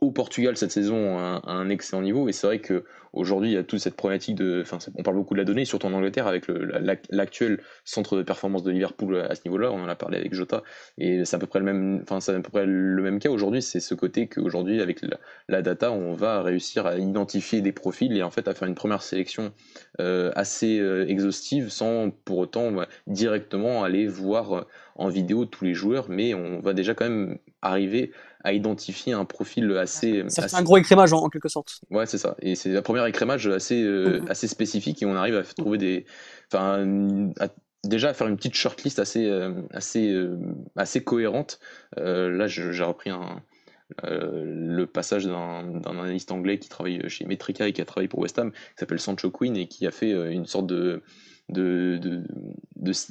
au 0.00 0.10
Portugal 0.10 0.56
cette 0.56 0.70
saison 0.70 1.18
à 1.18 1.42
un, 1.46 1.68
excellent 1.68 2.02
niveau. 2.02 2.28
Et 2.28 2.32
c'est 2.32 2.46
vrai 2.46 2.60
qu'aujourd'hui, 2.60 3.50
il 3.50 3.54
y 3.54 3.56
a 3.56 3.62
toute 3.62 3.80
cette 3.80 3.96
problématique 3.96 4.36
de. 4.36 4.60
Enfin, 4.62 4.78
on 4.96 5.02
parle 5.02 5.16
beaucoup 5.16 5.34
de 5.34 5.38
la 5.38 5.44
donnée, 5.44 5.64
surtout 5.64 5.86
en 5.86 5.92
Angleterre, 5.92 6.26
avec 6.26 6.46
l'actuel 7.10 7.60
centre 7.84 8.16
de 8.16 8.22
performance 8.22 8.62
de 8.62 8.70
Liverpool 8.70 9.16
à 9.16 9.34
ce 9.34 9.42
niveau-là. 9.44 9.70
On 9.72 9.82
en 9.82 9.88
a 9.88 9.94
parlé 9.94 10.18
avec 10.18 10.34
Jota. 10.34 10.62
Et 10.98 11.24
c'est 11.24 11.36
à 11.36 11.38
peu 11.38 11.46
près 11.46 11.58
le 11.58 11.64
même, 11.64 12.00
enfin, 12.02 12.20
c'est 12.20 12.34
à 12.34 12.40
peu 12.40 12.50
près 12.50 12.66
le 12.66 13.02
même 13.02 13.18
cas 13.18 13.30
aujourd'hui. 13.30 13.62
C'est 13.62 13.80
ce 13.80 13.94
côté 13.94 14.26
qu'aujourd'hui, 14.28 14.80
avec 14.80 15.00
la, 15.48 15.62
data, 15.62 15.90
on 15.92 16.12
va 16.12 16.42
réussir 16.42 16.86
à 16.86 16.96
identifier 16.96 17.60
des 17.60 17.72
profils 17.72 18.16
et 18.16 18.22
en 18.22 18.30
fait 18.30 18.48
à 18.48 18.54
faire 18.54 18.68
une 18.68 18.74
première 18.74 19.02
sélection 19.02 19.52
euh, 20.00 20.30
assez 20.34 20.78
euh, 20.78 21.06
exhaustive 21.08 21.70
sans 21.70 22.10
pour 22.10 22.38
autant 22.38 22.72
directement 23.06 23.84
aller 23.84 24.06
voir 24.06 24.66
en 24.96 25.08
vidéo 25.08 25.44
tous 25.44 25.64
les 25.64 25.74
joueurs. 25.74 26.06
Mais 26.08 26.34
on 26.34 26.60
va 26.60 26.72
déjà 26.72 26.94
quand 26.94 27.08
même 27.08 27.38
arriver 27.62 28.12
à 28.46 28.52
identifier 28.52 29.12
un 29.12 29.24
profil 29.24 29.76
assez. 29.76 30.24
C'est 30.28 30.54
un 30.54 30.62
gros 30.62 30.76
écrémage 30.76 31.12
en, 31.12 31.28
quelque 31.28 31.48
sorte. 31.48 31.80
Ouais, 31.90 32.06
c'est 32.06 32.18
ça. 32.18 32.36
Et 32.40 32.54
c'est 32.54 32.70
la 32.70 32.82
première 32.82 33.04
écrémage 33.06 33.48
assez, 33.48 33.82
euh, 33.82 34.20
mhm. 34.20 34.30
assez 34.30 34.46
spécifique 34.46 35.02
et 35.02 35.06
on 35.06 35.16
arrive 35.16 35.36
à 35.36 35.42
trouver 35.42 35.78
des. 35.78 36.06
Enfin, 36.52 36.86
déjà 37.84 38.10
à 38.10 38.14
faire 38.14 38.28
une 38.28 38.36
petite 38.36 38.54
shortlist 38.54 39.00
assez, 39.00 39.26
euh, 39.26 39.52
assez, 39.72 40.12
euh, 40.12 40.38
assez 40.76 41.02
cohérente. 41.02 41.58
là, 41.96 42.46
j'ai 42.46 42.84
repris 42.84 43.10
un. 43.10 43.42
le 44.04 44.84
passage 44.84 45.26
d'un 45.26 45.80
analyste 45.84 46.30
anglais 46.30 46.60
qui 46.60 46.68
travaille 46.68 47.08
chez 47.08 47.24
Metrica 47.24 47.66
et 47.66 47.72
qui 47.72 47.82
a 47.82 47.84
travaillé 47.84 48.08
pour 48.08 48.20
West 48.20 48.38
Ham, 48.38 48.52
qui 48.52 48.58
s'appelle 48.76 49.00
Sancho 49.00 49.30
Quinn 49.30 49.56
et 49.56 49.66
qui 49.66 49.88
a 49.88 49.90
fait 49.90 50.12
une 50.32 50.46
sorte 50.46 50.68
de, 50.68 51.02
de, 51.48 52.24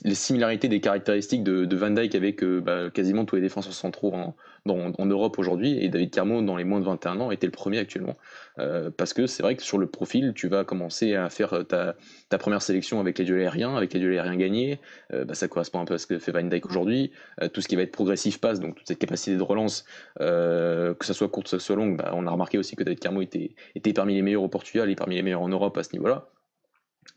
les 0.03 0.15
similarités 0.15 0.67
des 0.67 0.81
caractéristiques 0.81 1.43
de, 1.43 1.75
Van 1.75 1.89
Dyke 1.89 2.15
avec 2.15 2.43
euh, 2.43 2.61
bah, 2.61 2.89
quasiment 2.93 3.25
tous 3.25 3.35
les 3.35 3.41
défenseurs 3.41 3.73
centraux 3.73 4.13
en, 4.13 4.35
en 4.67 5.05
Europe 5.05 5.39
aujourd'hui. 5.39 5.83
Et 5.83 5.89
David 5.89 6.11
Carmo 6.11 6.41
dans 6.41 6.57
les 6.57 6.63
moins 6.63 6.79
de 6.79 6.85
21 6.85 7.19
ans 7.21 7.31
était 7.31 7.47
le 7.47 7.51
premier 7.51 7.79
actuellement. 7.79 8.17
Euh, 8.59 8.89
parce 8.95 9.13
que 9.13 9.27
c'est 9.27 9.43
vrai 9.43 9.55
que 9.55 9.63
sur 9.63 9.77
le 9.77 9.87
profil 9.87 10.33
tu 10.33 10.47
vas 10.47 10.63
commencer 10.63 11.15
à 11.15 11.29
faire 11.29 11.65
ta, 11.67 11.95
ta 12.29 12.37
première 12.37 12.61
sélection 12.61 12.99
avec 12.99 13.19
les 13.19 13.25
duels 13.25 13.41
aériens 13.41 13.75
avec 13.75 13.93
les 13.93 13.99
duels 13.99 14.19
aériens 14.19 14.37
gagnés. 14.37 14.79
Euh, 15.13 15.25
bah, 15.25 15.33
ça 15.33 15.47
correspond 15.47 15.79
un 15.79 15.85
peu 15.85 15.93
à 15.93 15.97
ce 15.97 16.07
que 16.07 16.19
fait 16.19 16.31
Van 16.31 16.43
Dyke 16.43 16.65
aujourd'hui. 16.65 17.11
Tout 17.53 17.61
ce 17.61 17.67
qui 17.67 17.75
va 17.75 17.83
être 17.83 17.91
progressif 17.91 18.39
passe 18.39 18.59
donc 18.59 18.75
toute 18.75 18.87
cette 18.87 18.99
capacité 18.99 19.35
de 19.37 19.41
relance 19.41 19.85
que 20.19 20.95
ça 21.01 21.13
soit 21.13 21.29
courte 21.29 21.45
que 21.45 21.51
ça 21.51 21.59
soit 21.59 21.75
longue 21.75 21.97
bah, 21.97 22.11
on 22.13 22.25
a 22.27 22.31
remarqué 22.31 22.57
aussi 22.57 22.75
que 22.75 22.83
David 22.83 22.99
Carmo 22.99 23.21
était, 23.21 23.51
était 23.75 23.93
parmi 23.93 24.15
les 24.15 24.21
meilleurs 24.21 24.43
au 24.43 24.47
Portugal 24.47 24.89
et 24.89 24.95
parmi 24.95 25.15
les 25.15 25.21
meilleurs 25.21 25.41
en 25.41 25.49
Europe 25.49 25.77
à 25.77 25.83
ce 25.83 25.93
niveau 25.93 26.07
là 26.07 26.29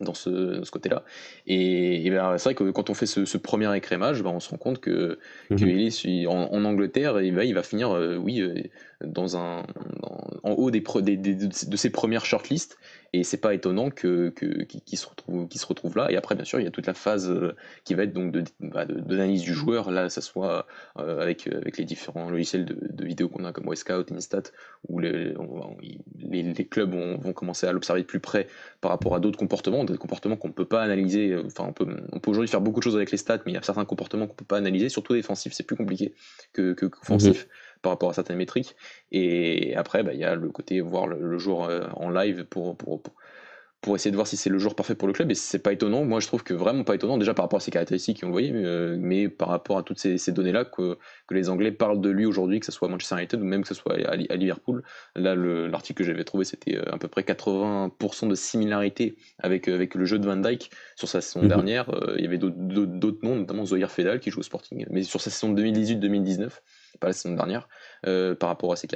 dans 0.01 0.15
ce, 0.15 0.61
ce 0.63 0.71
côté-là. 0.71 1.03
Et, 1.47 2.09
ben, 2.11 2.39
c'est 2.39 2.45
vrai 2.45 2.55
que 2.55 2.71
quand 2.71 2.91
on 2.91 2.95
fait 2.95 3.07
ce, 3.07 3.37
premier 3.37 3.75
écrémage, 3.77 4.23
ben, 4.23 4.31
on 4.31 4.41
se 4.41 4.51
rend 4.51 4.57
compte 4.57 4.81
que, 4.81 5.19
mmh 5.51 5.57
est 5.59 6.27
en, 6.27 6.65
Angleterre, 6.65 7.19
et 7.19 7.31
ben, 7.31 7.43
il 7.43 7.55
va 7.55 7.63
finir, 7.63 7.91
euh, 7.91 8.17
oui, 8.17 8.41
euh, 8.41 8.63
dans 9.05 9.37
un, 9.37 9.65
en 10.43 10.53
haut 10.53 10.71
des, 10.71 10.83
des, 11.03 11.35
de 11.35 11.77
ses 11.77 11.91
premières 11.91 12.25
shortlists. 12.25 12.79
Et 13.15 13.25
c'est 13.25 13.39
pas 13.39 13.55
étonnant 13.55 13.91
que, 13.91 14.29
qui 14.31 14.97
se 14.97 15.07
retrouve 15.07 15.49
qui 15.49 15.59
se 15.59 15.67
retrouve 15.67 15.97
là. 15.97 16.11
Et 16.11 16.17
après, 16.17 16.35
bien 16.35 16.45
sûr, 16.45 16.61
il 16.61 16.65
y 16.65 16.67
a 16.67 16.71
toute 16.71 16.87
la 16.87 16.95
phase 16.95 17.31
euh, 17.31 17.55
qui 17.85 17.95
va 17.95 18.03
être 18.03 18.13
donc 18.13 18.33
de, 18.33 18.45
bah, 18.61 18.85
d'analyse 18.85 19.43
du 19.43 19.55
joueur. 19.55 19.91
Là, 19.91 20.11
ça 20.11 20.21
soit 20.21 20.67
euh, 20.99 21.21
avec 21.21 21.47
avec 21.47 21.79
les 21.79 21.85
différents 21.85 22.29
logiciels 22.29 22.67
de, 22.67 22.77
de 22.81 23.05
vidéo 23.07 23.29
qu'on 23.29 23.45
a 23.45 23.53
comme 23.53 23.75
Scout, 23.75 24.13
Instat, 24.13 24.43
où 24.89 24.99
les, 24.99 25.35
les, 26.31 26.67
clubs 26.67 26.93
vont, 26.93 27.33
commencer 27.33 27.67
à 27.67 27.73
l'observer 27.73 28.03
de 28.03 28.07
plus 28.07 28.21
près 28.21 28.47
par 28.81 28.91
rapport 28.91 29.15
à 29.15 29.21
d'autres 29.21 29.39
comportements, 29.39 29.85
des 29.85 29.97
comportements 29.97 30.37
qu'on 30.37 30.53
peut 30.53 30.67
pas 30.67 30.83
analyser. 30.83 31.35
Enfin, 31.47 31.65
on 31.69 31.73
peut 31.73 31.87
on 32.13 32.21
peut 32.21 32.31
aujourd'hui 32.31 32.49
faire 32.49 32.61
beaucoup 32.61 32.81
de 32.81 32.85
choses 32.85 32.97
avec 32.97 33.11
les 33.11 33.19
stats, 33.19 33.39
mais 33.47 33.53
il 33.53 33.55
y 33.55 33.59
a 33.59 33.63
certains 33.63 33.85
comportements 33.87 34.27
qu'on 34.27 34.35
peut 34.35 34.45
pas 34.45 34.59
analyser, 34.59 34.89
surtout 34.89 35.15
défensifs, 35.15 35.53
c'est 35.55 35.67
plus 35.67 35.77
compliqué 35.77 36.15
que, 36.53 36.75
que 36.75 36.87
offensif. 36.87 37.47
Mhm 37.47 37.68
par 37.83 37.93
rapport 37.93 38.11
à 38.11 38.13
certaines 38.15 38.37
métriques. 38.37 38.77
Et 39.13 39.75
après, 39.77 40.03
bah, 40.03 40.13
il 40.13 40.21
y 40.21 40.25
a 40.25 40.35
le 40.35 40.49
côté 40.51 40.81
voir 40.81 41.07
le, 41.07 41.39
jour 41.39 41.65
euh, 41.65 41.87
en 41.95 42.11
live 42.11 42.45
pour, 42.45 42.77
pour, 42.77 43.03
pour, 43.81 43.95
essayer 43.97 44.11
de 44.11 44.17
voir 44.17 44.27
si 44.27 44.37
c'est 44.37 44.51
le 44.51 44.59
jour 44.59 44.75
parfait 44.75 44.95
pour 44.95 45.07
le 45.07 45.15
club. 45.15 45.31
Et 45.31 45.35
c'est 45.35 45.59
pas 45.61 45.73
étonnant. 45.73 46.05
Moi, 46.05 46.21
je 46.21 46.27
trouve 46.27 46.43
que 46.43 46.55
vraiment 46.55 46.85
pas 46.85 46.95
étonnant, 46.95 47.17
déjà 47.17 47.35
par 47.35 47.45
rapport 47.45 47.59
à 47.59 47.61
ses 47.61 47.71
caractéristiques, 47.71 48.23
on 48.25 48.31
voyait, 48.31 48.51
mais, 48.51 48.65
euh, 48.65 48.97
mais 48.99 49.29
par 49.29 49.49
rapport 49.49 49.79
à 49.79 49.83
toutes 49.83 49.99
ces, 49.99 50.19
ces 50.19 50.33
données-là, 50.33 50.65
que, 50.65 50.99
que, 51.27 51.35
les 51.35 51.49
Anglais 51.49 51.73
parlent 51.73 52.01
de 52.01 52.11
lui 52.11 52.27
aujourd'hui, 52.27 52.61
que 52.61 52.67
ce 52.67 52.73
soit 52.73 52.89
à 52.89 52.91
Manchester 52.91 53.17
United 53.17 53.41
ou 53.41 53.45
même 53.45 53.63
que 53.63 53.69
ce 53.69 53.75
soit 53.75 53.95
à, 53.95 54.17
Liverpool. 54.17 54.83
Là, 55.15 55.35
l'article 55.35 55.99
que 55.99 56.05
j'avais 56.05 56.25
trouvé, 56.25 56.45
c'était 56.45 56.77
euh, 56.77 56.93
à 56.93 56.99
peu 56.99 57.09
près 57.09 57.23
80% 57.23 58.29
de 58.29 58.35
similarité 58.35 59.17
avec, 59.39 59.69
avec 59.69 59.95
le 59.95 60.05
jeu 60.05 60.19
de 60.19 60.27
Van 60.27 60.37
Dyke 60.37 60.71
sur 60.97 61.09
sa 61.09 61.21
saison 61.21 61.43
mhm. 61.43 61.49
dernière. 61.49 61.91
il 62.17 62.25
y 62.25 62.27
avait 62.27 62.39
d'autres 62.39 63.19
noms, 63.23 63.37
notamment 63.37 63.65
Zohir 63.65 63.91
Fedal 63.91 64.21
qui 64.21 64.31
joue 64.31 64.41
au 64.41 64.43
Sporting, 64.43 64.87
mais 64.91 65.03
sur 65.05 65.21
sa 65.21 65.31
saison 65.31 65.55
2018-2019 65.55 66.51
pas 67.01 67.09
la 67.09 67.13
saison 67.13 67.35
dernière, 67.35 67.69
euh, 68.07 68.35
par 68.35 68.49
rapport 68.49 68.73
à 68.73 68.77
ses 68.77 68.89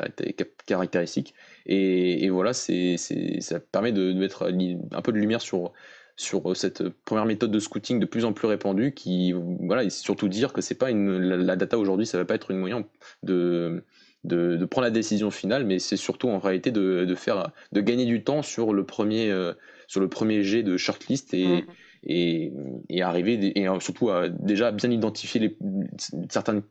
caractéristiques. 0.67 1.35
Et, 1.67 2.29
voilà, 2.31 2.53
c'est, 2.53 2.97
ça 2.97 3.61
permet 3.61 3.93
de, 3.93 4.13
mettre 4.13 4.51
un 4.93 5.03
peu 5.03 5.13
de 5.13 5.19
lumière 5.19 5.41
sur, 5.41 5.73
sur 6.17 6.57
cette 6.57 6.89
première 6.89 7.27
méthode 7.27 7.51
de 7.51 7.59
scouting 7.59 8.01
de 8.01 8.07
plus 8.07 8.25
en 8.25 8.33
plus 8.33 8.47
répandue, 8.47 8.93
qui, 8.93 9.33
voilà, 9.33 9.85
et 9.85 9.91
surtout 9.91 10.29
dire 10.29 10.53
que 10.53 10.61
c'est 10.61 10.75
pas 10.75 10.91
une, 10.91 11.19
la, 11.19 11.57
data 11.57 11.79
aujourd'hui, 11.79 12.07
ça 12.07 12.19
va 12.19 12.25
pas 12.25 12.35
être 12.35 12.51
une 12.51 12.59
moyen 12.59 12.85
de, 13.23 13.85
de, 14.25 14.65
prendre 14.65 14.87
la 14.87 14.91
décision 14.91 15.31
finale, 15.31 15.65
mais 15.65 15.79
c'est 15.79 15.97
surtout 15.97 16.29
en 16.29 16.39
réalité 16.39 16.71
de, 16.71 17.15
faire, 17.15 17.51
de 17.73 17.81
gagner 17.81 18.07
du 18.07 18.25
temps 18.25 18.43
sur 18.43 18.73
le 18.73 18.85
premier, 18.85 19.31
euh, 19.31 19.53
sur 19.87 20.01
le 20.01 20.09
premier 20.09 20.43
jet 20.43 20.63
de 20.63 20.77
shortlist 20.77 21.35
et, 21.35 21.47
mmh. 21.47 21.65
et, 22.05 22.53
et, 22.89 23.03
arriver, 23.03 23.59
et 23.59 23.67
surtout 23.81 24.11
à 24.11 24.29
déjà 24.29 24.73
bien 24.73 24.91
identifier 24.91 25.41
les, 25.41 25.59
certaines 26.29 26.63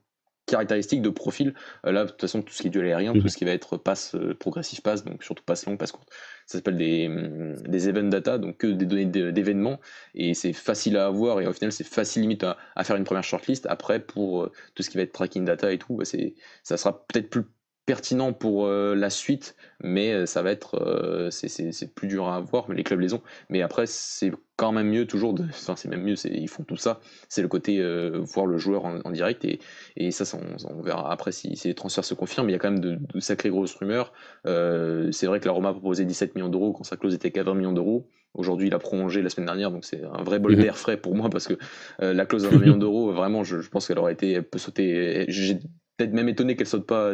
caractéristiques 0.52 1.02
de 1.02 1.10
profil. 1.10 1.54
Euh, 1.86 1.92
là, 1.92 2.04
de 2.04 2.10
toute 2.10 2.22
façon, 2.22 2.42
tout 2.42 2.54
ce 2.54 2.62
qui 2.62 2.68
est 2.68 2.72
duel 2.72 2.86
aérien, 2.86 3.14
tout 3.14 3.20
mhm. 3.20 3.30
ce 3.30 3.38
qui 3.38 3.46
va 3.46 3.52
être 3.52 3.78
passe 3.78 4.16
euh, 4.16 4.36
progressif 4.36 4.82
passe, 4.82 5.04
donc 5.04 5.24
surtout 5.24 5.44
passe 5.44 5.66
longue, 5.66 5.78
passe 5.78 5.92
courte, 5.92 6.10
ça 6.46 6.58
s'appelle 6.58 6.78
des, 6.78 7.08
hum, 7.08 7.56
des 7.64 7.90
event 7.90 8.04
data, 8.04 8.38
donc 8.38 8.58
que 8.58 8.68
des 8.68 8.86
données 8.86 9.06
d'événements, 9.06 9.80
et 10.14 10.34
c'est 10.34 10.54
facile 10.54 10.98
à 10.98 11.08
avoir, 11.08 11.42
et 11.42 11.48
au 11.48 11.54
final, 11.54 11.72
c'est 11.72 11.88
facile 11.88 12.24
limite 12.24 12.44
à, 12.44 12.84
faire 12.84 12.96
une 12.98 13.04
première 13.04 13.24
shortlist. 13.24 13.66
Après, 13.68 14.00
pour 14.00 14.44
euh, 14.44 14.52
tout 14.76 14.84
ce 14.84 14.90
qui 14.90 14.98
va 14.98 15.04
être 15.04 15.14
tracking 15.14 15.46
data 15.46 15.72
et 15.72 15.78
tout, 15.78 15.96
bah, 15.96 16.06
c'est 16.06 16.36
ça 16.64 16.78
sera 16.78 17.06
peut-être 17.08 17.30
plus 17.30 17.44
pertinent 17.86 18.34
pour 18.34 18.68
la 18.68 19.10
suite, 19.10 19.56
mais 19.84 20.26
ça 20.26 20.42
va 20.42 20.52
être, 20.52 21.30
c'est 21.32 21.94
plus 21.94 22.08
dur 22.08 22.30
à 22.30 22.40
voir, 22.40 22.66
mais 22.70 22.76
les 22.76 22.84
clubs 22.84 23.00
les 23.00 23.14
ont. 23.14 23.22
Mais 23.50 23.62
après, 23.62 23.86
c'est 23.86 24.32
quand 24.56 24.72
même 24.72 24.90
mieux 24.90 25.08
toujours, 25.08 25.34
de, 25.34 25.44
enfin 25.44 25.76
c'est 25.76 25.90
même 25.90 26.04
mieux, 26.04 26.16
ils 26.26 26.48
font 26.48 26.64
tout 26.64 26.78
ça. 26.78 27.00
C'est 27.28 27.42
le 27.42 27.48
côté 27.48 27.82
voir 28.20 28.46
le 28.46 28.58
joueur 28.58 28.86
en, 28.86 29.12
direct 29.12 29.44
et, 29.46 29.60
et 29.98 30.12
ça, 30.12 30.38
on, 30.38 30.82
verra 30.82 31.12
après 31.12 31.32
si, 31.32 31.60
les 31.66 31.74
transferts 31.74 32.06
se 32.06 32.14
confirment. 32.14 32.50
Il 32.50 32.54
y 32.54 32.56
a 32.56 32.60
quand 32.60 32.72
même 32.72 32.80
de, 32.80 33.00
sacrées 33.20 33.50
grosses 33.50 33.76
rumeurs. 33.76 34.14
c'est 34.46 35.26
vrai 35.26 35.40
que 35.40 35.46
la 35.46 35.52
Roma 35.52 35.70
a 35.70 35.74
proposé 35.74 36.06
17 36.06 36.36
millions 36.36 36.50
d'euros 36.50 36.74
quand 36.74 36.84
sa 36.84 36.98
clause 36.98 37.16
était 37.16 37.32
qu'à 37.32 37.44
20 37.44 37.56
millions 37.56 37.74
d'euros. 37.74 38.10
Aujourd'hui, 38.34 38.68
il 38.68 38.74
a 38.74 38.80
prolongé 38.80 39.22
la 39.22 39.30
semaine 39.30 39.48
dernière, 39.48 39.72
donc 39.72 39.84
c'est 39.84 40.04
un 40.04 40.24
vrai 40.24 40.40
bol 40.40 40.54
mhm. 40.56 40.62
d'air 40.62 40.78
frais 40.78 40.96
pour 40.96 41.16
moi 41.16 41.30
parce 41.30 41.48
que 41.48 41.56
la 42.00 42.26
clause 42.26 42.46
à 42.46 42.50
20 42.50 42.60
millions 42.60 42.78
d'euros, 42.78 43.12
vraiment, 43.12 43.44
je, 43.44 43.60
je 43.60 43.70
pense 43.70 43.88
qu'elle 43.88 44.00
aurait 44.00 44.14
été, 44.14 44.32
elle 44.34 44.44
peut 44.44 44.60
sauter. 44.60 45.26
J'ai 45.28 45.60
même 46.08 46.30
étonné 46.30 46.56
qu'elle 46.56 46.68
saute 46.68 46.86
pas 46.86 47.14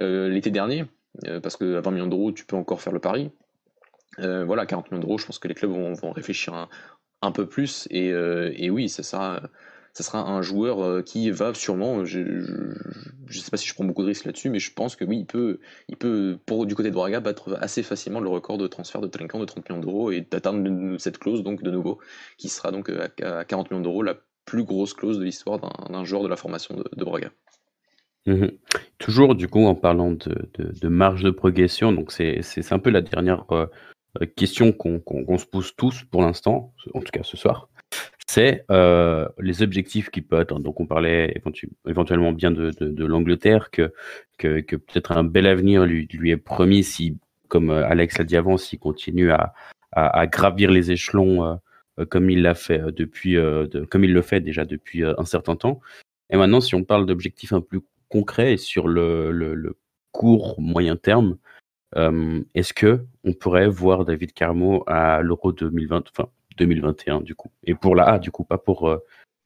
euh, 0.00 0.28
l'été 0.28 0.50
dernier, 0.50 0.84
euh, 1.26 1.40
parce 1.40 1.56
qu'à 1.56 1.80
20 1.80 1.90
millions 1.90 2.06
d'euros, 2.06 2.32
tu 2.32 2.44
peux 2.44 2.56
encore 2.56 2.80
faire 2.80 2.92
le 2.92 3.00
pari. 3.00 3.30
Euh, 4.18 4.44
voilà, 4.44 4.66
40 4.66 4.90
millions 4.90 5.02
d'euros, 5.02 5.18
je 5.18 5.26
pense 5.26 5.38
que 5.38 5.48
les 5.48 5.54
clubs 5.54 5.70
vont, 5.70 6.12
réfléchir 6.12 6.68
un, 7.22 7.32
peu 7.32 7.46
plus. 7.46 7.86
Et, 7.90 8.70
oui, 8.70 8.88
ça 8.88 9.02
sera, 9.02 9.42
ça 9.92 10.04
sera 10.04 10.20
un 10.20 10.42
joueur 10.42 11.04
qui 11.04 11.30
va 11.30 11.52
sûrement, 11.54 12.04
je 12.04 12.20
ne 12.20 13.32
sais 13.32 13.50
pas 13.50 13.56
si 13.56 13.66
je 13.66 13.74
prends 13.74 13.84
beaucoup 13.84 14.02
de 14.02 14.08
risques 14.08 14.24
là-dessus, 14.24 14.48
mais 14.48 14.58
je 14.58 14.72
pense 14.72 14.96
que 14.96 15.04
oui, 15.04 15.18
il 15.18 15.26
peut, 15.26 15.58
il 15.88 15.96
peut 15.96 16.38
pour, 16.46 16.66
du 16.66 16.74
côté 16.74 16.90
de 16.90 16.94
Braga, 16.94 17.20
battre 17.20 17.58
assez 17.60 17.82
facilement 17.82 18.20
le 18.20 18.28
record 18.28 18.58
de 18.58 18.66
transfert 18.66 19.00
de 19.00 19.08
Talencan 19.08 19.38
de 19.38 19.44
30 19.44 19.68
millions 19.68 19.82
d'euros 19.82 20.10
et 20.12 20.22
d'atteindre 20.22 20.96
cette 20.98 21.18
clause, 21.18 21.42
donc 21.42 21.62
de 21.62 21.70
nouveau, 21.70 21.98
qui 22.38 22.48
sera 22.48 22.70
donc 22.70 22.90
à, 22.90 23.44
40 23.44 23.70
millions 23.70 23.82
d'euros, 23.82 24.02
la 24.02 24.16
plus 24.46 24.64
grosse 24.64 24.94
clause 24.94 25.18
de 25.18 25.24
l'histoire 25.24 25.58
d'un 25.58 26.04
joueur 26.04 26.22
de 26.22 26.28
la 26.28 26.36
formation 26.36 26.74
de 26.74 27.04
Braga. 27.04 27.30
Mmh 28.26 28.46
Toujours, 28.98 29.34
du 29.34 29.46
coup, 29.46 29.64
en 29.66 29.74
parlant 29.74 30.12
de, 30.12 30.88
marge 30.88 31.22
de 31.22 31.30
progression, 31.30 31.92
donc 31.92 32.10
c'est 32.10 32.40
un 32.72 32.78
peu 32.78 32.90
la 32.90 33.02
dernière 33.02 33.44
euh, 33.52 33.66
euh, 34.20 34.26
question 34.26 34.72
qu'on 34.72 35.38
se 35.38 35.44
pose 35.44 35.76
tous 35.76 36.04
pour 36.04 36.22
l'instant, 36.22 36.72
en 36.94 37.00
tout 37.00 37.10
cas 37.12 37.22
ce 37.22 37.36
soir, 37.36 37.68
c'est 38.26 38.64
euh, 38.70 39.28
les 39.38 39.62
objectifs 39.62 40.08
qui 40.10 40.22
peuvent 40.22 40.40
être. 40.40 40.58
Donc, 40.58 40.80
on 40.80 40.86
parlait 40.86 41.40
éventuellement 41.86 42.32
bien 42.32 42.50
de, 42.50 43.04
l'Angleterre, 43.04 43.70
que, 43.70 43.92
que, 44.38 44.76
peut-être 44.76 45.12
un 45.12 45.24
bel 45.24 45.46
avenir 45.46 45.84
lui, 45.84 46.08
lui 46.10 46.30
est 46.30 46.36
promis 46.38 46.82
si, 46.82 47.18
comme 47.48 47.70
Alex 47.70 48.18
l'a 48.18 48.24
dit 48.24 48.36
avant, 48.36 48.56
s'il 48.56 48.78
continue 48.78 49.30
à, 49.30 49.52
à, 49.92 50.26
gravir 50.26 50.70
les 50.70 50.90
échelons 50.90 51.60
comme 52.08 52.30
il 52.30 52.42
l'a 52.42 52.54
fait 52.54 52.80
depuis, 52.92 53.36
comme 53.90 54.04
il 54.04 54.12
le 54.12 54.22
fait 54.22 54.40
déjà 54.40 54.64
depuis 54.64 55.04
un 55.04 55.24
certain 55.26 55.54
temps. 55.54 55.80
Et 56.30 56.36
maintenant, 56.36 56.60
si 56.60 56.74
on 56.74 56.82
parle 56.82 57.06
d'objectifs 57.06 57.52
un 57.52 57.60
peu 57.60 57.80
concret 58.08 58.54
et 58.54 58.56
sur 58.56 58.88
le, 58.88 59.30
le, 59.30 59.76
court 60.12 60.54
moyen 60.58 60.96
terme, 60.96 61.36
euh, 61.94 62.42
est-ce 62.54 62.72
que 62.72 63.04
on 63.24 63.34
pourrait 63.34 63.68
voir 63.68 64.06
David 64.06 64.32
Carmo 64.32 64.82
à 64.86 65.20
l'Euro 65.20 65.52
2020, 65.52 66.04
enfin 66.10 66.30
2021 66.56 67.20
du 67.20 67.34
coup, 67.34 67.50
et 67.64 67.74
pour 67.74 67.94
la 67.94 68.04
A 68.04 68.18
du 68.18 68.30
coup, 68.30 68.42
pas 68.42 68.56
pour 68.56 68.88
euh, 68.88 69.04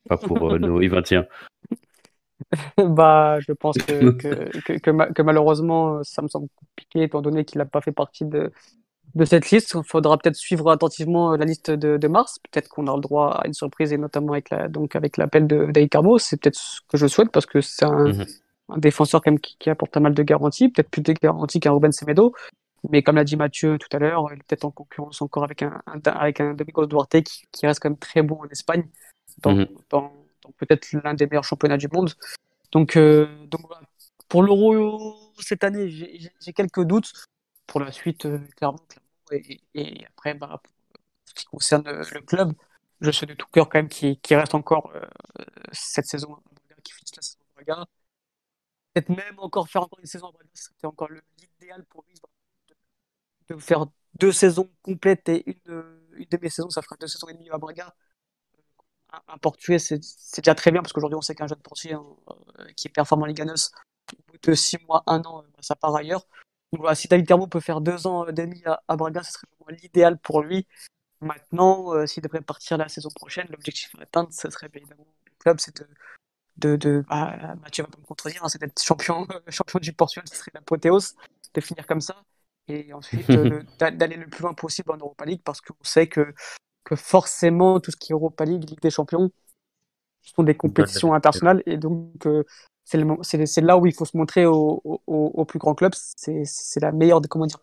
pas 0.09 0.17
pour 0.17 0.53
euh, 0.53 0.59
nos 0.61 0.79
21 0.79 1.27
bah, 2.79 3.39
je 3.41 3.53
pense 3.53 3.77
que, 3.79 4.11
que, 4.13 4.79
que, 4.79 5.23
malheureusement, 5.23 6.03
ça 6.03 6.23
me 6.23 6.29
semble 6.29 6.49
compliqué 6.57 7.03
étant 7.03 7.21
donné 7.21 7.45
qu'il 7.45 7.59
n'a 7.59 7.67
pas 7.67 7.83
fait 7.83 7.93
partie 7.93 8.25
de, 8.25 8.51
de 9.15 9.25
cette 9.25 9.51
liste. 9.51 9.75
Il 9.75 9.85
faudra 9.85 10.17
peut-être 10.17 10.37
suivre 10.37 10.71
attentivement 10.71 11.37
la 11.37 11.45
liste 11.45 11.71
de, 11.71 11.99
de 11.99 12.09
mars. 12.09 12.39
Peut-être 12.51 12.69
qu'on 12.69 12.87
a 12.87 12.95
le 12.95 13.03
droit 13.03 13.41
à 13.43 13.47
une 13.47 13.53
surprise 13.53 13.93
et 13.93 13.99
notamment 13.99 14.33
avec 14.33 14.49
la, 14.49 14.69
donc 14.69 14.97
avec 14.97 15.19
l'appel 15.19 15.47
de 15.47 15.67
David 15.67 15.91
Carmo. 15.91 16.19
C'est 16.19 16.41
peut-être 16.41 16.57
ce 16.57 16.81
que 16.89 16.97
je 16.97 17.07
souhaite 17.07 17.31
parce 17.31 17.47
que 17.47 17.61
c'est 17.61 17.85
un, 17.85 18.09
mmh 18.09 18.25
un 18.73 18.79
défenseur 18.79 19.21
quand 19.23 19.31
même 19.31 19.41
qui, 19.41 19.71
apporte 19.71 19.93
pas 19.93 20.01
mal 20.01 20.15
de 20.15 20.23
garanties, 20.23 20.69
peut-être 20.69 20.91
plus 20.91 21.03
de 21.03 21.13
garanties 21.13 21.61
qu'un 21.61 21.73
Ruben 21.73 21.93
Semedo. 21.93 22.35
Mais 22.89 23.03
comme 23.03 23.17
l'a 23.17 23.25
dit 23.25 23.37
Mathieu 23.37 23.79
tout 23.79 23.95
à 23.95 23.99
l'heure, 23.99 24.27
il 24.31 24.39
est 24.39 24.43
peut-être 24.43 24.65
en 24.65 24.71
concurrence 24.71 25.21
encore 25.21 25.45
avec 25.45 25.63
un, 25.63 25.83
avec 26.07 26.41
un 26.41 26.55
Domingos 26.55 26.87
Duarte 26.87 27.21
qui, 27.23 27.45
qui, 27.53 27.67
reste 27.67 27.81
quand 27.81 27.91
même 27.91 27.99
très 27.99 28.23
bon 28.23 28.41
en 28.41 28.49
Espagne, 28.49 28.89
dans, 29.43 29.53
mhm. 29.53 29.69
dans, 29.91 30.13
peut-être 30.57 30.93
l'un 31.05 31.15
des 31.15 31.27
meilleurs 31.27 31.45
championnats 31.45 31.77
du 31.77 31.89
monde. 31.93 32.11
Donc, 32.73 32.97
euh, 32.97 33.47
donc 33.47 33.63
pour 34.29 34.43
l'Euro 34.43 35.17
cette 35.41 35.65
année, 35.65 35.89
j'ai 35.89 36.53
quelques 36.53 36.85
doutes. 36.85 37.13
Pour 37.67 37.81
la 37.81 37.93
suite, 37.93 38.27
euh, 38.27 38.41
clairement, 38.57 38.81
Et, 39.31 40.05
après, 40.09 40.35
bah, 40.35 40.61
pour 40.63 40.73
ce 41.25 41.35
qui 41.35 41.45
concerne 41.45 41.85
le 41.87 42.21
club, 42.21 42.53
je 43.01 43.11
suis 43.11 43.27
de 43.27 43.35
tout 43.35 43.47
cœur 43.53 43.69
quand 43.69 43.79
même 43.79 43.89
qui, 43.89 44.19
qui 44.19 44.35
reste 44.35 44.55
encore 44.55 44.91
euh, 44.95 45.45
cette 45.73 46.07
saison, 46.07 46.37
qui 46.83 46.93
finisse 46.93 47.15
la 47.17 47.23
saison 47.23 47.39
de 47.59 47.65
peut-être 48.93 49.09
même 49.09 49.39
encore 49.39 49.69
faire 49.69 49.83
encore 49.83 49.99
une 50.01 50.07
saison 50.07 50.29
à 50.29 50.33
Braga, 50.33 50.49
c'était 50.55 50.87
encore 50.87 51.09
l'idéal 51.39 51.85
pour 51.87 52.05
lui 52.09 52.15
de, 53.49 53.57
faire 53.57 53.87
deux 54.15 54.33
saisons 54.33 54.71
complètes 54.83 55.29
et 55.29 55.45
une, 55.67 56.27
demi-saison, 56.31 56.71
ça 56.71 56.83
fera 56.83 56.97
deux 56.97 57.07
saisons 57.07 57.29
et 57.29 57.35
demie 57.35 57.51
à 57.51 57.59
Braga. 57.59 57.95
Un, 59.13 59.21
un 59.29 59.39
portugais, 59.39 59.79
c'est 59.79 60.01
déjà 60.39 60.55
très 60.55 60.71
bien 60.71 60.83
parce 60.83 60.93
qu'aujourd'hui 60.93 61.17
on 61.17 61.23
sait 61.23 61.35
qu'un 61.35 61.47
jeune 61.47 61.59
portugais 61.59 61.95
hein, 61.95 62.05
euh, 62.61 62.67
qui 62.77 62.89
est 62.89 62.91
performant 62.91 63.25
en 63.25 63.27
Liga 63.27 63.45
NOS, 63.45 63.71
au 64.13 64.33
bout 64.33 64.39
de 64.43 64.55
six 64.55 64.79
mois, 64.87 65.03
un 65.07 65.21
an, 65.23 65.43
bah, 65.43 65.59
ça 65.61 65.75
part 65.75 65.97
ailleurs. 65.97 66.27
Donc 66.73 66.83
voilà, 66.83 66.95
si 66.95 67.09
David 67.09 67.27
peut 67.51 67.61
faire 67.61 67.81
deux 67.81 68.07
ans 68.07 68.27
et 68.27 68.33
demi 68.33 68.63
à, 68.65 68.97
Braga, 68.97 69.23
ce 69.23 69.33
serait 69.33 69.47
l'idéal 69.83 70.19
pour 70.19 70.43
lui. 70.43 70.67
Maintenant, 71.21 71.93
euh, 71.95 72.07
s'il 72.07 72.23
devrait 72.23 72.41
partir 72.41 72.79
la 72.79 72.89
saison 72.89 73.11
prochaine, 73.11 73.47
l'objectif 73.51 73.95
à 73.97 74.03
atteindre, 74.03 74.33
ce 74.33 74.49
serait 74.51 74.71
évidemment 74.73 75.07
le 75.27 75.33
club, 75.39 75.59
c'est 75.61 75.77
de 75.77 75.87
de, 76.57 76.77
de 76.77 77.05
bah, 77.09 77.57
Mathieu 77.63 77.85
va 77.85 77.91
pas 77.91 77.99
me 77.99 78.07
contredire, 78.07 78.45
hein, 78.45 78.49
c'est 78.49 78.61
d'être 78.61 78.81
champion, 78.83 79.27
champion 79.49 79.79
du 79.79 79.93
Portugal, 79.93 80.25
ce 80.29 80.37
serait 80.37 80.51
l'apothéose 80.55 81.15
de 81.55 81.61
finir 81.61 81.87
comme 81.87 82.01
ça, 82.01 82.23
et 82.69 82.93
ensuite 82.93 83.29
euh, 83.31 83.63
d'aller 83.79 84.17
le 84.17 84.27
plus 84.27 84.43
loin 84.43 84.55
possible 84.55 84.91
en 84.93 84.97
Europa 84.97 85.25
League, 85.25 85.43
parce 85.45 85.61
qu'on 85.61 85.75
sait 85.83 86.07
que, 86.07 86.35
que 86.85 86.97
forcément 86.97 87.81
tout 87.81 87.91
ce 87.91 87.97
qui 87.97 88.13
est 88.13 88.15
Europa 88.15 88.45
League, 88.45 88.69
Ligue 88.69 88.81
des 88.81 88.91
Champions, 88.91 89.31
sont 90.23 90.43
des 90.43 90.57
compétitions 90.57 91.15
internationales, 91.15 91.63
et 91.67 91.77
donc 91.77 92.27
euh, 92.27 92.45
c'est 92.85 93.61
là 93.61 93.79
où 93.79 93.87
il 93.87 93.95
faut 93.95 94.05
se 94.05 94.17
montrer 94.17 94.47
au, 94.47 94.83
au, 95.07 95.45
plus 95.45 95.59
grand 95.59 95.75
club, 95.75 95.93
c'est 95.95 96.81
la 96.81 96.93
meilleure, 96.93 97.21
comment 97.29 97.47
dire, 97.47 97.61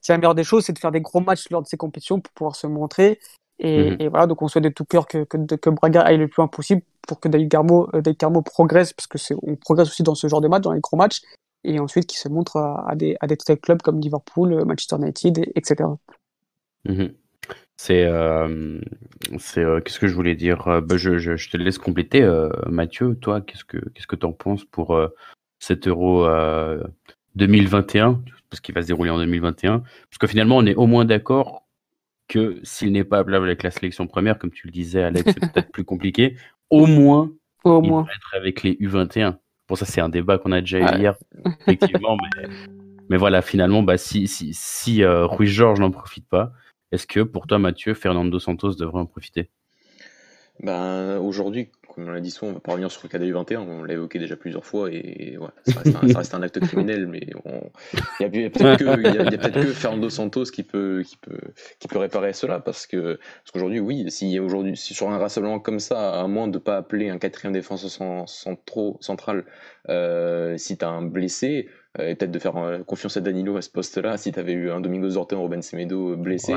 c'est 0.00 0.12
la 0.12 0.18
meilleure 0.18 0.34
des 0.34 0.44
choses, 0.44 0.64
c'est 0.64 0.72
de 0.72 0.78
faire 0.78 0.92
des 0.92 1.00
gros 1.00 1.20
matchs 1.20 1.50
lors 1.50 1.62
de 1.62 1.66
ces 1.66 1.76
compétitions 1.76 2.20
pour 2.20 2.32
pouvoir 2.32 2.56
se 2.56 2.66
montrer 2.66 3.18
Mmh 3.60 3.96
et, 3.98 4.08
voilà, 4.08 4.26
donc 4.26 4.40
on 4.42 4.48
souhaite 4.48 4.64
de 4.64 4.68
tout 4.68 4.84
cœur 4.84 5.06
que, 5.06 5.24
que, 5.24 5.36
que, 5.36 5.70
Braga 5.70 6.02
aille 6.02 6.18
le 6.18 6.28
plus 6.28 6.40
loin 6.40 6.48
possible 6.48 6.82
pour 7.08 7.18
que 7.18 7.28
David 7.28 7.48
Carmo, 7.50 7.88
euh, 7.94 8.00
David 8.00 8.18
progresse, 8.44 8.92
parce 8.92 9.08
que 9.08 9.18
on 9.42 9.56
progresse 9.56 9.88
aussi 9.88 10.04
dans 10.04 10.14
ce 10.14 10.28
genre 10.28 10.40
de 10.40 10.48
match, 10.48 10.62
dans 10.62 10.72
les 10.72 10.80
gros 10.80 10.96
matchs, 10.96 11.22
et 11.64 11.80
ensuite 11.80 12.06
qu'il 12.06 12.18
se 12.18 12.28
montre 12.28 12.56
à, 12.56 12.94
des, 12.94 13.16
à 13.20 13.26
des 13.26 13.36
clubs 13.36 13.82
comme 13.82 13.98
Liverpool, 14.00 14.52
euh, 14.52 14.64
Manchester 14.64 14.96
United, 14.96 15.50
etc. 15.54 15.88
Mmh 16.84 17.06
c'est, 17.80 18.04
euh, 18.04 18.80
c'est 19.38 19.64
qu'est-ce 19.84 20.00
que 20.00 20.08
je 20.08 20.14
voulais 20.14 20.34
dire? 20.34 20.82
Bah, 20.82 20.96
je, 20.96 21.18
je, 21.18 21.36
je, 21.36 21.48
te 21.48 21.56
laisse 21.56 21.78
compléter, 21.78 22.28
Mathieu. 22.66 23.14
Toi, 23.14 23.40
qu'est-ce 23.40 23.64
que 23.64 23.78
qu'est-ce 23.94 24.08
que 24.08 24.16
t'en 24.16 24.32
penses 24.32 24.64
pour 24.64 25.00
cet 25.60 25.86
Euro 25.86 26.26
2021, 27.36 28.20
parce 28.50 28.60
qu'il 28.60 28.74
va 28.74 28.82
se 28.82 28.88
dérouler 28.88 29.10
en 29.10 29.18
2021, 29.18 29.78
parce 29.78 30.18
que 30.18 30.26
finalement, 30.26 30.56
on 30.56 30.66
est 30.66 30.74
au 30.74 30.86
moins 30.86 31.04
d'accord 31.04 31.67
que 32.28 32.60
s'il 32.62 32.92
n'est 32.92 33.04
pas 33.04 33.18
appelable 33.18 33.46
avec 33.46 33.62
la 33.62 33.70
sélection 33.70 34.06
première, 34.06 34.38
comme 34.38 34.50
tu 34.50 34.66
le 34.66 34.72
disais, 34.72 35.02
Alex, 35.02 35.32
c'est 35.32 35.52
peut-être 35.52 35.72
plus 35.72 35.84
compliqué. 35.84 36.36
Au 36.70 36.86
moins, 36.86 37.32
au 37.64 37.82
il 37.82 37.88
moins. 37.88 38.04
être 38.04 38.34
avec 38.34 38.62
les 38.62 38.74
U21. 38.74 39.36
Bon, 39.68 39.74
ça, 39.74 39.86
c'est 39.86 40.00
un 40.00 40.08
débat 40.08 40.38
qu'on 40.38 40.52
a 40.52 40.60
déjà 40.60 40.78
eu 40.78 40.98
hier, 40.98 41.14
effectivement. 41.62 42.16
mais, 43.08 43.16
voilà, 43.16 43.42
finalement, 43.42 43.82
bah, 43.82 43.98
si, 43.98 44.28
si, 44.28 44.52
si 44.52 45.02
euh, 45.02 45.26
Rui 45.26 45.46
Georges 45.46 45.80
n'en 45.80 45.90
profite 45.90 46.28
pas, 46.28 46.52
est-ce 46.92 47.06
que 47.06 47.20
pour 47.20 47.46
toi, 47.46 47.58
Mathieu, 47.58 47.94
Fernando 47.94 48.38
Santos 48.38 48.74
devrait 48.74 49.00
en 49.00 49.06
profiter? 49.06 49.50
Ben, 50.60 51.18
Aujourd'hui, 51.18 51.70
comme 51.98 52.08
on 52.08 52.12
l'a 52.12 52.20
dit 52.20 52.30
souvent, 52.30 52.52
on 52.52 52.54
va 52.54 52.60
pas 52.60 52.72
revenir 52.72 52.92
sur 52.92 53.02
le 53.02 53.08
cas 53.08 53.18
des 53.18 53.32
U21, 53.32 53.58
on 53.58 53.82
l'a 53.82 53.94
évoqué 53.94 54.20
déjà 54.20 54.36
plusieurs 54.36 54.64
fois, 54.64 54.88
et 54.92 55.36
ouais, 55.36 55.48
ça, 55.66 55.80
reste 56.16 56.34
un, 56.34 56.42
acte 56.42 56.60
criminel, 56.60 57.08
mais 57.08 57.20
il 57.20 58.40
y 58.40 58.44
a, 58.44 58.50
peut-être 58.50 58.78
que, 58.78 59.50
que, 59.50 59.72
Fernando 59.72 60.08
Santos 60.08 60.44
qui 60.44 60.62
peut, 60.62 61.02
qui, 61.04 61.16
peut, 61.16 61.40
qui 61.80 61.88
peut 61.88 61.98
réparer 61.98 62.32
cela, 62.32 62.60
parce 62.60 62.86
que 62.86 63.16
parce 63.16 63.50
qu'aujourd'hui, 63.52 63.80
oui, 63.80 64.04
si, 64.10 64.38
aujourd'hui, 64.38 64.76
si 64.76 64.94
sur 64.94 65.10
un 65.10 65.18
rassemblement 65.18 65.58
comme 65.58 65.80
ça, 65.80 66.20
à 66.20 66.26
moins 66.28 66.46
de 66.46 66.58
ne 66.58 66.58
pas 66.58 66.76
appeler 66.76 67.08
un 67.08 67.18
quatrième 67.18 67.52
défenseur 67.52 68.28
central, 68.28 69.44
euh, 69.88 70.56
si 70.56 70.78
tu 70.78 70.84
as 70.84 70.88
un 70.88 71.02
blessé, 71.02 71.68
et 71.98 72.14
peut-être 72.14 72.30
de 72.30 72.38
faire 72.38 72.56
euh, 72.56 72.82
confiance 72.82 73.16
à 73.16 73.20
Danilo 73.20 73.56
à 73.56 73.62
ce 73.62 73.70
poste-là. 73.70 74.16
Si 74.18 74.30
tu 74.32 74.38
avais 74.38 74.52
eu 74.52 74.70
un 74.70 74.80
Domingo 74.80 75.08
Zorte, 75.08 75.32
un 75.32 75.40
Ruben 75.40 75.62
Semedo 75.62 76.16
blessé, 76.16 76.54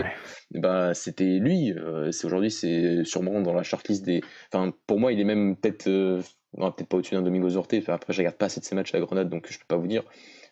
bah, 0.51 0.93
c'était 0.93 1.39
lui. 1.39 1.71
Euh, 1.71 2.11
c'est 2.11 2.25
aujourd'hui, 2.25 2.51
c'est 2.51 3.03
sûrement 3.05 3.41
dans 3.41 3.53
la 3.53 3.63
shortlist 3.63 4.03
des. 4.03 4.21
Enfin, 4.51 4.73
pour 4.87 4.99
moi, 4.99 5.13
il 5.13 5.19
est 5.19 5.25
même 5.25 5.55
peut-être 5.55 5.87
euh, 5.87 6.21
peut-être 6.57 6.87
pas 6.87 6.97
au-dessus 6.97 7.15
d'un 7.15 7.21
Domingo 7.21 7.49
Zorte. 7.49 7.73
après, 7.87 8.13
je 8.13 8.19
regarde 8.19 8.35
pas 8.35 8.47
assez 8.47 8.59
de 8.59 8.65
ses 8.65 8.75
matchs 8.75 8.93
à 8.93 8.99
la 8.99 9.05
Grenade, 9.05 9.29
donc 9.29 9.47
je 9.49 9.57
peux 9.57 9.65
pas 9.67 9.77
vous 9.77 9.87
dire. 9.87 10.03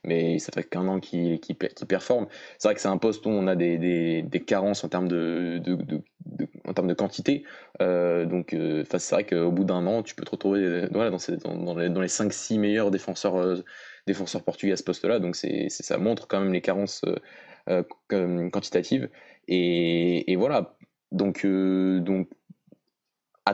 Mais 0.05 0.39
ça 0.39 0.53
fait 0.53 0.63
qu'un 0.63 0.87
an 0.87 1.01
qu'il 1.01 1.41
qui 1.41 1.53
performe. 1.53 2.27
C'est 2.57 2.69
vrai 2.69 2.75
que 2.75 2.79
c'est 2.79 2.87
un 2.87 2.97
poste 2.97 3.25
où 3.25 3.29
on 3.29 3.47
a 3.47 3.57
des, 3.57 3.77
des, 3.77 4.21
des 4.21 4.39
carences 4.39 4.85
en 4.85 4.87
termes 4.87 5.09
de, 5.09 5.59
de, 5.61 5.75
de, 5.75 6.01
en 6.65 6.73
termes 6.73 6.87
de 6.87 6.93
quantité. 6.93 7.43
donc, 7.81 8.55
c'est 8.55 9.11
vrai 9.11 9.25
qu'au 9.25 9.51
bout 9.51 9.65
d'un 9.65 9.85
an, 9.87 10.01
tu 10.01 10.15
peux 10.15 10.23
te 10.23 10.31
retrouver 10.31 10.87
voilà, 10.93 11.09
dans, 11.09 11.17
ces, 11.17 11.35
dans, 11.35 11.53
dans, 11.53 11.75
les, 11.75 11.89
dans 11.89 11.99
les 11.99 12.07
5-6 12.07 12.59
meilleurs 12.59 12.91
défenseurs 12.91 13.61
défenseur 14.09 14.43
portugais 14.43 14.73
à 14.73 14.77
ce 14.77 14.83
poste-là. 14.83 15.19
Donc 15.19 15.35
c'est, 15.35 15.69
ça 15.69 15.97
montre 15.97 16.27
quand 16.27 16.39
même 16.41 16.53
les 16.53 16.61
carences 16.61 17.05
quantitatives. 18.51 19.09
Et, 19.47 20.35
voilà. 20.35 20.75
Donc, 21.11 21.45
donc 21.45 22.29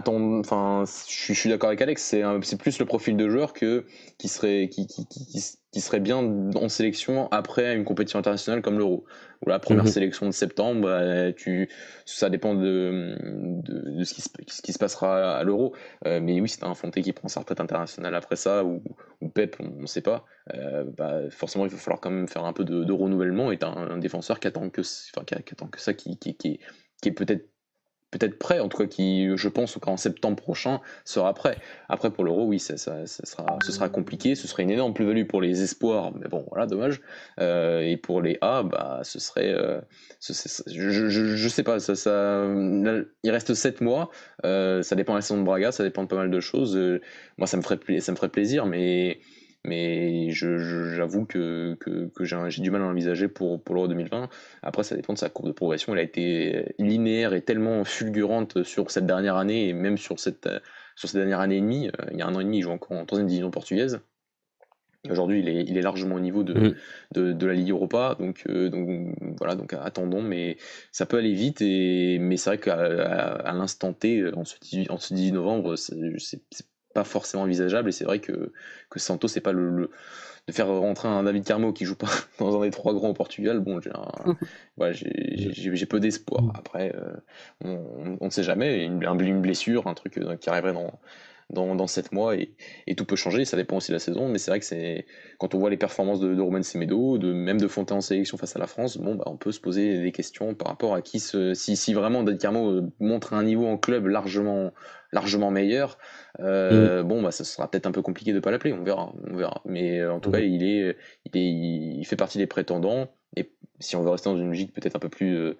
Enfin, 0.05 0.83
je, 1.07 1.33
suis 1.33 1.49
d'accord 1.49 1.69
avec 1.69 1.81
Alex, 1.81 2.15
c'est 2.41 2.57
plus 2.57 2.79
le 2.79 2.85
profil 2.85 3.17
de 3.17 3.29
joueur 3.29 3.53
que, 3.53 3.85
qui, 4.17 4.27
serait, 4.27 4.69
qui, 4.69 4.87
qui, 4.87 5.05
qui, 5.05 5.81
serait 5.81 5.99
bien 5.99 6.17
en 6.55 6.69
sélection 6.69 7.27
après 7.31 7.75
une 7.75 7.83
compétition 7.83 8.19
internationale 8.19 8.61
comme 8.61 8.77
l'Euro. 8.77 9.05
Ou 9.45 9.49
la 9.49 9.59
première 9.59 9.83
mhm. 9.83 9.89
sélection 9.89 10.25
de 10.25 10.31
septembre, 10.31 10.81
bah, 10.81 11.33
tu, 11.33 11.69
ça 12.05 12.29
dépend 12.29 12.55
de, 12.55 13.15
de, 13.19 14.03
ce, 14.03 14.13
qui 14.13 14.21
se, 14.21 14.29
ce, 14.47 14.61
qui 14.61 14.73
se, 14.73 14.79
passera 14.79 15.37
à 15.37 15.43
l'Euro. 15.43 15.75
Euh, 16.05 16.19
mais 16.21 16.39
oui, 16.41 16.49
c'est 16.49 16.63
un 16.63 16.73
Fonté 16.73 17.01
qui 17.01 17.13
prend 17.13 17.27
sa 17.27 17.41
retraite 17.41 17.59
internationale 17.59 18.15
après 18.15 18.37
ça, 18.37 18.63
ou, 18.63 18.81
ou 19.21 19.29
Pep, 19.29 19.57
on 19.59 19.81
ne 19.81 19.87
sait 19.87 20.01
pas. 20.01 20.25
Euh, 20.53 20.85
bah, 20.97 21.29
forcément, 21.29 21.65
il 21.65 21.71
va 21.71 21.77
falloir 21.77 22.01
quand 22.01 22.11
même 22.11 22.27
faire 22.27 22.45
un 22.45 22.53
peu 22.53 22.63
de, 22.63 22.91
renouvellement. 22.91 23.51
Et 23.51 23.57
tu 23.57 23.65
un, 23.65 23.97
défenseur 23.97 24.39
qui 24.39 24.47
attend 24.47 24.69
que, 24.69 24.81
enfin, 24.81 25.25
qui, 25.25 25.35
attend 25.35 25.67
que 25.67 25.79
ça, 25.79 25.93
qui 25.93 26.17
est 27.05 27.11
peut-être 27.11 27.49
peut-être 28.17 28.37
prêt, 28.37 28.59
en 28.59 28.69
tout 28.69 28.77
cas 28.77 28.87
qui, 28.87 29.29
je 29.35 29.49
pense 29.49 29.77
qu'en 29.77 29.97
septembre 29.97 30.37
prochain 30.37 30.81
sera 31.03 31.33
prêt. 31.33 31.57
Après 31.89 32.09
pour 32.11 32.23
l'euro, 32.23 32.45
oui, 32.45 32.59
ça, 32.59 32.77
sera, 32.77 33.05
ce 33.05 33.71
sera 33.71 33.89
compliqué, 33.89 34.35
ce 34.35 34.47
serait 34.47 34.63
une 34.63 34.71
énorme 34.71 34.93
plus-value 34.93 35.25
pour 35.25 35.41
les 35.41 35.61
espoirs, 35.61 36.11
mais 36.13 36.27
bon, 36.27 36.45
voilà, 36.49 36.65
dommage. 36.65 37.01
Euh, 37.39 37.81
et 37.81 37.97
pour 37.97 38.21
les 38.21 38.37
A, 38.41 38.63
bah, 38.63 39.01
ce 39.03 39.19
serait, 39.19 39.53
euh, 39.53 39.79
je, 40.19 41.09
je, 41.09 41.47
sais 41.47 41.63
pas, 41.63 41.79
ça, 41.79 42.45
il 43.23 43.31
reste 43.31 43.53
7 43.53 43.81
mois, 43.81 44.09
euh, 44.45 44.81
ça 44.81 44.95
dépend 44.95 45.13
de 45.13 45.17
la 45.17 45.21
saison 45.21 45.39
de 45.39 45.45
Braga, 45.45 45.71
ça 45.71 45.83
dépend 45.83 46.03
de 46.03 46.07
pas 46.07 46.15
mal 46.15 46.31
de 46.31 46.39
choses. 46.39 46.79
moi, 47.37 47.47
ça 47.47 47.57
me 47.57 47.61
ferait, 47.61 47.79
ça 47.99 48.11
me 48.11 48.17
ferait 48.17 48.29
plaisir, 48.29 48.65
mais 48.65 49.19
mais 49.65 50.29
j'avoue 50.31 51.25
que, 51.25 51.75
que, 51.75 52.23
j'ai 52.23 52.61
du 52.61 52.71
mal 52.71 52.81
à 52.81 52.85
l'envisager 52.85 53.27
pour, 53.27 53.61
pour 53.61 53.75
l'Euro 53.75 53.87
2020. 53.87 54.29
Après, 54.61 54.83
ça 54.83 54.95
dépend 54.95 55.13
de 55.13 55.17
sa 55.17 55.29
courbe 55.29 55.47
de 55.47 55.53
progression. 55.53 55.93
Elle 55.93 55.99
a 55.99 56.03
été 56.03 56.75
linéaire 56.79 57.33
et 57.33 57.41
tellement 57.41 57.83
fulgurante 57.83 58.63
sur 58.63 58.91
cette 58.91 59.05
dernière 59.05 59.37
année 59.37 59.69
et 59.69 59.73
même 59.73 59.97
sur 59.97 60.19
cette, 60.19 60.49
sur 60.95 61.09
cette 61.09 61.17
dernière 61.17 61.39
année 61.39 61.57
et 61.57 61.61
demie. 61.61 61.87
Euh, 61.87 62.05
il 62.11 62.19
y 62.19 62.21
a 62.21 62.27
un 62.27 62.35
an 62.35 62.39
et 62.39 62.43
demi, 62.43 62.59
il 62.59 62.61
joue 62.61 62.71
encore 62.71 62.97
en 62.97 63.05
troisième 63.05 63.27
division 63.27 63.51
portugaise. 63.51 64.01
Aujourd'hui, 65.09 65.39
il 65.39 65.49
est, 65.49 65.63
il 65.63 65.77
est, 65.77 65.81
largement 65.81 66.15
au 66.15 66.19
niveau 66.19 66.43
de, 66.43 66.53
mmh. 66.53 66.75
de, 67.13 67.33
de, 67.33 67.45
la 67.45 67.53
Ligue 67.53 67.69
Europa, 67.69 68.15
donc, 68.19 68.41
euh, 68.49 68.69
donc 68.69 69.15
voilà, 69.37 69.53
donc 69.53 69.73
attendons, 69.73 70.23
mais 70.23 70.57
ça 70.91 71.05
peut 71.05 71.17
aller 71.17 71.33
vite, 71.33 71.61
et, 71.61 72.17
mais 72.19 72.37
c'est 72.37 72.49
vrai 72.49 72.57
qu'à 72.57 72.75
à, 72.75 73.53
l'instant 73.53 73.93
T, 73.93 74.25
en 74.33 74.45
ce 74.45 74.55
18, 74.59 74.89
en 74.89 74.97
ce 74.97 75.13
18 75.13 75.33
novembre, 75.33 75.75
c'est 75.75 76.41
pas 76.95 77.03
forcément 77.03 77.43
envisageable. 77.43 77.89
Et 77.89 77.91
c'est 77.91 78.05
vrai 78.05 78.19
que, 78.19 78.53
que 78.89 78.99
Santos, 78.99 79.27
c'est 79.27 79.41
pas 79.41 79.51
le, 79.51 79.91
de 80.47 80.53
faire 80.53 80.67
rentrer 80.67 81.09
un 81.09 81.23
David 81.23 81.43
Carmo 81.43 81.73
qui 81.73 81.85
joue 81.85 81.95
pas 81.95 82.07
dans 82.39 82.59
un 82.59 82.63
des 82.63 82.71
trois 82.71 82.93
grands 82.93 83.09
au 83.09 83.13
Portugal. 83.13 83.59
Bon, 83.59 83.79
j'ai 83.81 83.91
j'ai 85.75 85.85
peu 85.85 85.99
d'espoir. 85.99 86.43
Mm. 86.43 86.51
Après, 86.55 86.95
euh, 86.95 88.17
on 88.21 88.25
ne 88.25 88.29
sait 88.29 88.43
jamais. 88.43 88.83
Une, 88.85 89.03
une, 89.03 89.41
blessure, 89.41 89.87
un 89.87 89.93
truc 89.93 90.17
euh, 90.17 90.37
qui 90.37 90.49
arriverait 90.49 90.73
dans 90.73 90.99
dans, 91.51 91.75
dans 91.75 91.87
7 91.87 92.11
mois 92.11 92.35
et, 92.35 92.55
et, 92.87 92.95
tout 92.95 93.05
peut 93.05 93.15
changer, 93.15 93.45
ça 93.45 93.55
dépend 93.55 93.77
aussi 93.77 93.91
de 93.91 93.95
la 93.95 93.99
saison, 93.99 94.27
mais 94.27 94.39
c'est 94.39 94.51
vrai 94.51 94.59
que 94.59 94.65
c'est 94.65 95.05
quand 95.37 95.53
on 95.53 95.59
voit 95.59 95.69
les 95.69 95.77
performances 95.77 96.19
de, 96.19 96.33
de 96.33 96.41
Romain 96.41 96.63
Semedo, 96.63 97.17
de, 97.17 97.33
même 97.33 97.59
de 97.61 97.67
Fontaine 97.67 97.97
en 97.97 98.01
sélection 98.01 98.37
face 98.37 98.55
à 98.55 98.59
la 98.59 98.67
France, 98.67 98.97
bon, 98.97 99.15
bah, 99.15 99.25
on 99.27 99.37
peut 99.37 99.51
se 99.51 99.59
poser 99.59 100.01
des 100.01 100.11
questions 100.11 100.55
par 100.55 100.69
rapport 100.69 100.95
à 100.95 101.01
qui 101.01 101.19
se, 101.19 101.53
si, 101.53 101.75
si 101.77 101.93
vraiment 101.93 102.23
David 102.23 102.41
Carmo 102.41 102.71
euh, 102.71 102.91
montre 102.99 103.33
un 103.33 103.43
niveau 103.43 103.67
en 103.67 103.77
club 103.77 104.07
largement, 104.07 104.71
largement 105.11 105.51
meilleur, 105.51 105.99
euh, 106.39 107.03
mm. 107.03 107.07
bon, 107.07 107.21
bah, 107.21 107.31
ça 107.31 107.43
sera 107.43 107.69
peut-être 107.69 107.85
un 107.85 107.91
peu 107.91 108.01
compliqué 108.01 108.33
de 108.33 108.39
pas 108.39 108.49
l'appeler, 108.49 108.73
on 108.73 108.83
verra, 108.83 109.13
on 109.29 109.35
verra. 109.35 109.61
Mais 109.65 109.99
euh, 109.99 110.13
en 110.13 110.19
tout 110.19 110.29
mm. 110.29 110.33
cas, 110.33 110.39
il 110.39 110.63
est, 110.63 110.97
il 111.25 111.37
est, 111.37 111.97
il 111.99 112.05
fait 112.05 112.15
partie 112.15 112.39
des 112.39 112.47
prétendants 112.47 113.09
et 113.35 113.51
si 113.79 113.95
on 113.95 114.01
veut 114.01 114.09
rester 114.09 114.29
dans 114.29 114.37
une 114.37 114.47
logique 114.47 114.73
peut-être 114.73 114.95
un 114.95 114.99
peu 114.99 115.09
plus 115.09 115.55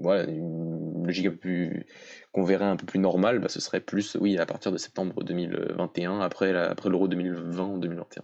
voilà, 0.00 0.24
une 0.24 1.06
logique 1.06 1.26
un 1.26 1.30
peu 1.30 1.36
plus 1.36 1.86
qu'on 2.36 2.44
verrait 2.44 2.66
un 2.66 2.76
peu 2.76 2.84
plus 2.84 2.98
normale, 2.98 3.38
bah, 3.38 3.48
ce 3.48 3.60
serait 3.60 3.80
plus, 3.80 4.14
oui, 4.20 4.36
à 4.36 4.44
partir 4.44 4.70
de 4.70 4.76
septembre 4.76 5.24
2021, 5.24 6.20
après 6.20 6.54
après 6.54 6.90
l'Euro 6.90 7.08
2020 7.08 7.62
en 7.62 7.78
2021. 7.78 8.22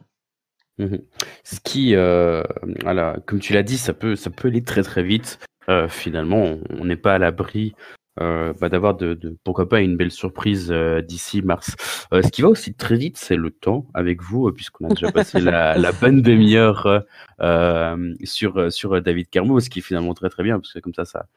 Mmh 0.79 0.97
Ce 1.45 1.61
qui, 1.61 1.95
euh, 1.95 2.43
voilà, 2.83 3.17
comme 3.27 3.41
tu 3.41 3.55
l'as 3.55 3.63
dit, 3.63 3.79
ça 3.79 3.95
peut, 3.95 4.15
ça 4.15 4.29
peut 4.29 4.49
aller 4.49 4.63
très 4.63 4.83
très 4.83 5.03
vite. 5.03 5.39
Euh, 5.71 5.89
finalement, 5.89 6.59
on 6.79 6.85
n'est 6.85 6.97
pas 6.97 7.15
à 7.15 7.19
l'abri 7.19 7.75
euh, 8.21 8.53
bah, 8.61 8.69
d'avoir 8.69 8.95
de, 8.95 9.15
de, 9.15 9.39
pourquoi 9.45 9.67
pas 9.67 9.81
une 9.81 9.97
belle 9.97 10.11
surprise 10.11 10.71
euh, 10.71 11.01
d'ici 11.01 11.41
mars. 11.41 11.75
Euh, 12.13 12.21
ce 12.21 12.29
qui 12.29 12.43
va 12.43 12.49
aussi 12.49 12.75
très 12.75 12.97
vite, 12.97 13.17
c'est 13.17 13.37
le 13.37 13.51
temps 13.51 13.87
avec 13.95 14.21
vous, 14.21 14.53
puisqu'on 14.53 14.89
a 14.89 14.89
déjà 14.91 15.11
passé 15.13 15.41
la, 15.41 15.79
la, 15.79 15.93
bonne 15.93 16.21
demi-heure 16.21 17.03
sur 18.25 18.71
sur 18.71 19.01
David 19.01 19.31
Carmo, 19.31 19.59
ce 19.61 19.71
qui 19.71 19.79
est 19.79 19.83
finalement 19.83 20.13
très 20.13 20.29
très 20.29 20.43
bien, 20.43 20.61
parce 20.61 20.75
que 20.75 20.81
comme 20.81 20.93
ça, 20.93 21.07
ça 21.07 21.29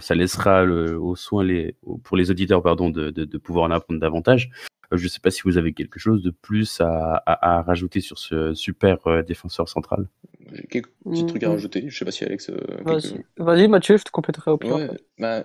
ça, 0.00 0.14
laissera 0.14 0.64
le, 0.64 0.98
au 0.98 1.16
soin 1.16 1.44
les, 1.44 1.76
pour 2.04 2.16
les 2.16 2.30
auditeurs 2.30 2.62
pardon 2.62 2.90
de, 2.90 3.10
de, 3.10 3.24
de 3.24 3.38
pouvoir 3.38 3.64
en 3.64 3.70
apprendre 3.70 4.00
davantage. 4.00 4.50
je 4.92 5.02
ne 5.02 5.08
sais 5.08 5.20
pas 5.20 5.30
si 5.30 5.42
vous 5.44 5.58
avez 5.58 5.72
quelque 5.72 5.98
chose 5.98 6.22
de 6.22 6.30
plus 6.30 6.80
à, 6.80 7.22
à, 7.26 7.58
à 7.58 7.62
rajouter 7.62 8.00
sur 8.00 8.18
ce 8.18 8.54
super 8.54 9.24
défenseur 9.24 9.68
central. 9.68 10.06
J'ai 10.52 10.66
quelques 10.66 10.90
petits 11.04 11.26
trucs 11.26 11.42
à 11.42 11.48
mm. 11.48 11.52
rajouter. 11.52 11.84
Je 11.88 11.96
sais 11.96 12.04
pas 12.04 12.10
si 12.10 12.24
Alex. 12.24 12.50
Euh, 12.50 13.16
Vas-y, 13.38 13.68
Mathieu, 13.68 13.96
je 13.96 14.04
te 14.04 14.10
compléterai 14.10 14.50
au 14.50 14.58
pire. 14.58 14.94
bah, 15.18 15.44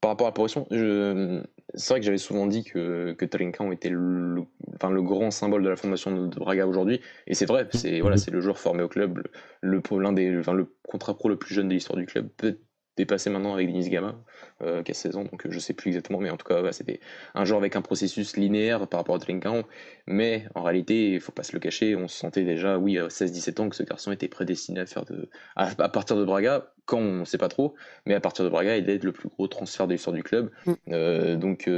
par 0.00 0.12
rapport 0.12 0.28
à 0.28 0.30
la 0.30 0.32
progression, 0.32 0.66
je... 0.70 1.42
c'est 1.74 1.92
vrai 1.92 2.00
que 2.00 2.06
j'avais 2.06 2.18
souvent 2.18 2.46
dit 2.46 2.62
que, 2.62 3.14
que 3.14 3.24
Trinkan 3.24 3.72
était 3.72 3.88
le, 3.88 4.44
enfin, 4.76 4.90
le 4.90 5.02
grand 5.02 5.32
symbole 5.32 5.64
de 5.64 5.68
la 5.68 5.74
formation 5.74 6.28
de, 6.28 6.38
Braga 6.38 6.68
aujourd'hui. 6.68 7.00
Et 7.26 7.34
c'est 7.34 7.46
vrai, 7.46 7.66
c'est 7.72 8.00
voilà, 8.00 8.16
mm. 8.16 8.32
le 8.32 8.40
joueur 8.40 8.58
formé 8.58 8.82
au 8.84 8.88
club, 8.88 9.22
le, 9.60 9.82
l'un 9.98 10.12
des, 10.12 10.38
enfin, 10.38 10.52
le 10.52 10.72
contrat 10.84 11.16
pro 11.16 11.28
le 11.28 11.36
plus 11.36 11.54
jeune 11.54 11.68
de 11.68 11.74
l'histoire 11.74 11.98
du 11.98 12.06
club. 12.06 12.28
Peut-être 12.36 12.60
dépassé 12.98 13.30
maintenant 13.30 13.54
avec 13.54 13.68
Denis 13.68 13.88
Gama, 13.88 14.14
euh, 14.62 14.82
qui 14.82 14.90
a 14.90 14.94
16 14.94 15.16
ans, 15.16 15.24
donc 15.24 15.46
euh, 15.46 15.50
je 15.50 15.58
sais 15.58 15.72
plus 15.72 15.88
exactement, 15.88 16.18
mais 16.18 16.30
en 16.30 16.36
tout 16.36 16.46
cas, 16.46 16.70
c'était 16.72 17.00
un 17.34 17.44
joueur 17.44 17.60
avec 17.60 17.76
un 17.76 17.82
processus 17.82 18.36
linéaire 18.36 18.86
par 18.88 19.00
rapport 19.00 19.14
à 19.14 19.18
Trinkan, 19.18 19.62
mais 20.06 20.44
en 20.54 20.62
réalité, 20.62 21.12
il 21.12 21.20
faut 21.20 21.32
pas 21.32 21.44
se 21.44 21.52
le 21.52 21.60
cacher, 21.60 21.96
on 21.96 22.08
se 22.08 22.18
sentait 22.18 22.44
déjà, 22.44 22.76
oui, 22.78 22.98
à 22.98 23.06
16-17 23.06 23.60
ans, 23.60 23.68
que 23.68 23.76
ce 23.76 23.82
garçon 23.82 24.12
était 24.12 24.28
prédestiné 24.28 24.80
à 24.80 24.86
faire 24.86 25.04
de. 25.04 25.28
à, 25.56 25.88
partir 25.88 26.16
de 26.16 26.24
Braga, 26.24 26.72
quand 26.86 26.98
on 26.98 27.20
ne 27.20 27.24
sait 27.24 27.38
pas 27.38 27.48
trop, 27.48 27.74
mais 28.04 28.14
à 28.14 28.20
partir 28.20 28.44
de 28.44 28.50
Braga, 28.50 28.76
il 28.76 28.88
est 28.90 29.02
le 29.02 29.12
plus 29.12 29.28
gros 29.28 29.46
transfert 29.46 29.86
de 29.86 29.92
l'histoire 29.92 30.14
du 30.14 30.22
club. 30.22 30.50
Mm. 30.66 30.72
Euh, 30.92 31.36
donc, 31.36 31.70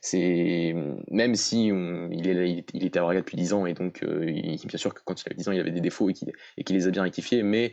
c'est 0.00 0.74
même 1.10 1.34
si 1.34 1.68
il, 1.68 2.28
est, 2.28 2.64
il, 2.74 2.84
était 2.84 2.98
à 2.98 3.02
Braga 3.02 3.20
depuis 3.20 3.36
10 3.36 3.52
ans, 3.54 3.66
et 3.66 3.74
donc, 3.74 4.04
bien 4.04 4.78
sûr 4.78 4.92
que 4.92 5.00
quand 5.04 5.20
il 5.20 5.24
avait 5.28 5.36
10 5.36 5.48
ans, 5.48 5.52
il 5.52 5.60
avait 5.60 5.70
des 5.70 5.80
défauts 5.80 6.10
et 6.10 6.64
qu'il 6.64 6.76
les 6.76 6.86
a 6.86 6.90
bien 6.90 7.02
rectifiés, 7.02 7.42
mais 7.42 7.72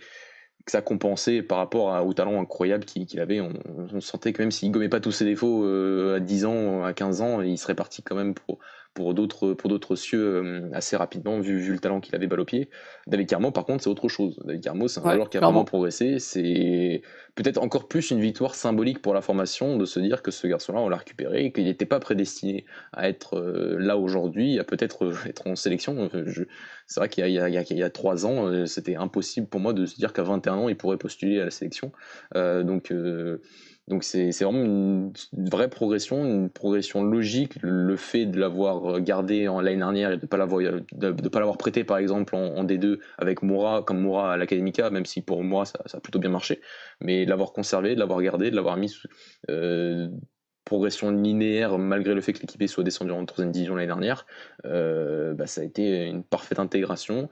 que 0.65 0.71
ça 0.71 0.81
compensait 0.81 1.41
par 1.41 1.57
rapport 1.57 2.05
au 2.05 2.13
talent 2.13 2.39
incroyable 2.41 2.85
qu'il 2.85 3.19
avait. 3.19 3.41
On, 3.41 4.01
sentait 4.01 4.33
que 4.33 4.41
même 4.41 4.51
s'il 4.51 4.71
gommait 4.71 4.89
pas 4.89 4.99
tous 4.99 5.11
ses 5.11 5.25
défauts 5.25 5.63
euh, 5.65 6.17
à 6.17 6.19
10 6.19 6.45
ans, 6.45 6.83
à 6.83 6.93
15 6.93 7.21
ans, 7.21 7.41
il 7.41 7.57
serait 7.57 7.75
parti 7.75 8.01
quand 8.03 8.15
même 8.15 8.33
pour, 8.33 8.59
pour 8.93 9.13
d'autres 9.13 9.53
pour 9.53 9.69
d'autres 9.69 9.95
cieux 9.95 10.19
euh, 10.19 10.69
assez 10.73 10.95
rapidement 10.97 11.39
vu, 11.39 11.59
vu 11.59 11.73
le 11.73 11.79
talent 11.79 11.99
qu'il 12.01 12.15
avait 12.15 12.27
balle 12.27 12.39
au 12.39 12.45
pied. 12.45 12.69
David 13.07 13.27
Carmo 13.27 13.51
par 13.51 13.65
contre 13.65 13.83
c'est 13.83 13.89
autre 13.89 14.09
chose. 14.09 14.39
David 14.45 14.63
Carmo 14.63 14.87
c'est 14.87 14.99
un 14.99 15.13
joueur 15.13 15.29
qui 15.29 15.37
a 15.37 15.41
vraiment 15.41 15.63
progressé. 15.63 16.19
C'est 16.19 17.01
peut-être 17.35 17.59
encore 17.59 17.87
plus 17.87 18.11
une 18.11 18.19
victoire 18.19 18.55
symbolique 18.55 19.01
pour 19.01 19.13
la 19.13 19.21
formation 19.21 19.77
de 19.77 19.85
se 19.85 19.99
dire 19.99 20.21
que 20.21 20.31
ce 20.31 20.47
garçon-là 20.47 20.79
on 20.79 20.89
l'a 20.89 20.97
récupéré 20.97 21.45
et 21.45 21.51
qu'il 21.51 21.65
n'était 21.65 21.85
pas 21.85 21.99
prédestiné 21.99 22.65
à 22.91 23.07
être 23.07 23.37
euh, 23.37 23.77
là 23.79 23.97
aujourd'hui, 23.97 24.59
à 24.59 24.63
peut-être 24.63 25.05
euh, 25.05 25.15
être 25.25 25.47
en 25.47 25.55
sélection. 25.55 26.09
C'est 26.87 26.99
vrai 26.99 27.09
qu'il 27.09 27.25
y, 27.27 27.33
y, 27.33 27.83
a 27.83 27.89
trois 27.89 28.25
ans 28.25 28.65
c'était 28.65 28.95
impossible 28.95 29.47
pour 29.47 29.59
moi 29.59 29.73
de 29.73 29.85
se 29.85 29.95
dire 29.95 30.11
qu'à 30.11 30.23
21 30.23 30.53
ans 30.53 30.69
il 30.69 30.75
pourrait 30.75 30.97
postuler 30.97 31.39
à 31.39 31.45
la 31.45 31.51
sélection. 31.51 31.91
donc 32.33 32.91
donc 33.89 34.03
c'est 34.03 34.29
vraiment 34.43 34.63
une, 34.63 35.11
vraie 35.33 35.67
progression, 35.67 36.23
une 36.23 36.49
progression 36.49 37.03
logique. 37.03 37.53
Le 37.61 37.95
fait 37.95 38.27
de 38.27 38.39
l'avoir 38.39 39.01
gardé 39.01 39.47
en 39.47 39.61
l'année 39.61 39.77
dernière 39.77 40.11
et 40.11 40.17
de 40.17 40.21
ne 40.21 41.29
pas 41.29 41.39
l'avoir 41.39 41.57
prêté 41.57 41.83
par 41.83 41.97
exemple 41.97 42.35
en, 42.35 42.63
D2 42.63 42.99
avec 43.17 43.41
Moura 43.41 43.81
comme 43.81 43.99
Moura 43.99 44.33
à 44.33 44.37
l'Académica, 44.37 44.91
même 44.91 45.05
si 45.05 45.21
pour 45.21 45.43
moi 45.43 45.65
ça, 45.65 45.79
ça, 45.87 45.97
a 45.97 46.01
plutôt 46.01 46.19
bien 46.19 46.29
marché, 46.29 46.61
mais 47.01 47.25
de 47.25 47.29
l'avoir 47.31 47.51
conservé, 47.51 47.95
de 47.95 47.99
l'avoir 47.99 48.21
gardé, 48.21 48.51
de 48.51 48.55
l'avoir 48.55 48.77
mis 48.77 48.95
euh, 49.49 50.07
progression 50.69 51.09
linéaire 51.09 51.79
malgré 51.79 52.13
le 52.13 52.21
fait 52.21 52.31
que 52.31 52.41
l'équipe 52.41 52.63
soit 52.67 52.83
descendue 52.83 53.11
en 53.11 53.25
troisième 53.25 53.51
division 53.51 53.73
l'année 53.73 53.87
dernière, 53.87 54.27
euh, 54.65 55.33
bah, 55.33 55.47
ça 55.47 55.61
a 55.61 55.63
été 55.63 56.05
une 56.05 56.23
parfaite 56.23 56.59
intégration, 56.59 57.27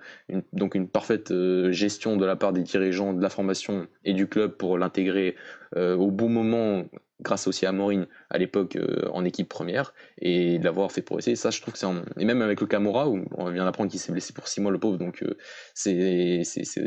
donc 0.53 0.73
une 0.73 0.87
parfaite 0.87 1.29
euh, 1.29 1.71
gestion 1.71 2.17
de 2.17 2.25
la 2.25 2.35
part 2.35 2.51
des 2.51 2.63
dirigeants 2.63 3.13
de 3.13 3.21
la 3.21 3.29
formation 3.29 3.85
et 4.03 4.13
du 4.13 4.27
club 4.27 4.57
pour 4.57 4.79
l'intégrer 4.79 5.35
euh, 5.75 5.95
au 5.95 6.09
bon 6.09 6.29
moment 6.29 6.85
grâce 7.21 7.47
aussi 7.47 7.65
à 7.65 7.71
Maureen 7.71 8.05
à 8.29 8.37
l'époque 8.37 8.75
euh, 8.75 9.09
en 9.11 9.25
équipe 9.25 9.49
première 9.49 9.93
et 10.19 10.59
de 10.59 10.63
l'avoir 10.63 10.91
fait 10.91 11.01
progresser. 11.01 11.35
Ça, 11.35 11.49
je 11.49 11.61
trouve 11.61 11.73
que 11.73 11.79
c'est 11.79 11.87
et 12.17 12.25
même 12.25 12.41
avec 12.41 12.61
le 12.61 12.67
Camora 12.67 13.09
où 13.09 13.25
on 13.35 13.49
vient 13.49 13.65
d'apprendre 13.65 13.89
qu'il 13.89 13.99
s'est 13.99 14.11
blessé 14.11 14.33
pour 14.33 14.47
six 14.47 14.61
mois 14.61 14.71
le 14.71 14.79
pauvre, 14.79 14.97
donc 14.97 15.23
euh, 15.23 15.37
c'est 15.73 16.43
sur 16.43 16.81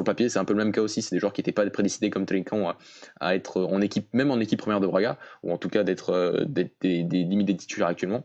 le 0.00 0.04
papier 0.04 0.28
c'est 0.28 0.38
un 0.38 0.44
peu 0.44 0.52
le 0.52 0.62
même 0.62 0.72
cas 0.72 0.82
aussi. 0.82 1.02
C'est 1.02 1.14
des 1.14 1.20
joueurs 1.20 1.32
qui 1.32 1.40
n'étaient 1.40 1.52
pas 1.52 1.68
prédestinés 1.70 2.10
comme 2.10 2.26
Trinkan 2.26 2.74
à, 3.20 3.34
être 3.34 3.62
en 3.62 3.80
équipe, 3.80 4.12
même 4.12 4.30
en 4.30 4.40
équipe 4.40 4.58
première 4.58 4.80
de 4.80 4.86
Braga 4.86 5.18
ou 5.42 5.52
en 5.52 5.58
tout 5.58 5.68
cas 5.68 5.84
d'être 5.84 6.44
des, 6.46 6.70
des, 6.80 7.04
des 7.04 7.56
titulaires 7.56 7.88
actuellement. 7.88 8.24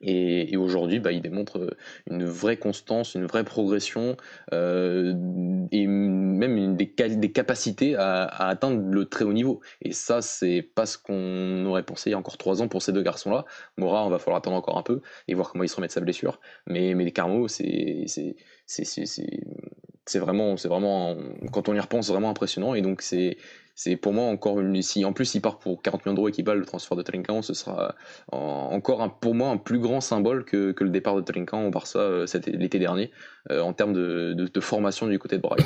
Et, 0.00 0.56
aujourd'hui, 0.56 1.00
bah, 1.00 1.12
il 1.12 1.22
démontre 1.22 1.58
euh, 1.58 1.70
une 2.10 2.24
vraie 2.24 2.56
constance, 2.56 3.14
une 3.14 3.26
vraie 3.26 3.44
progression 3.44 4.16
euh, 4.52 5.14
et 5.72 5.86
même 5.86 6.76
des, 6.76 6.92
capacités 7.32 7.96
à, 7.96 8.24
atteindre 8.24 8.82
le 8.90 9.04
très 9.06 9.24
haut 9.24 9.32
niveau. 9.32 9.60
Et 9.82 9.92
ça, 9.92 10.22
c'est 10.22 10.62
pas 10.62 10.86
ce 10.86 10.98
qu'on 10.98 11.64
aurait 11.66 11.82
pensé 11.82 12.10
il 12.10 12.12
y 12.12 12.14
a 12.14 12.18
encore 12.18 12.36
trois 12.36 12.62
ans 12.62 12.68
pour 12.68 12.82
ces 12.82 12.92
deux 12.92 13.02
garçons-là. 13.02 13.44
Mora, 13.76 14.04
on 14.06 14.10
va 14.10 14.18
falloir 14.18 14.38
attendre 14.38 14.56
encore 14.56 14.78
un 14.78 14.82
peu 14.82 15.00
et 15.28 15.34
voir 15.34 15.50
comment 15.50 15.64
il 15.64 15.68
se 15.68 15.76
remet 15.76 15.88
de 15.88 15.92
sa 15.92 16.00
blessure. 16.00 16.40
Mais, 16.66 16.94
mais 16.94 17.10
Carmo, 17.12 17.48
c'est 17.48 18.06
c'est 20.06 20.18
vraiment, 20.18 20.56
c'est 20.56 20.68
vraiment, 20.68 21.16
quand 21.52 21.68
on 21.68 21.74
y 21.74 21.80
repense, 21.80 22.08
vraiment 22.08 22.30
impressionnant. 22.30 22.74
Et 22.74 22.82
donc, 22.82 23.02
c'est 23.02 23.36
c'est 23.78 23.96
pour 23.96 24.14
moi 24.14 24.24
encore 24.24 24.58
une. 24.58 24.80
Si 24.82 25.04
en 25.04 25.12
plus 25.12 25.34
il 25.34 25.42
part 25.42 25.58
pour 25.58 25.82
40 25.82 26.06
millions 26.06 26.14
d'euros 26.14 26.28
équivalent 26.28 26.58
le 26.58 26.64
transfert 26.64 26.96
de 26.96 27.02
Trinkan, 27.02 27.42
ce 27.42 27.52
sera 27.52 27.94
encore 28.32 29.18
pour 29.20 29.34
moi 29.34 29.50
un 29.50 29.58
plus 29.58 29.78
grand 29.78 30.00
symbole 30.00 30.46
que, 30.46 30.72
que 30.72 30.82
le 30.82 30.88
départ 30.88 31.14
de 31.14 31.20
Trinkan 31.20 31.66
au 31.66 31.70
Barça 31.70 31.98
euh, 31.98 32.26
l'été 32.46 32.78
dernier 32.78 33.10
euh, 33.50 33.60
en 33.60 33.74
termes 33.74 33.92
de, 33.92 34.32
de, 34.32 34.60
formation 34.60 35.06
du 35.06 35.18
côté 35.18 35.36
de 35.36 35.42
Braga. 35.42 35.64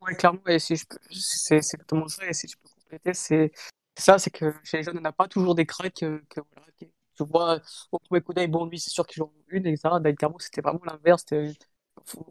Oui, 0.00 0.16
clairement, 0.16 0.40
et 0.48 0.58
si 0.58 0.74
c'est 1.10 1.56
exactement 1.56 2.08
ça, 2.08 2.26
et 2.26 2.32
si 2.32 2.48
je 2.48 2.56
peux 2.56 2.68
compléter, 2.68 3.14
c'est 3.14 3.52
ça, 3.96 4.18
c'est 4.18 4.30
que 4.30 4.52
chez 4.64 4.78
les 4.78 4.82
jeunes, 4.82 4.98
on 4.98 5.02
n'a 5.02 5.12
pas 5.12 5.28
toujours 5.28 5.54
des 5.54 5.64
cracks 5.64 6.02
euh, 6.02 6.20
que, 6.28 6.40
tu 6.80 7.24
vois 7.24 7.60
au 7.92 8.00
premier 8.00 8.20
coup 8.20 8.32
d'œil, 8.32 8.48
bon, 8.48 8.66
lui, 8.66 8.80
c'est 8.80 8.90
sûr 8.90 9.06
qu'il 9.06 9.22
joue 9.22 9.30
une, 9.48 9.64
et 9.66 9.76
ça, 9.76 10.00
David 10.00 10.18
Carmo, 10.18 10.40
c'était 10.40 10.60
vraiment 10.60 10.80
l'inverse, 10.84 11.24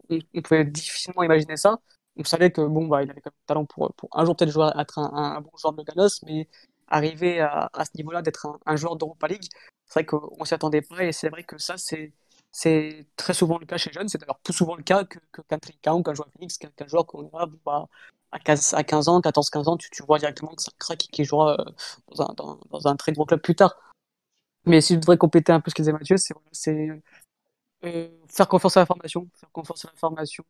on, 0.08 0.42
pouvait 0.42 0.64
difficilement 0.64 1.22
imaginer 1.22 1.56
ça 1.56 1.78
on 2.16 2.24
savait 2.24 2.50
que 2.50 2.60
bon, 2.60 2.86
bah, 2.86 3.02
il 3.02 3.10
avait 3.10 3.20
quand 3.20 3.30
même 3.30 3.40
le 3.40 3.46
talent 3.46 3.64
pour, 3.64 3.92
pour 3.94 4.08
un 4.12 4.24
jour 4.24 4.36
peut-être 4.36 4.50
jouer, 4.50 4.70
être 4.78 4.98
un, 4.98 5.40
bon 5.40 5.50
joueur 5.56 5.72
de 5.72 5.82
Ganos, 5.82 6.22
mais 6.24 6.48
arriver 6.88 7.40
à, 7.40 7.70
à 7.72 7.84
ce 7.84 7.90
niveau-là 7.96 8.22
d'être 8.22 8.58
un, 8.66 8.76
joueur 8.76 8.96
d'Europa 8.96 9.28
League, 9.28 9.44
c'est 9.86 10.00
vrai 10.00 10.06
qu'on 10.06 10.44
s'y 10.44 10.54
attendait 10.54 10.82
pas 10.82 11.04
et 11.04 11.12
c'est 11.12 11.28
vrai 11.28 11.44
que 11.44 11.58
ça, 11.58 11.76
c'est, 11.78 12.12
c'est 12.50 13.06
très 13.16 13.34
souvent 13.34 13.58
le 13.58 13.66
cas 13.66 13.78
chez 13.78 13.92
jeunes. 13.92 14.08
C'est 14.08 14.18
d'ailleurs 14.18 14.38
plus 14.40 14.52
souvent 14.52 14.76
le 14.76 14.82
cas 14.82 15.04
que, 15.04 15.18
qu'un 15.82 15.94
ou 15.94 16.02
qu'un 16.02 16.14
joueur 16.14 16.28
Phoenix, 16.32 16.58
qu'un, 16.58 16.86
joueur 16.86 17.06
qu'on 17.06 17.28
a 17.34 17.46
bah, 17.64 17.88
à, 18.30 18.38
15, 18.38 18.74
à 18.74 18.84
15 18.84 19.08
ans, 19.08 19.20
14-15 19.20 19.68
ans, 19.68 19.76
tu, 19.76 19.90
tu, 19.90 20.02
vois 20.02 20.18
directement 20.18 20.54
que 20.54 20.62
c'est 20.62 20.70
un 20.70 20.78
crack 20.78 20.98
qui 20.98 21.24
jouera 21.24 21.54
euh, 21.60 21.64
dans, 22.14 22.22
un, 22.24 22.34
dans, 22.70 22.86
un 22.88 22.96
très 22.96 23.12
gros 23.12 23.24
club 23.24 23.40
plus 23.40 23.54
tard. 23.54 23.74
Mais 24.64 24.80
si 24.80 24.94
je 24.94 25.00
devrais 25.00 25.18
compléter 25.18 25.52
un 25.52 25.60
peu 25.60 25.70
ce 25.70 25.74
que 25.74 25.82
disait 25.82 25.92
Mathieu, 25.92 26.16
c'est 26.52 26.88
euh, 27.84 28.08
faire 28.28 28.48
confiance 28.48 28.76
à 28.76 28.80
la 28.80 28.86
formation, 28.86 29.28
faire 29.34 29.50
confiance 29.52 29.84
à 29.84 29.88
la 29.88 29.96
formation, 29.96 30.44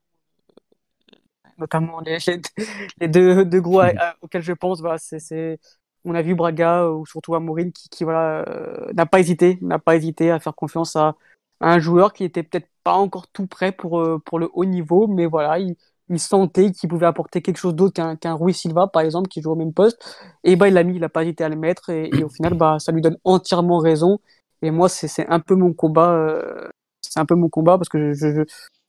notamment 1.58 2.00
les, 2.00 2.18
les, 3.00 3.08
deux, 3.08 3.44
deux, 3.44 3.60
gros 3.60 3.82
mhm. 3.82 3.98
auxquels 4.22 4.42
je 4.42 4.52
pense. 4.52 4.80
Voilà, 4.80 4.98
c'est, 4.98 5.58
on 6.04 6.14
a 6.14 6.22
vu 6.22 6.34
Braga 6.34 6.88
ou 6.88 7.06
surtout 7.06 7.34
Amorim 7.34 7.72
qui, 7.72 7.88
qui 7.88 8.04
voilà, 8.04 8.44
euh, 8.48 8.92
n'a 8.94 9.06
pas 9.06 9.20
hésité, 9.20 9.58
n'a 9.62 9.78
pas 9.78 9.96
hésité 9.96 10.30
à 10.30 10.40
faire 10.40 10.54
confiance 10.54 10.96
à, 10.96 11.14
un 11.60 11.78
joueur 11.78 12.12
qui 12.12 12.24
était 12.24 12.42
peut-être 12.42 12.68
pas 12.82 12.94
encore 12.94 13.28
tout 13.28 13.46
prêt 13.46 13.70
pour, 13.72 14.00
euh, 14.00 14.18
pour 14.24 14.40
le 14.40 14.50
haut 14.52 14.64
niveau, 14.64 15.06
mais 15.06 15.26
voilà, 15.26 15.60
il, 15.60 15.76
il 16.08 16.18
sentait 16.18 16.72
qu'il 16.72 16.88
pouvait 16.88 17.06
apporter 17.06 17.42
quelque 17.42 17.56
chose 17.56 17.74
d'autre 17.74 17.94
qu'un, 17.94 18.16
qu'un 18.16 18.34
Rui 18.34 18.54
Silva, 18.54 18.86
par 18.86 19.02
exemple, 19.02 19.28
qui 19.28 19.42
joue 19.42 19.52
au 19.52 19.56
même 19.56 19.72
poste. 19.72 19.98
Et 20.44 20.56
bah, 20.56 20.68
il 20.68 20.74
l'a 20.74 20.84
mis, 20.84 20.94
il 20.94 21.00
n'a 21.00 21.08
pas 21.08 21.22
hésité 21.22 21.44
à 21.44 21.48
le 21.48 21.56
mettre, 21.56 21.90
et, 21.90 22.10
au 22.22 22.28
final, 22.28 22.54
bah, 22.54 22.78
ça 22.78 22.92
lui 22.92 23.00
donne 23.00 23.16
entièrement 23.24 23.78
raison. 23.78 24.20
Et 24.62 24.70
moi, 24.70 24.88
c'est, 24.88 25.08
c'est 25.08 25.26
un 25.28 25.40
peu 25.40 25.54
mon 25.54 25.72
combat, 25.72 26.12
euh, 26.12 26.68
c'est 27.12 27.20
un 27.20 27.26
peu 27.26 27.34
mon 27.34 27.48
combat 27.48 27.76
parce 27.78 27.88
que 27.88 28.12
je, 28.14 28.32
je, 28.34 28.42